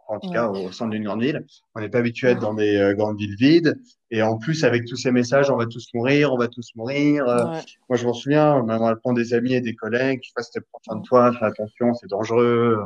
En 0.08 0.20
tout 0.20 0.30
cas, 0.32 0.50
au 0.50 0.72
centre 0.72 0.92
d'une 0.92 1.04
grande 1.06 1.22
ville, 1.22 1.46
on 1.76 1.80
n'est 1.80 1.90
pas 1.90 2.00
habitué 2.00 2.28
à 2.28 2.32
être 2.32 2.40
dans 2.42 2.54
des 2.54 2.76
euh, 2.76 2.94
grandes 2.94 3.18
villes 3.18 3.36
vides. 3.38 3.80
Et 4.12 4.22
en 4.22 4.38
plus, 4.38 4.64
avec 4.64 4.86
tous 4.86 4.96
ces 4.98 5.12
messages, 5.12 5.50
on 5.50 5.56
va 5.58 5.66
tous 5.66 5.88
mourir, 5.94 6.34
on 6.34 6.38
va 6.38 6.48
tous 6.48 6.72
mourir. 6.76 7.28
euh, 7.28 7.46
Ouais. 7.46 7.60
Moi, 7.90 7.98
je 7.98 8.06
m'en 8.06 8.14
souviens, 8.14 8.68
à 8.68 8.96
prendre 8.98 9.16
des 9.18 9.34
amis 9.34 9.54
et 9.54 9.62
des 9.62 9.76
collègues, 9.76 10.20
si 10.24 10.32
c'était 10.44 10.66
pour 10.72 10.82
soin 10.84 10.98
de 10.98 11.04
toi, 11.04 11.32
fais 11.34 11.46
attention, 11.46 11.94
c'est 11.94 12.08
dangereux. 12.10 12.86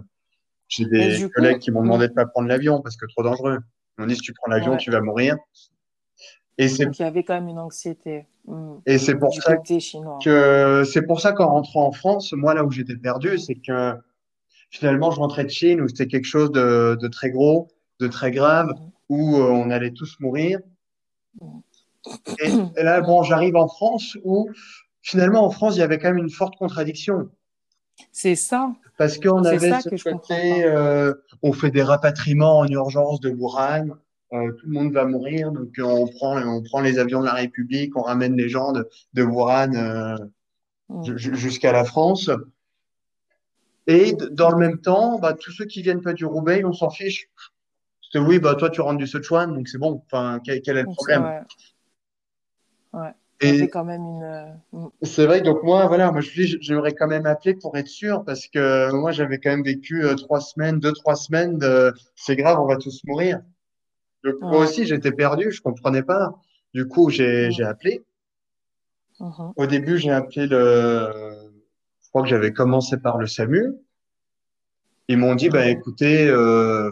J'ai 0.70 0.86
des 0.86 1.24
coup- 1.24 1.30
collègues 1.30 1.60
qui 1.60 1.72
m'ont 1.72 1.82
demandé 1.82 2.06
Mm. 2.06 2.10
de 2.10 2.14
pas 2.14 2.26
prendre 2.26 2.48
l'avion 2.48 2.82
parce 2.82 2.96
que 2.98 3.06
trop 3.08 3.24
dangereux. 3.24 3.60
Ils 3.98 4.02
m'ont 4.02 4.08
dit, 4.08 4.16
si 4.16 4.22
tu 4.22 4.34
prends 4.34 4.52
l'avion, 4.52 4.74
Ouais. 4.74 4.78
tu 4.78 4.92
vas 4.92 5.02
mourir. 5.02 5.38
Et 6.60 6.68
c'est, 6.70 6.86
Donc 6.86 6.98
il 7.00 7.04
y 7.04 7.06
avait 7.06 7.24
quand 7.24 7.36
même 7.36 7.50
une 7.50 7.60
anxiété 7.60 8.26
mm, 8.48 8.78
et 8.88 8.98
c'est 8.98 9.16
pour 9.16 9.30
du 9.32 9.40
ça 9.42 9.58
que, 9.58 10.84
c'est 10.86 11.02
pour 11.04 11.22
ça 11.22 11.32
qu'en 11.34 11.50
rentrant 11.50 11.86
en 11.88 11.92
France, 11.92 12.34
moi, 12.34 12.54
là 12.56 12.64
où 12.64 12.72
j'étais 12.72 12.96
perdu, 12.96 13.38
c'est 13.38 13.56
que 13.56 13.94
finalement, 14.70 15.12
je 15.12 15.20
rentrais 15.20 15.44
de 15.44 15.50
Chine 15.50 15.82
où 15.82 15.88
c'était 15.88 16.08
quelque 16.08 16.26
chose 16.26 16.52
de, 16.52 16.98
de 17.00 17.08
très 17.08 17.32
gros, 17.32 17.68
de 18.00 18.08
très 18.08 18.32
grave, 18.32 18.70
où 19.10 19.38
euh, 19.38 19.50
on 19.50 19.70
allait 19.70 19.92
tous 19.92 20.20
mourir. 20.20 20.60
Et, 22.42 22.50
et 22.78 22.84
là, 22.84 23.02
bon, 23.02 23.24
j'arrive 23.24 23.56
en 23.56 23.68
France 23.68 24.18
où 24.24 24.50
finalement, 25.02 25.46
en 25.46 25.50
France, 25.52 25.76
il 25.76 25.80
y 25.80 25.84
avait 25.84 26.00
quand 26.00 26.10
même 26.10 26.24
une 26.24 26.30
forte 26.30 26.56
contradiction. 26.58 27.30
C'est 28.12 28.36
ça. 28.36 28.74
Parce 28.98 29.18
qu'on 29.18 29.44
avait 29.44 29.70
ça 29.70 29.82
ce 29.82 29.90
que 29.90 30.12
côté, 30.12 30.64
euh, 30.64 31.14
on 31.42 31.54
fait 31.54 31.72
des 31.72 31.84
rapatriements 31.84 32.60
en 32.60 32.68
urgence 32.68 33.20
de 33.20 33.30
Wuhan, 33.30 33.90
euh, 34.34 34.52
tout 34.54 34.68
le 34.68 34.74
monde 34.74 34.92
va 34.92 35.06
mourir, 35.06 35.52
donc 35.52 35.70
on 35.80 36.08
prend, 36.08 36.42
on 36.42 36.62
prend 36.62 36.82
les 36.82 37.00
avions 37.00 37.22
de 37.22 37.26
la 37.26 37.34
République, 37.34 37.96
on 37.96 38.02
ramène 38.02 38.36
les 38.36 38.50
gens 38.50 38.72
de, 38.74 38.88
de 39.14 39.24
Wuhan 39.24 40.18
ju- 41.04 41.36
jusqu'à 41.36 41.72
la 41.72 41.84
France. 41.86 42.30
Et 43.88 44.14
dans 44.32 44.52
le 44.52 44.58
même 44.58 44.80
temps, 44.82 45.20
bah, 45.20 45.34
tous 45.34 45.52
ceux 45.52 45.66
qui 45.66 45.82
viennent 45.82 46.02
pas 46.02 46.14
du 46.14 46.26
Roubaix, 46.26 46.64
on 46.66 46.74
s'en 46.74 46.90
fiche. 46.90 47.30
Parce 48.02 48.26
que 48.26 48.30
oui, 48.30 48.40
bah, 48.40 48.56
toi, 48.56 48.70
tu 48.70 48.82
rentres 48.82 49.00
du 49.00 49.08
Sichuan, 49.08 49.54
donc 49.54 49.68
c'est 49.68 49.78
bon. 49.80 50.04
Enfin, 50.08 50.40
quel, 50.46 50.62
quel 50.62 50.78
est 50.78 50.82
le 50.84 50.88
c'est- 50.88 50.94
problème? 50.96 51.24
ouais. 52.94 53.14
Et 53.42 53.68
quand 53.68 53.86
même 53.86 54.02
une. 54.02 54.24
euh, 54.24 54.46
mm, 54.74 54.88
c'est 55.04 55.26
vrai 55.26 55.42
donc 55.42 55.62
moi, 55.64 55.86
voilà, 55.88 56.12
moi 56.12 56.22
je 56.22 56.32
dis, 56.32 56.58
j'aurais 56.62 56.94
quand 56.94 57.08
même 57.08 57.26
appelé 57.26 57.54
pour 57.54 57.78
être 57.78 57.88
sûr 57.88 58.24
parce 58.26 58.48
que 58.48 58.92
moi 58.94 59.12
j'avais 59.12 59.38
quand 59.40 59.52
même 59.52 59.64
vécu 59.64 60.04
euh, 60.04 60.16
trois 60.16 60.42
semaines, 60.42 60.80
deux, 60.80 60.92
trois 60.94 61.16
semaines 61.16 61.58
de 61.60 61.94
c'est 62.16 62.36
grave, 62.36 62.60
on 62.60 62.66
va 62.68 62.78
tous 62.78 63.02
mourir. 63.06 63.42
Donc 64.24 64.36
moi 64.42 64.62
aussi 64.62 64.86
j'étais 64.88 65.12
perdu, 65.14 65.52
je 65.52 65.62
comprenais 65.62 66.04
pas. 66.04 66.36
Du 66.74 66.88
coup 66.88 67.10
j'ai 67.12 67.52
j'ai 67.52 67.64
appelé. 67.64 68.04
mhm, 69.20 69.54
Au 69.58 69.66
début 69.68 69.98
j'ai 69.98 70.12
appelé 70.12 70.48
le, 70.48 71.47
crois 72.18 72.24
que 72.24 72.30
j'avais 72.30 72.52
commencé 72.52 72.98
par 72.98 73.20
le 73.20 73.28
SAMU. 73.28 73.76
Ils 75.08 75.18
m'ont 75.20 75.36
dit, 75.36 75.50
bah 75.50 75.68
écoutez, 75.68 76.28
euh, 76.28 76.90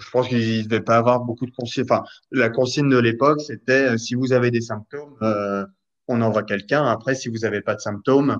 je 0.00 0.10
pense 0.10 0.26
qu'ils 0.26 0.58
ne 0.58 0.64
devaient 0.64 0.80
pas 0.80 0.96
avoir 0.96 1.20
beaucoup 1.20 1.46
de 1.46 1.52
consignes. 1.52 1.84
Enfin, 1.88 2.02
la 2.32 2.50
consigne 2.50 2.90
de 2.90 2.98
l'époque, 2.98 3.40
c'était 3.40 3.92
euh, 3.92 3.96
si 3.96 4.16
vous 4.16 4.32
avez 4.32 4.50
des 4.50 4.60
symptômes, 4.60 5.16
euh, 5.22 5.64
on 6.08 6.20
envoie 6.20 6.42
quelqu'un. 6.42 6.84
Après, 6.84 7.14
si 7.14 7.28
vous 7.28 7.38
n'avez 7.38 7.60
pas 7.60 7.76
de 7.76 7.80
symptômes, 7.80 8.38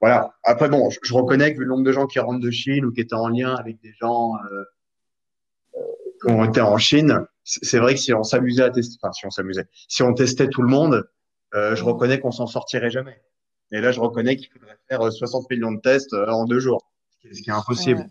voilà. 0.00 0.34
Après, 0.44 0.70
bon, 0.70 0.88
je, 0.88 0.98
je 1.02 1.12
reconnais 1.12 1.54
que 1.54 1.60
le 1.60 1.66
nombre 1.66 1.84
de 1.84 1.92
gens 1.92 2.06
qui 2.06 2.18
rentrent 2.18 2.40
de 2.40 2.50
Chine 2.50 2.86
ou 2.86 2.92
qui 2.92 3.02
étaient 3.02 3.14
en 3.14 3.28
lien 3.28 3.54
avec 3.54 3.78
des 3.82 3.92
gens 4.00 4.32
qui 6.22 6.30
ont 6.30 6.44
été 6.44 6.62
en 6.62 6.78
Chine, 6.78 7.26
c'est 7.44 7.78
vrai 7.78 7.94
que 7.94 8.00
si 8.00 8.14
on 8.14 8.22
s'amusait 8.22 8.62
à 8.62 8.70
tester, 8.70 8.96
enfin, 9.02 9.12
si 9.12 9.26
on 9.26 9.30
s'amusait, 9.30 9.66
si 9.88 10.02
on 10.02 10.14
testait 10.14 10.48
tout 10.48 10.62
le 10.62 10.68
monde, 10.68 11.06
je 11.52 11.84
reconnais 11.84 12.18
qu'on 12.18 12.30
s'en 12.30 12.46
sortirait 12.46 12.88
jamais. 12.88 13.20
Et 13.72 13.80
là, 13.80 13.90
je 13.90 14.00
reconnais 14.00 14.36
qu'il 14.36 14.48
faudrait 14.50 14.76
faire 14.88 15.00
euh, 15.00 15.10
60 15.10 15.50
millions 15.50 15.72
de 15.72 15.80
tests 15.80 16.12
euh, 16.12 16.28
en 16.28 16.44
deux 16.44 16.60
jours, 16.60 16.82
ce 17.24 17.40
qui 17.40 17.48
est, 17.48 17.52
impossible. 17.52 18.08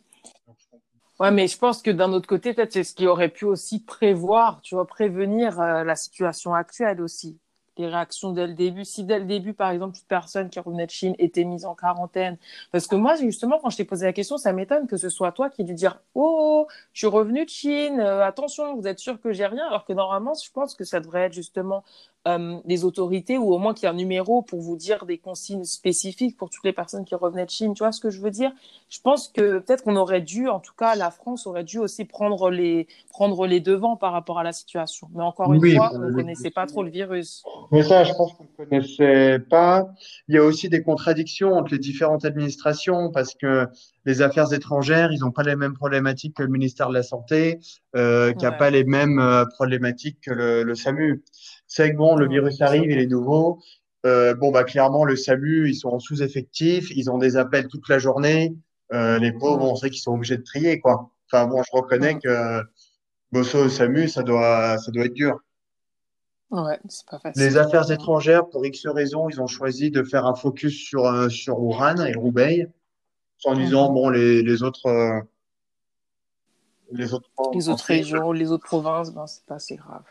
Ouais. 1.20 1.32
Mais 1.32 1.48
je 1.48 1.58
pense 1.58 1.84
que 1.84 1.92
d'un 1.92 2.12
autre 2.14 2.28
côté, 2.28 2.54
peut-être 2.54 2.74
c'est 2.74 2.84
ce 2.84 2.96
qui 2.96 3.06
aurait 3.06 3.30
pu 3.30 3.46
aussi 3.46 3.84
prévoir, 3.84 4.62
tu 4.62 4.74
vois, 4.74 4.88
prévenir 4.88 5.62
euh, 5.62 5.84
la 5.84 5.96
situation 5.96 6.56
actuelle 6.56 7.00
aussi. 7.00 7.38
Les 7.78 7.88
réactions 7.88 8.32
dès 8.32 8.48
le 8.48 8.54
début. 8.54 8.86
Si 8.86 9.04
dès 9.04 9.18
le 9.18 9.26
début, 9.26 9.54
par 9.54 9.72
exemple, 9.72 9.96
toute 9.96 10.08
personne 10.08 10.50
qui 10.50 10.60
revenait 10.60 10.86
de 10.86 10.92
Chine 10.92 11.16
était 11.18 11.44
mise 11.44 11.66
en 11.66 11.74
quarantaine. 11.74 12.38
Parce 12.72 12.86
que 12.86 12.96
moi, 12.96 13.16
justement, 13.16 13.60
quand 13.60 13.70
je 13.70 13.78
t'ai 13.78 13.86
posé 13.86 14.06
la 14.06 14.14
question, 14.14 14.38
ça 14.38 14.54
m'étonne 14.54 14.88
que 14.88 14.98
ce 14.98 15.10
soit 15.10 15.32
toi 15.32 15.50
qui 15.50 15.62
aies 15.62 15.66
dû 15.66 15.74
dire, 15.74 16.00
oh, 16.14 16.68
je 16.94 17.00
suis 17.00 17.08
revenu 17.08 17.46
de 17.46 17.50
Chine, 17.50 18.00
euh, 18.00 18.26
attention, 18.26 18.76
vous 18.76 18.88
êtes 18.88 19.00
sûr 19.00 19.20
que 19.20 19.32
j'ai 19.32 19.46
rien? 19.48 19.66
Alors 19.68 19.86
que 19.86 19.94
normalement, 19.94 20.34
je 20.34 20.52
pense 20.52 20.76
que 20.76 20.84
ça 20.84 21.00
devrait 21.00 21.22
être 21.22 21.34
justement 21.34 21.84
euh, 22.28 22.60
les 22.66 22.86
autorités 22.86 23.38
ou 23.38 23.54
au 23.54 23.58
moins 23.58 23.74
qu'il 23.74 23.84
y 23.84 23.86
ait 23.88 23.94
un 23.94 23.98
numéro 23.98 24.42
pour 24.42 24.62
vous 24.62 24.76
dire 24.76 25.06
des 25.06 25.18
consignes 25.18 25.64
spécifiques 25.64 26.38
pour 26.38 26.50
toutes 26.50 26.64
les 26.66 26.74
personnes 26.74 27.06
qui 27.06 27.16
revenaient 27.16 27.46
de 27.46 27.50
Chine. 27.50 27.74
Tu 27.74 27.80
vois 27.84 27.92
ce 27.92 28.00
que 28.02 28.10
je 28.10 28.22
veux 28.22 28.32
dire? 28.32 28.52
Je 28.90 29.00
pense 29.02 29.28
que 29.28 29.60
peut-être 29.60 29.84
qu'on 29.84 29.96
aurait 29.96 30.22
dû, 30.22 30.48
en 30.48 30.60
tout 30.60 30.74
cas, 30.78 30.96
la 30.96 31.12
France 31.12 31.48
aurait 31.48 31.64
dû 31.64 31.80
aussi 31.80 32.06
prendre 32.06 32.50
les, 32.52 32.88
prendre 33.10 33.48
les 33.48 33.60
devants 33.60 33.98
par 33.98 34.12
rapport 34.14 34.40
à 34.40 34.44
la 34.44 34.54
situation. 34.54 35.10
Mais 35.14 35.24
encore 35.24 35.54
une 35.54 35.62
Oui, 35.62 35.74
fois, 35.74 35.90
pour 35.90 36.00
on 36.04 36.08
ne 36.08 36.12
connaissait 36.12 36.52
pas 36.52 36.68
trop 36.68 36.84
le 36.84 36.90
virus. 36.92 37.48
Mais 37.72 37.84
ça, 37.84 38.04
je 38.04 38.14
pense 38.14 38.34
qu'on 38.34 38.44
ne 38.44 38.66
connaissait 38.66 39.40
pas. 39.40 39.88
Il 40.28 40.36
y 40.36 40.38
a 40.38 40.44
aussi 40.44 40.68
des 40.70 40.84
contradictions 40.84 41.54
entre 41.54 41.72
les 41.74 41.80
différentes 41.80 42.26
administrations 42.26 43.12
parce 43.12 43.34
que 43.34 43.68
les 44.06 44.22
affaires 44.22 44.52
étrangères, 44.54 45.12
ils 45.14 45.20
n'ont 45.20 45.32
pas 45.32 45.44
les 45.44 45.56
mêmes 45.56 45.74
problématiques 45.74 46.36
que 46.36 46.44
le 46.44 46.50
ministère 46.50 46.90
de 46.90 46.94
la 46.96 47.04
Santé, 47.04 47.60
euh, 47.96 48.34
qui 48.34 48.44
n'a 48.44 48.52
Ouais, 48.52 48.58
pas 48.58 48.70
les 48.72 48.84
mêmes 48.84 49.20
euh, 49.20 49.46
problématiques 49.46 50.20
que 50.22 50.32
le, 50.32 50.64
le 50.64 50.76
SAMU. 50.76 51.24
C'est 51.74 51.94
que 51.94 51.96
bon, 51.96 52.18
le 52.18 52.28
virus 52.28 52.60
arrive, 52.62 52.92
il 52.92 53.00
est 53.00 53.08
nouveau. 53.08 53.60
Euh, 54.06 54.36
bon, 54.36 54.52
bah 54.52 54.66
clairement, 54.66 55.06
le 55.06 55.16
SAMU, 55.16 55.70
ils 55.70 55.76
sont 55.76 55.88
en 55.88 56.00
sous-effectif, 56.00 56.92
ils 56.94 57.10
ont 57.10 57.18
des 57.18 57.38
appels 57.38 57.70
toute 57.70 57.88
la 57.88 57.98
journée. 57.98 58.54
Euh, 58.92 59.18
les 59.20 59.32
pauvres, 59.32 59.64
on 59.64 59.76
sait 59.78 59.90
qu'ils 59.90 60.02
sont 60.02 60.12
obligés 60.16 60.36
de 60.36 60.44
trier, 60.44 60.82
quoi. 60.82 61.12
Enfin 61.32 61.48
bon, 61.48 61.64
je 61.64 61.70
reconnais 61.72 62.20
que 62.20 62.62
bosser 63.32 63.58
au 63.58 63.70
SAMU, 63.70 64.10
ça 64.10 64.22
doit, 64.22 64.78
ça 64.80 64.92
doit 64.92 65.06
être 65.06 65.14
dur. 65.14 65.40
Ouais, 66.50 66.78
c'est 66.90 67.06
pas 67.06 67.22
Les 67.36 67.52
facile. 67.52 67.58
affaires 67.60 67.88
Mm. 67.88 67.94
étrangères, 67.94 68.50
pour 68.50 68.66
X 68.66 68.86
raisons, 68.88 69.30
ils 69.30 69.40
ont 69.40 69.48
choisi 69.48 69.92
de 69.92 70.04
faire 70.04 70.26
un 70.26 70.36
focus 70.36 70.76
sur, 70.78 71.06
euh, 71.06 71.30
sur 71.30 71.58
Wuhan 71.62 72.06
et 72.06 72.16
Roubaix, 72.16 72.68
en 73.46 73.56
disant, 73.56 73.94
bon, 73.94 74.10
les, 74.10 74.42
les 74.44 74.62
autres, 74.62 74.88
euh, 74.88 75.22
les 76.92 77.14
autres 77.14 77.30
Les 77.54 77.70
autres 77.70 77.86
régions, 77.86 78.34
les 78.34 78.52
autres 78.52 78.66
provinces, 78.66 79.14
ben, 79.14 79.26
c'est 79.26 79.46
pas 79.46 79.60
si 79.60 79.78
grave, 79.78 80.04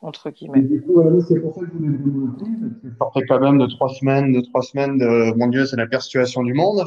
entre 0.00 0.28
Et 0.28 0.32
guillemets. 0.32 0.62
du 0.62 0.80
coup, 0.82 1.00
euh, 1.00 1.20
c'est 1.26 1.40
pour 1.40 1.54
ça 1.54 1.60
que 1.60 1.66
je 1.66 1.72
voulais 1.72 1.88
vous 1.88 2.26
le 2.26 2.36
dire, 2.36 2.56
parce 2.60 2.82
que 2.82 2.88
je 2.88 2.96
sortais 2.96 3.26
quand 3.26 3.40
même 3.40 3.58
de 3.58 3.66
trois 3.66 3.88
semaines, 3.88 4.32
de 4.32 4.40
trois 4.40 4.62
semaines 4.62 4.98
de, 4.98 5.36
mon 5.36 5.48
Dieu, 5.48 5.66
c'est 5.66 5.76
la 5.76 5.86
pire 5.86 6.02
situation 6.02 6.42
du 6.42 6.54
monde. 6.54 6.84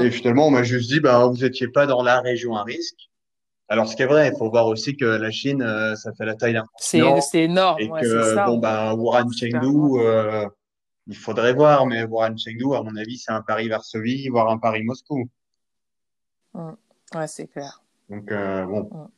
Et 0.00 0.10
finalement, 0.10 0.48
on 0.48 0.50
m'a 0.50 0.62
juste 0.62 0.90
dit, 0.90 1.00
bah, 1.00 1.26
vous 1.26 1.44
étiez 1.44 1.68
pas 1.68 1.86
dans 1.86 2.02
la 2.02 2.20
région 2.20 2.56
à 2.56 2.64
risque. 2.64 3.10
Alors, 3.68 3.88
ce 3.88 3.96
qui 3.96 4.02
est 4.02 4.06
vrai, 4.06 4.30
il 4.32 4.38
faut 4.38 4.48
voir 4.48 4.66
aussi 4.66 4.96
que 4.96 5.04
la 5.04 5.30
Chine, 5.30 5.60
euh, 5.60 5.96
ça 5.96 6.12
fait 6.14 6.24
la 6.24 6.34
taille 6.34 6.54
d'un 6.54 6.64
C'est, 6.78 7.00
continent 7.00 7.20
c'est 7.20 7.42
énorme, 7.42 7.80
et 7.80 7.90
ouais, 7.90 8.00
que, 8.00 8.34
ça, 8.34 8.46
bon, 8.46 8.54
ouais. 8.54 8.60
ben, 8.60 8.94
Wuhan, 8.94 9.28
Chengdu, 9.30 9.98
euh, 9.98 10.46
il 11.08 11.16
faudrait 11.16 11.52
voir, 11.52 11.84
mais 11.86 12.04
Wuhan, 12.04 12.36
Chengdu, 12.36 12.74
à 12.74 12.82
mon 12.82 12.94
avis, 12.96 13.18
c'est 13.18 13.32
un 13.32 13.42
Paris-Varsovie, 13.42 14.28
voire 14.28 14.50
un 14.50 14.58
Paris-Moscou. 14.58 15.28
Mm. 16.54 16.70
Ouais, 17.14 17.26
c'est 17.26 17.48
clair. 17.48 17.82
Donc, 18.08 18.30
euh, 18.30 18.64
bon. 18.66 19.10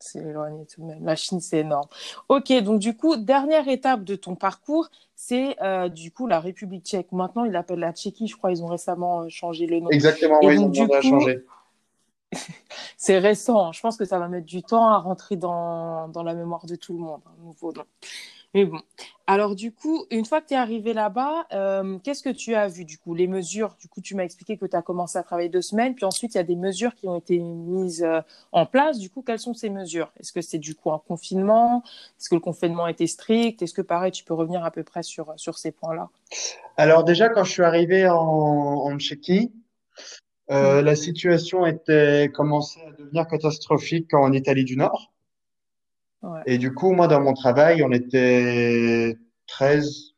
C'est 0.00 0.20
éloigné 0.20 0.64
tout 0.66 0.82
de 0.82 0.86
même. 0.86 1.04
La 1.04 1.16
Chine, 1.16 1.40
c'est 1.40 1.58
énorme. 1.58 1.88
Ok, 2.28 2.52
donc 2.62 2.78
du 2.78 2.96
coup, 2.96 3.16
dernière 3.16 3.68
étape 3.68 4.04
de 4.04 4.14
ton 4.14 4.36
parcours, 4.36 4.88
c'est 5.16 5.60
euh, 5.62 5.88
du 5.88 6.12
coup 6.12 6.26
la 6.26 6.40
République 6.40 6.84
tchèque. 6.84 7.10
Maintenant, 7.12 7.44
ils 7.44 7.52
l'appellent 7.52 7.80
la 7.80 7.92
Tchéquie, 7.92 8.28
je 8.28 8.36
crois, 8.36 8.52
ils 8.52 8.62
ont 8.62 8.68
récemment 8.68 9.22
euh, 9.22 9.28
changé 9.28 9.66
le 9.66 9.80
nom. 9.80 9.90
Exactement, 9.90 10.38
oui, 10.42 10.54
ils 10.54 10.60
ont 10.60 10.68
demandé 10.68 10.94
à 10.94 11.00
coup, 11.00 11.08
changer. 11.08 11.44
c'est 12.96 13.18
récent. 13.18 13.72
Je 13.72 13.80
pense 13.80 13.96
que 13.96 14.04
ça 14.04 14.18
va 14.18 14.28
mettre 14.28 14.46
du 14.46 14.62
temps 14.62 14.88
à 14.88 14.98
rentrer 14.98 15.36
dans, 15.36 16.08
dans 16.08 16.22
la 16.22 16.34
mémoire 16.34 16.66
de 16.66 16.76
tout 16.76 16.92
le 16.92 17.00
monde, 17.00 17.22
nouveau 17.42 17.72
nom. 17.72 17.84
Mais 18.54 18.64
bon. 18.64 18.80
Alors, 19.26 19.54
du 19.54 19.72
coup, 19.72 20.06
une 20.10 20.24
fois 20.24 20.40
que 20.40 20.48
tu 20.48 20.54
es 20.54 20.56
arrivé 20.56 20.94
là-bas, 20.94 21.46
euh, 21.52 21.98
qu'est-ce 22.02 22.22
que 22.22 22.30
tu 22.30 22.54
as 22.54 22.66
vu, 22.66 22.86
du 22.86 22.96
coup? 22.96 23.14
Les 23.14 23.26
mesures, 23.26 23.76
du 23.78 23.86
coup, 23.88 24.00
tu 24.00 24.14
m'as 24.14 24.24
expliqué 24.24 24.56
que 24.56 24.64
tu 24.64 24.74
as 24.74 24.80
commencé 24.80 25.18
à 25.18 25.22
travailler 25.22 25.50
deux 25.50 25.60
semaines, 25.60 25.94
puis 25.94 26.06
ensuite, 26.06 26.34
il 26.34 26.38
y 26.38 26.40
a 26.40 26.44
des 26.44 26.56
mesures 26.56 26.94
qui 26.94 27.08
ont 27.08 27.16
été 27.16 27.38
mises 27.38 28.02
euh, 28.02 28.20
en 28.52 28.64
place. 28.64 28.98
Du 28.98 29.10
coup, 29.10 29.22
quelles 29.22 29.38
sont 29.38 29.52
ces 29.52 29.68
mesures? 29.68 30.10
Est-ce 30.18 30.32
que 30.32 30.40
c'est 30.40 30.58
du 30.58 30.74
coup 30.74 30.90
un 30.90 30.98
confinement? 30.98 31.82
Est-ce 32.18 32.30
que 32.30 32.36
le 32.36 32.40
confinement 32.40 32.86
était 32.86 33.06
strict? 33.06 33.60
Est-ce 33.60 33.74
que, 33.74 33.82
pareil, 33.82 34.12
tu 34.12 34.24
peux 34.24 34.34
revenir 34.34 34.64
à 34.64 34.70
peu 34.70 34.82
près 34.82 35.02
sur, 35.02 35.34
sur 35.36 35.58
ces 35.58 35.70
points-là? 35.70 36.08
Alors 36.78 37.04
déjà, 37.04 37.28
quand 37.28 37.44
je 37.44 37.52
suis 37.52 37.64
arrivé 37.64 38.08
en, 38.08 38.16
en 38.16 38.98
Tchéquie, 38.98 39.52
euh, 40.50 40.78
Mhm. 40.78 40.84
la 40.86 40.96
situation 40.96 41.66
était 41.66 42.30
commençait 42.32 42.80
à 42.86 42.92
devenir 42.92 43.26
catastrophique 43.26 44.14
en 44.14 44.32
Italie 44.32 44.64
du 44.64 44.78
Nord. 44.78 45.12
Ouais. 46.22 46.40
Et 46.46 46.58
du 46.58 46.74
coup, 46.74 46.92
moi, 46.92 47.06
dans 47.06 47.20
mon 47.20 47.34
travail, 47.34 47.82
on 47.82 47.92
était 47.92 49.16
13, 49.46 50.14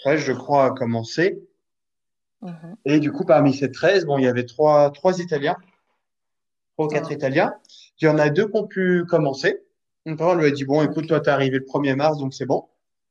13, 0.00 0.20
je 0.20 0.32
crois, 0.32 0.66
à 0.66 0.70
commencer. 0.70 1.42
Mhm. 2.42 2.76
Et 2.84 3.00
du 3.00 3.12
coup, 3.12 3.24
parmi 3.24 3.54
ces 3.54 3.70
13, 3.70 4.04
bon, 4.04 4.18
il 4.18 4.24
y 4.24 4.28
avait 4.28 4.44
trois, 4.44 4.90
trois 4.90 5.18
Italiens, 5.20 5.56
trois 6.74 6.86
ou 6.86 6.88
quatre. 6.88 7.10
Italiens. 7.10 7.54
Il 8.00 8.04
y 8.04 8.08
en 8.08 8.18
a 8.18 8.28
deux 8.30 8.48
qui 8.48 8.56
ont 8.56 8.66
pu 8.66 9.04
commencer. 9.06 9.62
Donc, 10.04 10.20
on 10.20 10.34
lui 10.34 10.46
a 10.46 10.50
dit, 10.50 10.64
bon, 10.64 10.82
écoute, 10.82 11.08
toi, 11.08 11.20
t'es 11.20 11.30
arrivé 11.30 11.58
le 11.58 11.64
1er 11.64 11.96
mars, 11.96 12.18
donc 12.18 12.32
c'est 12.34 12.46
bon, 12.46 12.66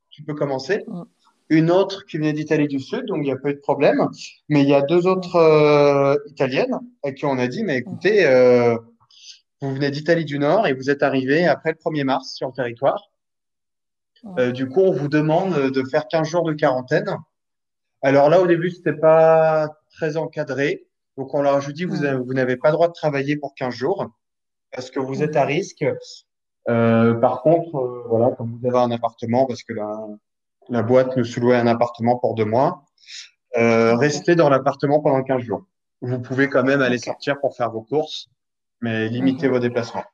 tu 0.09 0.23
peux 0.23 0.33
commencer. 0.33 0.83
Mhm. 0.87 1.05
une 1.49 1.69
autre 1.69 2.05
qui 2.07 2.17
venait 2.17 2.33
d'Italie 2.33 2.67
du 2.67 2.79
Sud, 2.79 3.05
donc 3.05 3.17
il 3.17 3.25
n'y 3.25 3.31
a 3.31 3.35
pas 3.35 3.49
eu 3.51 3.53
de 3.53 3.59
problème. 3.59 4.07
Mais 4.49 4.63
il 4.63 4.69
y 4.69 4.73
a 4.73 4.81
deux 4.81 5.05
autres 5.05 5.35
euh, 5.35 6.15
Italiennes 6.27 6.79
à 7.03 7.11
qui 7.11 7.25
on 7.25 7.37
a 7.37 7.47
dit, 7.47 7.63
mais 7.63 7.77
écoutez, 7.77 8.25
euh, 8.25 8.77
vous 9.65 9.73
venez 9.73 9.89
d'Italie 9.89 10.25
du 10.25 10.37
Nord 10.37 10.67
et 10.67 10.73
vous 10.73 10.89
êtes 10.89 11.01
arrivés 11.01 11.47
après 11.47 11.71
le 11.71 11.77
1er 11.77 12.03
mars 12.03 12.33
sur 12.35 12.47
le 12.47 12.53
territoire. 12.53 13.09
Euh, 14.37 14.51
du 14.51 14.67
coup, 14.67 14.81
on 14.81 14.91
vous 14.91 15.07
demande 15.07 15.53
de 15.71 15.83
faire 15.83 16.07
15 16.07 16.27
jours 16.27 16.43
de 16.43 16.53
quarantaine. 16.53 17.09
Alors 18.01 18.29
là, 18.29 18.41
au 18.41 18.47
début, 18.47 18.69
c'était 18.69 18.93
pas 18.93 19.69
très 19.91 20.17
encadré. 20.17 20.85
Donc 21.17 21.33
on 21.33 21.41
leur 21.41 21.55
a 21.55 21.71
dit, 21.71 21.85
vous, 21.85 21.97
vous 21.97 22.33
n'avez 22.33 22.57
pas 22.57 22.69
le 22.69 22.73
droit 22.73 22.87
de 22.87 22.93
travailler 22.93 23.37
pour 23.37 23.55
15 23.55 23.73
jours 23.73 24.07
parce 24.71 24.91
que 24.91 24.99
vous 24.99 25.23
êtes 25.23 25.35
à 25.35 25.45
risque. 25.45 25.85
Euh, 26.67 27.13
par 27.15 27.41
contre, 27.41 27.75
euh, 27.75 28.03
voilà, 28.07 28.31
comme 28.31 28.59
vous 28.59 28.67
avez 28.67 28.79
un 28.79 28.91
appartement, 28.91 29.45
parce 29.45 29.63
que 29.63 29.73
la, 29.73 30.07
la 30.69 30.83
boîte 30.83 31.15
nous 31.17 31.23
sous-louait 31.23 31.57
un 31.57 31.67
appartement 31.67 32.17
pour 32.17 32.35
deux 32.35 32.45
mois, 32.45 32.83
restez 33.55 34.35
dans 34.35 34.49
l'appartement 34.49 34.99
pendant 34.99 35.23
15 35.23 35.41
jours. 35.41 35.65
Vous 36.01 36.19
pouvez 36.19 36.49
quand 36.49 36.63
même 36.63 36.81
aller 36.81 36.97
sortir 36.97 37.39
pour 37.39 37.55
faire 37.55 37.71
vos 37.71 37.81
courses, 37.81 38.29
mais 38.81 39.09
limitez 39.09 39.47
vos 39.47 39.59
déplacements. 39.59 40.05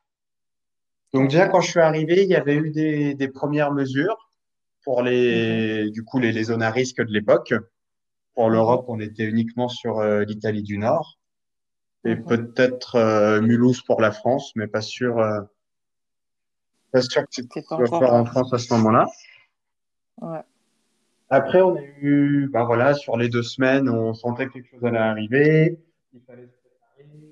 Donc 1.12 1.28
déjà, 1.28 1.48
quand 1.48 1.60
je 1.60 1.70
suis 1.70 1.80
arrivé, 1.80 2.22
il 2.22 2.28
y 2.28 2.36
avait 2.36 2.54
eu 2.56 2.70
des, 2.70 3.14
des 3.14 3.28
premières 3.28 3.72
mesures 3.72 4.30
pour 4.84 5.02
les, 5.02 5.90
du 5.90 6.04
coup, 6.04 6.18
les, 6.18 6.32
les 6.32 6.44
zones 6.44 6.62
à 6.62 6.70
risque 6.70 7.02
de 7.02 7.12
l'époque. 7.12 7.54
Pour 8.34 8.48
l'Europe, 8.48 8.86
on 8.88 8.98
était 8.98 9.24
uniquement 9.24 9.68
sur 9.68 9.98
euh, 9.98 10.24
l'Italie 10.24 10.62
du 10.62 10.78
Nord 10.78 11.18
et 12.04 12.16
peut-être 12.16 12.96
euh, 12.96 13.40
Mulhouse 13.40 13.82
pour 13.82 14.00
la 14.00 14.10
France, 14.10 14.52
mais 14.56 14.66
pas 14.66 14.80
sûr, 14.80 15.18
euh, 15.18 15.42
pas 16.92 17.02
sûr 17.02 17.22
que 17.28 17.60
soit 17.60 17.96
encore. 17.96 18.14
en 18.14 18.24
France 18.24 18.52
à 18.52 18.58
ce 18.58 18.72
moment-là. 18.74 19.06
Ouais. 20.20 20.40
Après, 21.28 21.60
on 21.60 21.76
a 21.76 21.82
eu, 22.00 22.48
bah 22.52 22.64
voilà, 22.64 22.94
sur 22.94 23.16
les 23.16 23.28
deux 23.28 23.42
semaines, 23.42 23.88
on 23.88 24.14
sentait 24.14 24.46
que 24.46 24.54
quelque 24.54 24.70
chose 24.70 24.84
allait 24.84 24.98
arriver. 24.98 25.78
Il 26.12 26.20
fallait 26.26 26.46
se 26.46 26.56
préparer. 26.58 27.31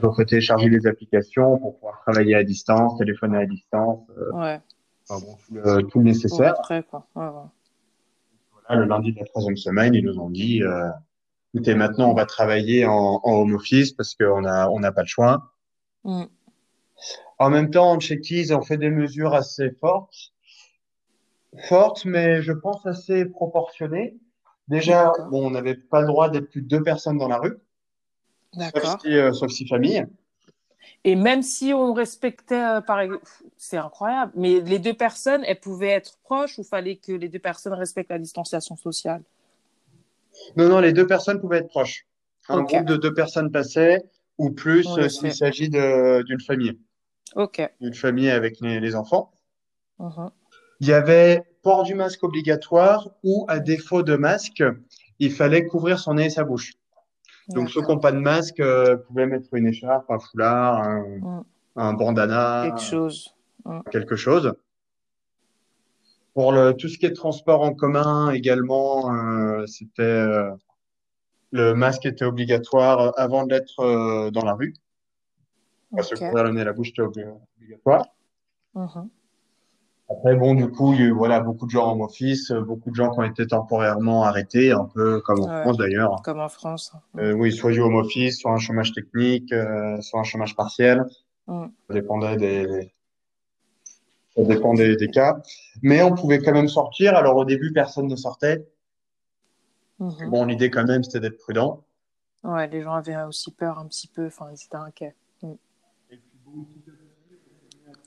Donc, 0.00 0.02
nous, 0.02 0.08
au 0.08 0.12
travail, 0.12 0.12
on 0.12 0.14
faut 0.14 0.24
télécharger 0.24 0.68
les 0.68 0.86
applications 0.86 1.58
pour 1.58 1.74
pouvoir 1.74 2.00
travailler 2.02 2.34
à 2.34 2.44
distance, 2.44 2.98
téléphoner 2.98 3.38
à 3.38 3.46
distance. 3.46 4.00
Euh, 4.18 4.32
Ouais. 4.32 4.60
enfin, 5.08 5.24
bon, 5.24 5.36
tout, 5.46 5.54
le, 5.54 5.82
tout 5.82 5.98
le 5.98 6.04
nécessaire. 6.04 6.54
Après, 6.58 6.82
quoi. 6.82 7.06
Ouais, 7.14 7.24
ouais. 7.24 7.48
Voilà, 8.68 8.82
le 8.82 8.88
lundi 8.88 9.12
de 9.12 9.18
la 9.18 9.26
troisième 9.26 9.56
semaine, 9.56 9.94
ils 9.94 10.04
nous 10.04 10.18
ont 10.18 10.30
dit, 10.30 10.62
euh, 10.62 10.88
écoutez, 11.54 11.74
maintenant, 11.74 12.10
on 12.10 12.14
va 12.14 12.26
travailler 12.26 12.86
en, 12.86 13.20
en 13.22 13.32
home 13.32 13.54
office 13.54 13.92
parce 13.92 14.14
qu'on 14.14 14.44
a, 14.44 14.68
on 14.68 14.80
n'a 14.80 14.92
pas 14.92 15.02
le 15.02 15.08
choix. 15.08 15.52
Mm. 16.04 16.24
En 17.38 17.50
même 17.50 17.70
temps, 17.70 17.90
en 17.90 18.00
Tchéquie, 18.00 18.40
ils 18.40 18.54
ont 18.54 18.62
fait 18.62 18.78
des 18.78 18.90
mesures 18.90 19.34
assez 19.34 19.70
fortes, 19.70 20.32
fortes, 21.68 22.04
mais 22.06 22.40
je 22.42 22.52
pense 22.52 22.86
assez 22.86 23.26
proportionnées. 23.26 24.16
Déjà, 24.68 25.12
bon, 25.30 25.46
on 25.46 25.50
n'avait 25.50 25.74
pas 25.76 26.00
le 26.00 26.06
droit 26.06 26.28
d'être 26.30 26.50
plus 26.50 26.62
de 26.62 26.68
deux 26.68 26.82
personnes 26.82 27.18
dans 27.18 27.28
la 27.28 27.38
rue, 27.38 27.56
D'accord. 28.56 28.98
euh, 29.06 29.32
sauf 29.32 29.50
si 29.50 29.66
famille. 29.66 30.04
Et 31.04 31.14
même 31.14 31.42
si 31.42 31.72
on 31.72 31.92
respectait, 31.92 32.54
euh, 32.62 32.80
par 32.80 33.00
exemple, 33.00 33.24
c'est 33.56 33.76
incroyable, 33.76 34.32
mais 34.34 34.60
les 34.60 34.78
deux 34.78 34.94
personnes, 34.94 35.44
elles 35.44 35.60
pouvaient 35.60 35.88
être 35.90 36.18
proches 36.24 36.58
ou 36.58 36.64
fallait 36.64 36.96
que 36.96 37.12
les 37.12 37.28
deux 37.28 37.38
personnes 37.38 37.74
respectent 37.74 38.10
la 38.10 38.18
distanciation 38.18 38.76
sociale? 38.76 39.22
Non, 40.56 40.68
non, 40.68 40.80
les 40.80 40.92
deux 40.92 41.06
personnes 41.06 41.40
pouvaient 41.40 41.58
être 41.58 41.68
proches. 41.68 42.06
Un 42.48 42.62
groupe 42.62 42.84
de 42.86 42.96
deux 42.96 43.14
personnes 43.14 43.50
passait, 43.50 44.04
ou 44.38 44.50
plus 44.50 44.86
euh, 44.98 45.08
s'il 45.08 45.34
s'agit 45.34 45.68
d'une 45.68 46.40
famille, 46.40 46.78
Ok. 47.34 47.68
d'une 47.80 47.94
famille 47.94 48.30
avec 48.30 48.60
les, 48.60 48.80
les 48.80 48.94
enfants. 48.94 49.32
Mhm. 49.98 50.30
Il 50.80 50.88
y 50.88 50.92
avait 50.92 51.42
port 51.62 51.84
du 51.84 51.94
masque 51.94 52.22
obligatoire 52.22 53.10
ou, 53.22 53.46
à 53.48 53.58
défaut 53.58 54.02
de 54.02 54.16
masque, 54.16 54.62
il 55.18 55.32
fallait 55.32 55.64
couvrir 55.64 55.98
son 55.98 56.14
nez 56.14 56.26
et 56.26 56.30
sa 56.30 56.44
bouche. 56.44 56.74
Donc, 57.48 57.70
ceux 57.70 57.80
qui 57.82 57.88
n'ont 57.88 57.98
pas 58.00 58.12
de 58.12 58.18
masque 58.18 58.60
euh, 58.60 58.96
pouvaient 58.96 59.26
mettre 59.26 59.54
une 59.54 59.66
écharpe, 59.68 60.10
un 60.10 60.18
foulard, 60.18 60.82
un, 60.82 61.02
Mm. 61.20 61.44
un 61.76 61.92
bandana, 61.92 62.62
Quelque 62.64 62.80
chose. 62.80 63.34
quelque 63.90 64.16
chose. 64.16 64.52
Pour 66.34 66.52
le, 66.52 66.72
tout 66.74 66.88
ce 66.88 66.98
qui 66.98 67.06
est 67.06 67.12
transport 67.14 67.62
en 67.62 67.72
commun 67.72 68.30
également, 68.30 69.12
euh, 69.14 69.64
c'était 69.66 70.02
euh, 70.02 70.50
le 71.52 71.74
masque 71.74 72.04
était 72.04 72.24
obligatoire 72.24 73.12
avant 73.16 73.46
d'être 73.46 73.80
euh, 73.80 74.30
dans 74.30 74.44
la 74.44 74.54
rue. 74.54 74.74
Parce 75.94 76.10
que 76.10 76.14
Ok. 76.16 76.20
couvrir 76.20 76.44
le 76.44 76.50
nez 76.52 76.64
la 76.64 76.72
bouche 76.72 76.88
était 76.90 77.02
obli- 77.02 77.38
obligatoire. 77.58 78.06
Mhm. 78.74 79.08
Après, 80.08 80.36
bon, 80.36 80.54
du 80.54 80.70
coup, 80.70 80.92
il 80.92 81.00
y 81.00 81.02
a 81.02 81.06
eu 81.06 81.10
voilà, 81.10 81.40
beaucoup 81.40 81.66
de 81.66 81.70
gens 81.70 81.86
en 81.86 82.00
office, 82.00 82.52
euh, 82.52 82.60
beaucoup 82.60 82.90
de 82.90 82.94
gens 82.94 83.10
qui 83.10 83.18
ont 83.18 83.24
été 83.24 83.44
temporairement 83.46 84.22
arrêtés, 84.22 84.70
un 84.70 84.84
peu 84.84 85.20
comme 85.20 85.40
en 85.40 85.48
Ouais. 85.48 85.62
France 85.62 85.76
d'ailleurs. 85.78 86.22
Comme 86.22 86.38
en 86.38 86.48
France. 86.48 86.92
Euh, 87.18 87.32
oui, 87.32 87.52
soit 87.52 87.72
du 87.72 87.80
home 87.80 87.96
office, 87.96 88.38
soit 88.38 88.52
un 88.52 88.58
chômage 88.58 88.92
technique, 88.92 89.52
euh, 89.52 90.00
soit 90.00 90.20
un 90.20 90.24
chômage 90.24 90.54
partiel. 90.54 91.04
Mm. 91.48 91.66
Ça 91.88 91.94
dépendait 91.94 92.36
des, 92.36 92.92
ça 94.36 94.42
dépend 94.44 94.74
des, 94.74 94.96
cas. 95.08 95.40
Mais 95.82 96.02
on 96.02 96.14
pouvait 96.14 96.38
quand 96.38 96.52
même 96.52 96.68
sortir. 96.68 97.16
Alors 97.16 97.36
au 97.36 97.44
début, 97.44 97.72
personne 97.72 98.06
ne 98.06 98.16
sortait. 98.16 98.66
Mhm. 99.98 100.30
Bon, 100.30 100.44
l'idée 100.44 100.70
quand 100.70 100.84
même, 100.84 101.02
c'était 101.02 101.20
d'être 101.20 101.38
prudent. 101.38 101.82
Ouais, 102.44 102.68
les 102.68 102.82
gens 102.82 102.92
avaient 102.92 103.16
aussi 103.24 103.50
peur 103.50 103.78
un 103.78 103.86
petit 103.86 104.08
peu, 104.08 104.26
enfin, 104.26 104.48
ils 104.52 104.62
étaient 104.62 104.76
inquiets. 104.76 105.14
Et 105.42 106.16
puis 106.16 106.38
bon, 106.44 106.66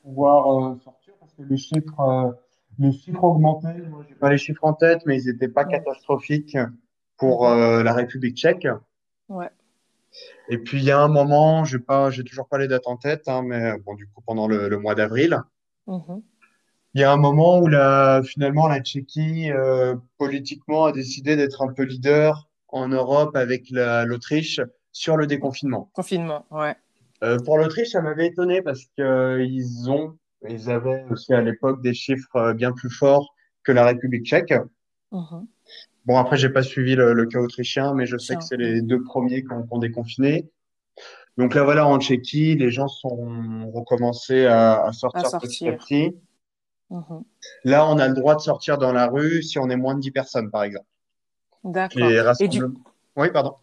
pouvoir 0.03 0.53
euh, 0.53 0.75
sortir 0.83 0.98
que 1.39 1.49
les 1.49 1.57
chiffres, 1.57 1.99
euh, 1.99 2.31
les 2.77 2.91
chiffres 2.91 3.23
augmentaient. 3.23 3.77
Moi, 3.89 4.05
j'ai 4.07 4.15
pas 4.15 4.29
les 4.29 4.37
chiffres 4.37 4.63
en 4.63 4.73
tête, 4.73 5.01
mais 5.05 5.21
ils 5.21 5.31
n'étaient 5.31 5.47
pas 5.47 5.65
catastrophiques 5.65 6.57
pour 7.17 7.47
euh, 7.47 7.83
la 7.83 7.93
République 7.93 8.37
tchèque. 8.37 8.67
Ouais. 9.29 9.49
Et 10.49 10.57
puis 10.57 10.79
il 10.79 10.83
y 10.83 10.91
a 10.91 10.99
un 10.99 11.07
moment, 11.07 11.63
pas, 11.85 12.09
j'ai 12.09 12.23
toujours 12.23 12.47
pas 12.47 12.57
les 12.57 12.67
dates 12.67 12.87
en 12.87 12.97
tête, 12.97 13.27
hein, 13.27 13.43
mais 13.45 13.77
bon, 13.85 13.93
du 13.95 14.07
coup 14.07 14.21
pendant 14.25 14.47
le, 14.47 14.67
le 14.67 14.77
mois 14.79 14.95
d'avril, 14.95 15.39
Mhm. 15.87 16.21
il 16.93 17.01
y 17.01 17.03
a 17.03 17.11
un 17.11 17.17
moment 17.17 17.59
où 17.59 17.67
la, 17.67 18.21
finalement 18.23 18.67
la 18.67 18.79
Tchéquie 18.79 19.51
euh, 19.51 19.95
politiquement 20.17 20.85
a 20.85 20.91
décidé 20.91 21.35
d'être 21.35 21.63
un 21.63 21.73
peu 21.73 21.83
leader 21.83 22.47
en 22.67 22.87
Europe 22.89 23.35
avec 23.35 23.69
la, 23.71 24.05
l'Autriche 24.05 24.61
sur 24.91 25.17
le 25.17 25.25
déconfinement. 25.25 25.89
Confinement, 25.93 26.45
ouais. 26.51 26.75
Euh, 27.23 27.39
pour 27.39 27.57
l'Autriche, 27.57 27.89
ça 27.89 28.01
m'avait 28.01 28.27
étonné 28.27 28.61
parce 28.61 28.85
que 28.97 29.01
euh, 29.01 29.43
ils 29.43 29.89
ont, 29.89 30.17
ils 30.47 30.69
avaient 30.69 31.05
aussi 31.09 31.33
à 31.33 31.41
l'époque 31.41 31.81
des 31.81 31.93
chiffres 31.93 32.35
euh, 32.35 32.53
bien 32.53 32.71
plus 32.71 32.89
forts 32.89 33.33
que 33.63 33.71
la 33.71 33.85
République 33.85 34.25
tchèque. 34.25 34.53
Mhm. 35.11 35.47
Bon, 36.05 36.17
après, 36.17 36.37
j'ai 36.37 36.49
pas 36.49 36.63
suivi 36.63 36.95
le, 36.95 37.13
le 37.13 37.25
cas 37.25 37.39
autrichien, 37.39 37.93
mais 37.93 38.05
je 38.05 38.17
sais 38.17 38.35
que 38.35 38.43
c'est 38.43 38.57
les 38.57 38.81
deux 38.81 39.03
premiers 39.03 39.43
qui 39.43 39.49
ont, 39.51 39.77
déconfiné. 39.77 40.49
Donc 41.37 41.53
là, 41.53 41.63
voilà, 41.63 41.85
en 41.85 41.99
Tchéquie, 41.99 42.55
les 42.55 42.71
gens 42.71 42.87
sont 42.87 43.69
recommencés 43.71 44.45
à, 44.45 44.85
à 44.85 44.91
sortir 44.91 45.33
À 45.33 45.39
petit 45.39 45.67
à 45.67 45.71
sortir. 45.71 45.77
petit. 45.77 46.15
Là, 47.63 47.87
on 47.87 47.99
a 47.99 48.07
le 48.07 48.15
droit 48.15 48.35
de 48.35 48.41
sortir 48.41 48.77
dans 48.77 48.91
la 48.91 49.07
rue 49.07 49.43
si 49.43 49.59
on 49.59 49.69
est 49.69 49.75
moins 49.75 49.95
de 49.95 49.99
10 49.99 50.11
personnes, 50.11 50.49
par 50.49 50.63
exemple. 50.63 50.87
D'accord. 51.63 52.09
Et 52.39 52.47
du. 52.47 52.63
Oui, 53.15 53.29
pardon. 53.31 53.55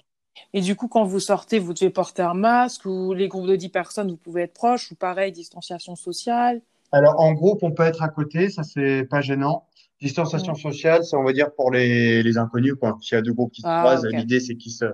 Et 0.53 0.61
du 0.61 0.77
coup, 0.77 0.89
quand 0.89 1.05
vous 1.05 1.21
sortez, 1.21 1.59
vous 1.59 1.73
devez 1.75 1.91
porter 1.91 2.23
un 2.23 2.35
masque 2.35 2.85
ou 2.85 3.13
les 3.15 3.29
groupes 3.29 3.47
de 3.47 3.57
10 3.57 3.69
personnes, 3.69 4.11
vous 4.11 4.17
pouvez 4.17 4.43
être 4.43 4.55
proches 4.55 4.91
ou 4.91 4.95
pareil, 4.95 5.33
distanciation 5.33 5.97
sociale. 5.97 6.61
Alors, 6.93 7.21
en 7.21 7.33
groupe, 7.33 7.63
on 7.63 7.73
peut 7.73 7.83
être 7.85 8.03
à 8.03 8.09
côté, 8.09 8.49
ça, 8.51 8.63
c'est 8.63 9.05
pas 9.05 9.21
gênant. 9.21 9.67
Distanciation 10.01 10.55
sociale, 10.55 11.05
c'est, 11.05 11.17
on 11.17 11.25
va 11.25 11.33
dire, 11.33 11.53
pour 11.55 11.71
les, 11.71 12.23
les 12.23 12.39
inconnus, 12.39 12.75
quoi. 12.79 12.97
S'il 13.01 13.15
y 13.17 13.19
a 13.19 13.23
deux 13.23 13.33
groupes 13.33 13.53
qui 13.53 13.63
se 13.63 13.67
Ah, 13.67 13.81
croisent, 13.81 14.07
l'idée, 14.07 14.41
c'est 14.41 14.57
qu'ils 14.57 14.73
se 14.73 14.85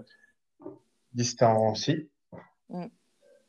distancient. 1.15 2.07
Mm. 2.71 2.85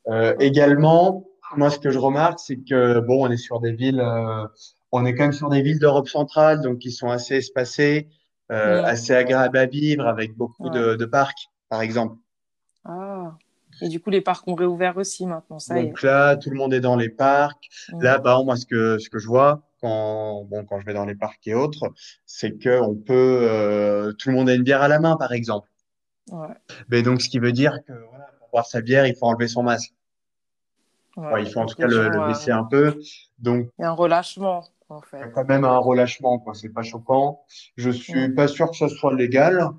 Euh, 0.09 0.33
Ok. 0.33 0.41
également, 0.41 1.25
moi, 1.55 1.69
ce 1.69 1.79
que 1.79 1.89
je 1.91 1.99
remarque, 1.99 2.39
c'est 2.39 2.57
que, 2.57 2.99
bon, 2.99 3.27
on 3.27 3.31
est 3.31 3.37
sur 3.37 3.59
des 3.59 3.71
villes, 3.71 4.01
euh, 4.01 4.45
on 4.91 5.05
est 5.05 5.13
quand 5.15 5.23
même 5.23 5.33
sur 5.33 5.49
des 5.49 5.61
villes 5.61 5.79
d'Europe 5.79 6.09
centrale, 6.09 6.61
donc 6.61 6.79
qui 6.79 6.91
sont 6.91 7.09
assez 7.09 7.35
espacées, 7.35 8.09
euh, 8.51 8.81
Mm. 8.81 8.85
assez 8.85 9.13
agréables 9.13 9.57
à 9.57 9.65
vivre, 9.65 10.05
avec 10.07 10.35
beaucoup 10.35 10.65
Ouais. 10.65 10.71
de, 10.71 10.95
de 10.95 11.05
parcs, 11.05 11.49
par 11.73 11.81
exemple. 11.81 12.17
Ah. 12.85 13.35
Et 13.81 13.89
du 13.89 13.99
coup, 13.99 14.11
les 14.11 14.21
parcs 14.21 14.47
ont 14.47 14.53
réouvert 14.53 14.95
aussi 14.97 15.25
maintenant, 15.25 15.57
ça 15.57 15.79
est. 15.79 15.87
Donc 15.87 16.03
là, 16.03 16.37
tout 16.37 16.51
le 16.51 16.55
monde 16.55 16.71
est 16.71 16.81
dans 16.81 16.95
les 16.95 17.09
parcs. 17.09 17.67
Mm. 17.91 18.03
Là, 18.03 18.19
exemple, 18.19 18.45
moi, 18.45 18.55
ce 18.57 18.67
que, 18.67 18.99
ce 18.99 19.09
que 19.09 19.17
je 19.17 19.25
vois 19.25 19.63
quand, 19.81 20.43
bon, 20.43 20.65
quand 20.65 20.79
je 20.79 20.85
vais 20.85 20.93
dans 20.93 21.05
les 21.05 21.15
parcs 21.15 21.47
et 21.47 21.55
autres, 21.55 21.91
c'est 22.27 22.59
que 22.59 22.79
on 22.79 22.93
peut, 22.93 23.39
euh, 23.41 24.13
tout 24.13 24.29
le 24.29 24.35
monde 24.35 24.49
a 24.49 24.53
une 24.53 24.61
bière 24.61 24.83
à 24.83 24.87
la 24.87 24.99
main, 24.99 25.17
par 25.17 25.31
exemple. 25.31 25.67
Ouais. 26.29 26.53
Mais 26.89 27.01
donc, 27.01 27.23
ce 27.23 27.27
qui 27.27 27.39
veut 27.39 27.53
dire 27.53 27.79
que, 27.87 27.93
voilà, 28.09 28.29
pour 28.37 28.49
boire 28.49 28.67
sa 28.67 28.81
bière, 28.81 29.07
il 29.07 29.15
faut 29.15 29.25
enlever 29.25 29.47
son 29.47 29.63
masque. 29.63 29.95
Ouais. 31.17 31.41
Il 31.41 31.49
faut 31.51 31.59
en 31.59 31.65
tout 31.65 31.75
cas 31.75 31.87
le, 31.87 32.27
baisser 32.27 32.51
un 32.51 32.65
peu. 32.65 32.99
Donc, 33.39 33.67
il 33.79 33.81
y 33.81 33.85
a 33.85 33.89
un 33.89 33.93
relâchement, 33.93 34.63
en 34.89 35.01
fait. 35.01 35.31
quand 35.33 35.49
même 35.49 35.63
un 35.65 35.79
relâchement, 35.79 36.37
quoi. 36.37 36.53
C'est 36.53 36.69
pas 36.69 36.83
choquant. 36.83 37.41
Je 37.77 37.89
suis 37.89 38.27
Mm. 38.27 38.35
pas 38.35 38.47
sûr 38.47 38.69
que 38.69 38.77
ça 38.77 38.89
soit 38.89 39.15
légal. 39.15 39.71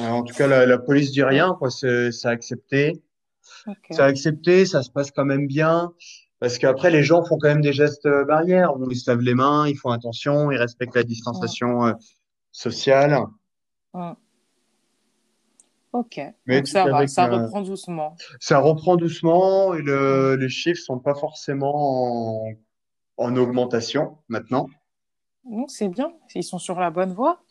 Euh, 0.00 0.08
en 0.08 0.22
tout 0.22 0.34
cas, 0.34 0.46
la, 0.46 0.66
la 0.66 0.78
police 0.78 1.12
dit 1.12 1.22
rien, 1.22 1.54
quoi. 1.58 1.70
C'est, 1.70 2.12
c'est 2.12 2.28
accepté. 2.28 3.02
Ok. 3.66 3.76
C'est 3.90 4.00
accepté, 4.00 4.66
ça 4.66 4.82
se 4.82 4.90
passe 4.90 5.10
quand 5.10 5.24
même 5.24 5.46
bien. 5.46 5.92
Parce 6.40 6.58
qu'après, 6.58 6.90
les 6.90 7.02
gens 7.02 7.24
font 7.24 7.38
quand 7.38 7.48
même 7.48 7.60
des 7.60 7.72
gestes 7.72 8.06
euh, 8.06 8.24
barrières. 8.24 8.72
Ils 8.90 8.96
se 8.96 9.10
lavent 9.10 9.20
les 9.20 9.34
mains, 9.34 9.68
ils 9.68 9.76
font 9.76 9.90
attention, 9.90 10.50
ils 10.50 10.56
respectent 10.58 10.96
la 10.96 11.04
distanciation 11.04 11.86
euh, 11.86 11.92
sociale. 12.50 13.18
Ok. 15.92 16.20
Mais 16.46 16.56
Donc 16.58 16.68
ça 16.68 16.84
va, 16.86 16.96
avec, 16.96 17.08
ça 17.10 17.26
reprend 17.28 17.60
doucement. 17.60 18.16
ça 18.40 18.58
reprend 18.58 18.96
doucement 18.96 19.74
et 19.74 19.82
le, 19.82 20.36
les 20.36 20.48
chiffres 20.48 20.80
sont 20.80 20.98
pas 20.98 21.14
forcément 21.14 22.46
en, 22.46 22.52
en 23.18 23.36
augmentation 23.36 24.16
maintenant. 24.28 24.68
Donc 25.44 25.70
c'est 25.70 25.88
bien, 25.88 26.12
ils 26.34 26.44
sont 26.44 26.58
sur 26.58 26.80
la 26.80 26.90
bonne 26.90 27.12
voie. 27.12 27.42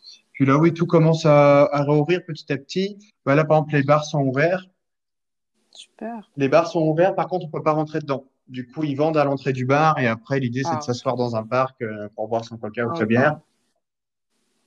Puis 0.42 0.48
là, 0.50 0.58
oui, 0.58 0.74
tout 0.74 0.88
commence 0.88 1.28
à, 1.28 1.66
à 1.66 1.84
réouvrir 1.84 2.26
petit 2.26 2.52
à 2.52 2.58
petit. 2.58 2.98
Bah 3.28 3.36
là, 3.36 3.46
par 3.46 3.60
exemple, 3.60 3.76
les 3.76 3.84
bars 3.84 4.04
sont 4.04 4.22
ouverts. 4.22 4.66
Super. 5.70 6.32
Les 6.36 6.50
bars 6.50 6.66
sont 6.66 6.82
ouverts, 6.82 7.14
par 7.14 7.28
contre, 7.28 7.46
on 7.46 7.50
peut 7.50 7.62
pas 7.62 7.74
rentrer 7.74 8.00
dedans. 8.00 8.26
Du 8.48 8.68
coup, 8.68 8.84
ils 8.84 8.96
vendent 8.96 9.18
à 9.18 9.24
l'entrée 9.24 9.54
du 9.54 9.68
bar 9.68 10.00
et 10.00 10.08
après, 10.08 10.40
l'idée, 10.40 10.64
c'est 10.64 10.72
de 10.72 10.76
Ah, 10.78 10.82
s'asseoir 10.82 11.16
dans 11.16 11.36
un 11.36 11.44
parc 11.44 11.80
euh, 11.84 12.10
pour 12.16 12.28
boire 12.28 12.44
son 12.44 12.58
coca 12.58 12.88
ou 12.88 12.96
sa 12.96 13.04
Ok. 13.04 13.10
bière. 13.10 13.40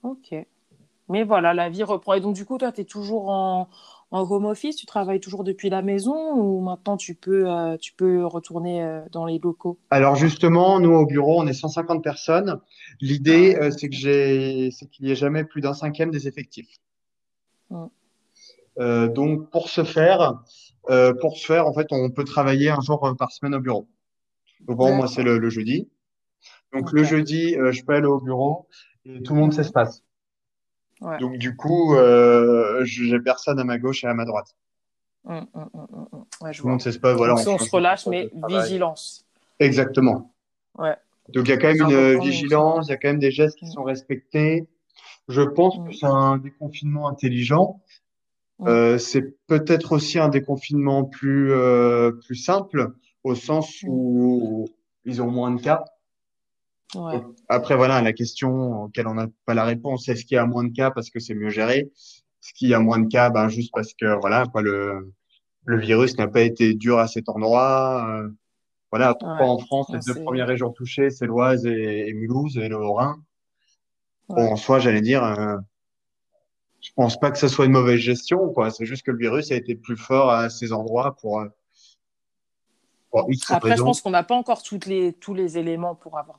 Ok. 0.05 0.47
Mais 1.09 1.25
voilà, 1.25 1.53
la 1.55 1.69
vie 1.69 1.83
reprend. 1.83 2.15
Et 2.15 2.21
donc, 2.21 2.37
du 2.37 2.45
coup, 2.45 2.57
toi, 2.57 2.71
tu 2.71 2.83
es 2.83 2.85
toujours 2.85 3.29
en, 3.29 3.69
en 4.15 4.31
home 4.31 4.45
office, 4.45 4.77
tu 4.77 4.87
travailles 4.87 5.19
toujours 5.19 5.43
depuis 5.43 5.71
la 5.71 5.83
maison 5.83 6.35
ou 6.35 6.61
maintenant 6.61 6.97
tu 6.97 7.17
peux, 7.17 7.51
euh, 7.51 7.77
tu 7.77 7.93
peux 7.95 8.25
retourner 8.25 8.81
euh, 8.83 9.01
dans 9.11 9.27
les 9.27 9.41
locaux? 9.41 9.77
Alors 9.91 10.15
justement, 10.15 10.79
nous 10.79 10.93
au 10.93 11.05
bureau, 11.05 11.41
on 11.43 11.47
est 11.49 11.53
150 11.53 12.03
personnes. 12.03 12.61
L'idée, 13.01 13.57
Ah, 13.61 13.65
euh, 13.65 13.71
c'est 13.73 13.89
que 13.89 13.97
j'ai, 13.97 14.71
c'est 14.71 14.87
qu'il 14.87 15.07
n'y 15.07 15.11
ait 15.11 15.17
jamais 15.17 15.43
plus 15.43 15.61
d'un 15.61 15.75
cinquième 15.75 16.13
des 16.13 16.29
effectifs. 16.29 16.79
Mm. 17.71 17.87
Euh, 18.79 19.09
donc 19.09 19.51
pour 19.51 19.69
ce 19.69 19.83
faire, 19.83 20.45
pour 21.21 21.37
ce 21.37 21.47
faire, 21.47 21.67
en 21.67 21.73
fait, 21.73 21.89
on 21.91 22.11
peut 22.11 22.25
travailler 22.25 22.71
un 22.71 22.81
jour 22.81 23.13
par 23.19 23.33
semaine 23.33 23.57
au 23.57 23.61
bureau. 23.61 23.89
Donc 24.61 24.77
bon, 24.77 24.95
moi 24.95 25.09
c'est 25.09 25.25
le, 25.25 25.39
le 25.39 25.51
jeudi. 25.51 25.89
Donc 26.73 26.93
le 26.93 27.03
jeudi, 27.03 27.57
je 27.73 27.85
peux 27.85 27.95
aller 27.95 28.07
au 28.07 28.21
bureau 28.21 28.69
et 29.07 29.23
tout 29.23 29.35
le 29.35 29.41
monde 29.41 29.51
Mhm. 29.51 29.57
s'espace. 29.57 30.04
Ouais. 31.01 31.19
Donc 31.19 31.39
du 31.39 31.57
coup, 31.57 31.95
euh, 31.95 32.85
j'ai 32.85 33.19
personne 33.21 33.59
à 33.59 33.65
ma 33.65 33.79
gauche 33.79 34.05
et 34.05 34.07
à 34.07 34.15
ma 34.15 34.25
droite. 34.25 34.55
Mm, 35.25 35.39
mm. 35.39 35.45
Ouais, 36.41 36.53
je 36.53 36.59
Tout 36.59 36.67
le 36.67 36.73
monde 36.73 36.81
vois. 36.81 36.93
s'espace. 36.93 37.17
Voilà, 37.17 37.35
Donc, 37.35 37.47
on 37.49 37.59
se 37.59 37.71
relâche, 37.71 38.07
mais 38.07 38.31
vigilance. 38.49 39.25
Exactement. 39.59 40.33
Ouais. 40.79 40.97
Donc 41.33 41.49
il 41.49 41.51
y 41.51 41.53
a 41.53 41.57
quand 41.57 41.73
même 41.73 41.91
une 41.91 42.21
vigilance, 42.21 42.87
il 42.89 42.91
y 42.91 42.95
a 42.95 42.97
quand 42.97 43.09
même 43.09 43.19
des 43.19 43.31
gestes 43.31 43.59
qui 43.59 43.67
sont 43.67 43.83
respectés. 43.83 44.69
Je 45.29 45.41
pense 45.41 45.79
que 45.79 45.95
c'est 45.95 46.07
un 46.07 46.37
déconfinement 46.37 47.09
intelligent. 47.09 47.81
Euh, 48.67 48.99
c'est 48.99 49.37
peut-être 49.47 49.93
aussi 49.93 50.19
un 50.19 50.29
déconfinement 50.29 51.05
plus 51.05 51.51
euh, 51.53 52.13
plus 52.13 52.37
simple 52.37 52.93
au 53.25 53.35
sens 53.35 53.83
où 53.87 54.69
ils 55.05 55.23
ont 55.23 55.31
moins 55.31 55.51
de 55.51 55.61
cas. 55.61 55.85
Ouais. 56.95 57.21
Après 57.49 57.77
voilà 57.77 58.01
la 58.03 58.13
question 58.13 58.85
auquel 58.85 59.09
on 59.09 59.15
n'a 59.15 59.27
pas 59.47 59.55
la 59.55 59.65
réponse 59.65 60.09
est-ce 60.09 60.25
qu'il 60.25 60.37
y 60.37 60.39
a 60.39 60.47
moins 60.47 60.65
de 60.65 60.73
cas 60.73 60.91
parce 60.91 61.11
que 61.11 61.19
c'est 61.19 61.35
mieux 61.35 61.51
géré? 61.51 61.91
Est-ce 62.43 62.53
qu'il 62.55 62.69
y 62.69 62.75
a 62.75 62.81
moins 62.81 62.99
de 62.99 63.09
cas? 63.09 63.31
Ben 63.31 63.49
juste 63.49 63.73
parce 63.73 63.95
que 63.95 64.19
voilà 64.21 64.47
quoi 64.47 64.63
le 64.63 65.13
le 65.65 65.79
virus 65.79 66.17
n'a 66.19 66.29
pas 66.29 66.43
été 66.43 66.75
dur 66.75 66.99
à 66.99 67.09
cet 67.09 67.29
endroit. 67.29 68.07
Euh, 68.09 68.29
voilà, 68.91 69.15
pourquoi 69.15 69.47
en 69.47 69.59
France, 69.59 69.89
les 69.93 70.01
deux 70.07 70.23
premières 70.23 70.47
régions 70.47 70.71
touchées, 70.71 71.11
c'est 71.11 71.27
l'Oise 71.27 71.67
et, 71.67 72.13
Mulhouse 72.13 72.59
et 72.59 72.69
le 72.69 72.77
Haut-Rhin. 72.77 73.17
Bon, 74.29 74.53
en 74.53 74.57
soi, 74.57 74.79
j'allais 74.79 75.01
dire, 75.01 75.25
euh, 75.25 75.57
je 76.81 76.91
pense 76.95 77.19
pas 77.19 77.31
que 77.31 77.39
ce 77.39 77.49
soit 77.49 77.67
une 77.67 77.73
mauvaise 77.73 77.99
gestion, 77.99 78.53
quoi. 78.53 78.71
C'est 78.71 78.87
juste 78.87 79.05
que 79.05 79.11
le 79.11 79.19
virus 79.19 79.51
a 79.51 79.57
été 79.57 79.75
plus 79.75 79.97
fort 79.97 80.31
à 80.31 80.49
ces 80.49 80.73
endroits 80.73 81.17
pour, 81.21 81.45
après, 83.49 83.77
je 83.77 83.83
pense 83.83 84.01
qu'on 84.01 84.11
n'a 84.11 84.23
pas 84.23 84.35
encore 84.35 84.63
toutes 84.63 84.87
les, 84.87 85.13
tous 85.13 85.35
les 85.35 85.59
éléments 85.59 85.95
pour, 85.95 86.19
avoir, 86.19 86.39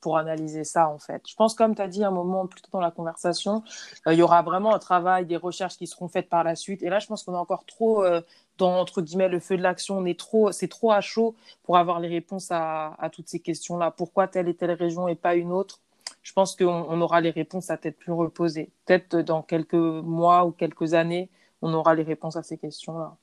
pour 0.00 0.18
analyser 0.18 0.64
ça, 0.64 0.88
en 0.88 0.98
fait. 0.98 1.22
Je 1.28 1.34
pense, 1.34 1.54
comme 1.54 1.74
tu 1.74 1.82
as 1.82 1.88
dit 1.88 2.04
un 2.04 2.10
moment 2.10 2.46
plus 2.46 2.62
tôt 2.62 2.70
dans 2.72 2.80
la 2.80 2.90
conversation, 2.90 3.62
euh, 4.06 4.12
il 4.12 4.18
y 4.18 4.22
aura 4.22 4.42
vraiment 4.42 4.74
un 4.74 4.78
travail, 4.78 5.26
des 5.26 5.36
recherches 5.36 5.76
qui 5.76 5.86
seront 5.86 6.08
faites 6.08 6.28
par 6.28 6.44
la 6.44 6.56
suite. 6.56 6.82
Et 6.82 6.88
là, 6.88 6.98
je 6.98 7.06
pense 7.06 7.22
qu'on 7.22 7.34
est 7.34 7.38
encore 7.38 7.64
trop 7.64 8.04
euh, 8.04 8.20
dans, 8.58 8.78
entre 8.78 9.02
guillemets, 9.02 9.28
le 9.28 9.40
feu 9.40 9.56
de 9.56 9.62
l'action. 9.62 9.98
On 9.98 10.04
est 10.04 10.18
trop, 10.18 10.52
c'est 10.52 10.68
trop 10.68 10.90
à 10.92 11.00
chaud 11.00 11.34
pour 11.62 11.76
avoir 11.76 12.00
les 12.00 12.08
réponses 12.08 12.50
à, 12.50 12.94
à 12.98 13.10
toutes 13.10 13.28
ces 13.28 13.40
questions-là. 13.40 13.90
Pourquoi 13.90 14.28
telle 14.28 14.48
et 14.48 14.54
telle 14.54 14.72
région 14.72 15.08
et 15.08 15.14
pas 15.14 15.34
une 15.34 15.52
autre? 15.52 15.80
Je 16.22 16.32
pense 16.32 16.56
qu'on 16.56 16.86
on 16.88 17.00
aura 17.00 17.20
les 17.20 17.30
réponses 17.30 17.70
à 17.70 17.76
tête 17.76 17.96
plus 17.96 18.12
reposée. 18.12 18.72
Peut-être 18.84 19.16
dans 19.18 19.42
quelques 19.42 19.74
mois 19.74 20.44
ou 20.44 20.50
quelques 20.50 20.94
années, 20.94 21.30
on 21.62 21.72
aura 21.72 21.94
les 21.94 22.02
réponses 22.02 22.36
à 22.36 22.42
ces 22.42 22.58
questions-là. 22.58 23.16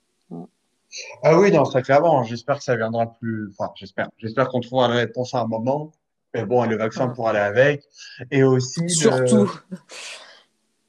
Ah 1.24 1.40
oui, 1.40 1.52
non, 1.52 1.64
très 1.64 1.82
clairement. 1.82 2.24
J'espère 2.24 2.58
que 2.58 2.64
ça 2.64 2.76
viendra 2.76 3.14
plus. 3.14 3.50
Enfin, 3.52 3.72
j'espère. 3.76 4.10
J'espère 4.18 4.50
qu'on 4.50 4.60
trouvera 4.60 4.88
la 4.88 4.96
réponse 4.96 5.34
à 5.34 5.42
un 5.42 5.48
moment. 5.48 5.92
Mais 6.34 6.46
bon, 6.46 6.64
le 6.66 6.78
vaccin 6.78 7.08
pour 7.10 7.30
aller 7.30 7.40
avec. 7.40 7.84
Et 8.32 8.44
aussi. 8.44 8.90
Surtout. 8.90 9.52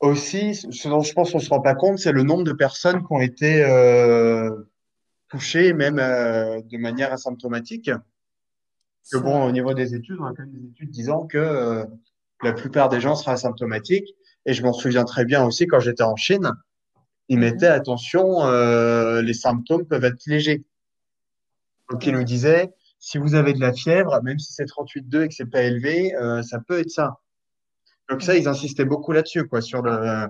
Aussi, 0.01 0.55
ce 0.55 0.89
dont 0.89 1.01
je 1.01 1.13
pense 1.15 1.33
qu'on 1.33 1.39
se 1.39 1.49
rend 1.49 1.61
pas 1.61 1.75
compte, 1.75 1.99
c'est 1.99 2.13
le 2.13 2.23
nombre 2.23 2.45
de 2.45 2.53
personnes 2.53 3.01
qui 3.01 3.13
ont 3.13 3.21
été 3.21 3.65
euh, 3.65 4.51
touchées, 5.29 5.73
même 5.73 5.99
euh, 5.99 6.61
de 6.61 6.77
manière 6.77 7.13
asymptomatique. 7.13 7.91
Que 9.11 9.19
bon, 9.19 9.45
au 9.47 9.53
niveau 9.53 9.73
des 9.73 9.95
études, 9.95 10.17
on 10.21 10.25
a 10.25 10.35
quand 10.35 10.43
même 10.43 10.53
des 10.53 10.67
études 10.69 10.91
disant 10.91 11.27
que 11.27 11.39
euh, 11.39 11.85
la 12.43 12.53
plupart 12.53 12.89
des 12.89 13.01
gens 13.01 13.15
seraient 13.15 13.33
asymptomatiques. 13.33 14.15
Et 14.47 14.53
je 14.53 14.63
m'en 14.63 14.75
souviens 14.75 15.05
très 15.05 15.25
bien 15.25 15.45
aussi 15.45 15.67
quand 15.67 15.81
j'étais 15.81 16.03
en 16.03 16.17
Chine 16.17 16.51
il 17.29 17.39
mhm. 17.39 17.45
mettait 17.45 17.67
attention, 17.67 18.45
euh, 18.47 19.23
les 19.23 19.35
symptômes 19.35 19.87
peuvent 19.87 20.05
être 20.05 20.27
légers. 20.27 20.65
Donc 21.91 22.07
il 22.07 22.13
nous 22.13 22.25
disait, 22.25 22.73
si 22.99 23.19
vous 23.19 23.35
avez 23.35 23.53
de 23.53 23.61
la 23.61 23.73
fièvre, 23.73 24.21
même 24.23 24.39
si 24.39 24.53
c'est 24.53 24.65
38,2 24.65 25.25
et 25.25 25.29
que 25.29 25.35
c'est 25.35 25.51
pas 25.51 25.63
élevé, 25.63 26.15
euh, 26.17 26.43
ça 26.43 26.61
peut 26.61 26.81
être 26.81 26.91
ça. 26.91 27.19
Donc 28.09 28.23
ça, 28.23 28.37
ils 28.37 28.49
insistaient 28.49 28.85
beaucoup 28.85 29.13
là-dessus, 29.13 29.47
quoi, 29.47 29.61
sur 29.61 29.83
le. 29.83 30.29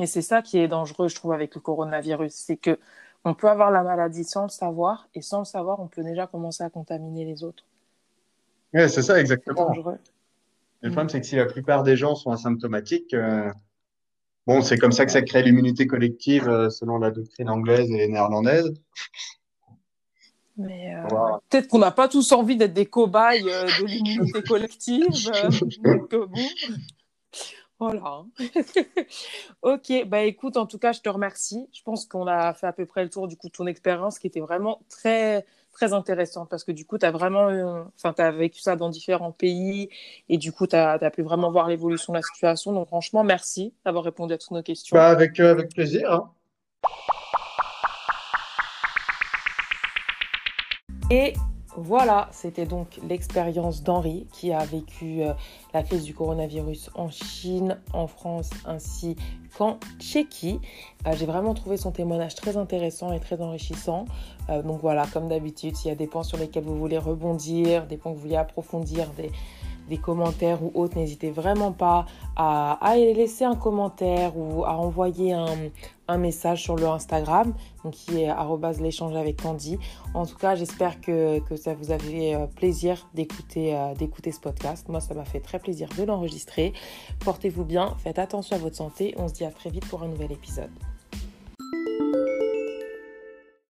Et 0.00 0.06
c'est 0.06 0.22
ça 0.22 0.42
qui 0.42 0.58
est 0.58 0.68
dangereux, 0.68 1.08
je 1.08 1.14
trouve, 1.14 1.32
avec 1.32 1.54
le 1.54 1.60
coronavirus, 1.60 2.32
c'est 2.32 2.56
que 2.56 2.78
on 3.24 3.34
peut 3.34 3.48
avoir 3.48 3.70
la 3.70 3.82
maladie 3.82 4.24
sans 4.24 4.42
le 4.42 4.48
savoir, 4.50 5.08
et 5.14 5.22
sans 5.22 5.40
le 5.40 5.44
savoir, 5.44 5.80
on 5.80 5.86
peut 5.86 6.02
déjà 6.02 6.26
commencer 6.26 6.62
à 6.62 6.70
contaminer 6.70 7.24
les 7.24 7.42
autres. 7.42 7.64
Oui, 8.74 8.88
c'est 8.90 9.02
ça, 9.02 9.18
exactement. 9.18 9.66
Dangereux. 9.66 9.98
Le 10.82 10.90
problème, 10.90 11.08
c'est 11.08 11.20
que 11.20 11.26
si 11.26 11.36
la 11.36 11.46
plupart 11.46 11.84
des 11.84 11.96
gens 11.96 12.14
sont 12.14 12.32
asymptomatiques, 12.32 13.14
euh, 13.14 13.50
Bon, 14.46 14.60
c'est 14.60 14.76
comme 14.76 14.92
ça 14.92 15.06
que 15.06 15.12
ça 15.12 15.22
crée 15.22 15.42
l'immunité 15.42 15.86
collective 15.86 16.48
euh, 16.48 16.68
selon 16.68 16.98
la 16.98 17.10
doctrine 17.10 17.48
anglaise 17.48 17.90
et 17.90 18.08
néerlandaise. 18.08 18.74
Mais 20.56 20.94
euh, 20.94 21.08
peut-être 21.48 21.68
qu'on 21.68 21.78
n'a 21.78 21.90
pas 21.90 22.08
tous 22.08 22.30
envie 22.32 22.56
d'être 22.56 22.74
des 22.74 22.86
cobayes 22.86 23.48
euh, 23.48 23.64
de 23.64 23.86
l'immunité 23.86 24.42
collective. 24.42 25.06
donc, 26.10 26.14
voilà. 27.80 28.24
ok, 29.62 30.06
bah 30.06 30.22
écoute, 30.22 30.56
en 30.56 30.66
tout 30.66 30.78
cas, 30.78 30.92
je 30.92 31.00
te 31.00 31.08
remercie. 31.08 31.68
Je 31.72 31.82
pense 31.82 32.06
qu'on 32.06 32.26
a 32.26 32.54
fait 32.54 32.66
à 32.66 32.72
peu 32.72 32.86
près 32.86 33.02
le 33.02 33.10
tour 33.10 33.26
du 33.26 33.36
coup 33.36 33.48
de 33.48 33.52
ton 33.52 33.66
expérience 33.66 34.18
qui 34.18 34.26
était 34.26 34.40
vraiment 34.40 34.82
très 34.88 35.44
très 35.74 35.92
intéressante 35.92 36.48
parce 36.48 36.64
que 36.64 36.72
du 36.72 36.86
coup, 36.86 36.96
tu 36.96 37.04
as 37.04 37.10
vraiment 37.10 37.48
enfin, 37.96 38.12
tu 38.14 38.22
as 38.22 38.30
vécu 38.30 38.60
ça 38.60 38.76
dans 38.76 38.88
différents 38.88 39.32
pays 39.32 39.90
et 40.28 40.38
du 40.38 40.52
coup, 40.52 40.66
tu 40.66 40.76
as, 40.76 40.98
pu 41.10 41.22
vraiment 41.22 41.50
voir 41.50 41.68
l'évolution 41.68 42.12
de 42.12 42.18
la 42.18 42.22
situation. 42.22 42.72
Donc, 42.72 42.88
franchement, 42.88 43.24
merci 43.24 43.74
d'avoir 43.84 44.04
répondu 44.04 44.32
à 44.32 44.38
toutes 44.38 44.52
nos 44.52 44.62
questions. 44.62 44.96
Bah, 44.96 45.08
avec, 45.08 45.38
euh, 45.40 45.50
avec 45.50 45.74
plaisir. 45.74 46.10
Hein. 46.10 46.30
Et 51.10 51.34
voilà, 51.76 52.28
c'était 52.30 52.66
donc 52.66 53.00
l'expérience 53.08 53.82
d'Henri 53.82 54.26
qui 54.32 54.52
a 54.52 54.64
vécu 54.64 55.22
euh, 55.22 55.32
la 55.72 55.82
crise 55.82 56.04
du 56.04 56.14
coronavirus 56.14 56.90
en 56.94 57.10
Chine, 57.10 57.78
en 57.92 58.06
France 58.06 58.50
ainsi 58.64 59.16
qu'en 59.56 59.78
Tchéquie. 59.98 60.60
Euh, 61.06 61.12
j'ai 61.16 61.26
vraiment 61.26 61.52
trouvé 61.54 61.76
son 61.76 61.90
témoignage 61.90 62.36
très 62.36 62.56
intéressant 62.56 63.12
et 63.12 63.18
très 63.18 63.40
enrichissant. 63.40 64.04
Euh, 64.50 64.62
donc 64.62 64.80
voilà, 64.80 65.06
comme 65.12 65.28
d'habitude, 65.28 65.76
s'il 65.76 65.88
y 65.88 65.92
a 65.92 65.96
des 65.96 66.06
points 66.06 66.22
sur 66.22 66.38
lesquels 66.38 66.64
vous 66.64 66.78
voulez 66.78 66.98
rebondir, 66.98 67.86
des 67.86 67.96
points 67.96 68.12
que 68.12 68.16
vous 68.16 68.22
voulez 68.22 68.36
approfondir, 68.36 69.10
des, 69.16 69.32
des 69.88 69.98
commentaires 69.98 70.62
ou 70.62 70.70
autres, 70.74 70.96
n'hésitez 70.96 71.30
vraiment 71.30 71.72
pas 71.72 72.06
à, 72.36 72.78
à, 72.80 72.96
laisser 72.96 73.44
un 73.44 73.56
commentaire 73.56 74.36
ou 74.36 74.64
à 74.64 74.76
envoyer 74.76 75.32
un, 75.32 75.46
un 76.08 76.18
message 76.18 76.62
sur 76.62 76.76
le 76.76 76.86
Instagram, 76.86 77.54
donc 77.82 77.94
qui 77.94 78.22
est 78.22 78.32
l'échange 78.80 79.14
avec 79.16 79.42
Candy. 79.42 79.78
En 80.12 80.26
tout 80.26 80.36
cas, 80.36 80.54
j'espère 80.54 81.00
que, 81.00 81.40
que, 81.40 81.56
ça 81.56 81.74
vous 81.74 81.92
a 81.92 81.98
fait 81.98 82.34
euh, 82.34 82.46
plaisir 82.46 83.08
euh, 83.18 83.94
d'écouter 83.94 84.32
ce 84.32 84.40
podcast. 84.40 84.88
Moi, 84.88 85.00
ça 85.00 85.14
m'a 85.14 85.24
fait 85.24 85.40
très 85.40 85.58
plaisir 85.58 85.88
de 85.96 86.04
l'enregistrer. 86.04 86.72
Portez-vous 87.20 87.64
bien, 87.64 87.94
faites 87.98 88.18
attention 88.18 88.56
à 88.56 88.58
votre 88.58 88.76
santé. 88.76 89.14
On 89.16 89.28
se 89.28 89.34
dit 89.34 89.44
à 89.44 89.50
très 89.50 89.70
vite 89.70 89.86
pour 89.88 90.02
un 90.02 90.08
nouvel 90.08 90.32
épisode. 90.32 90.70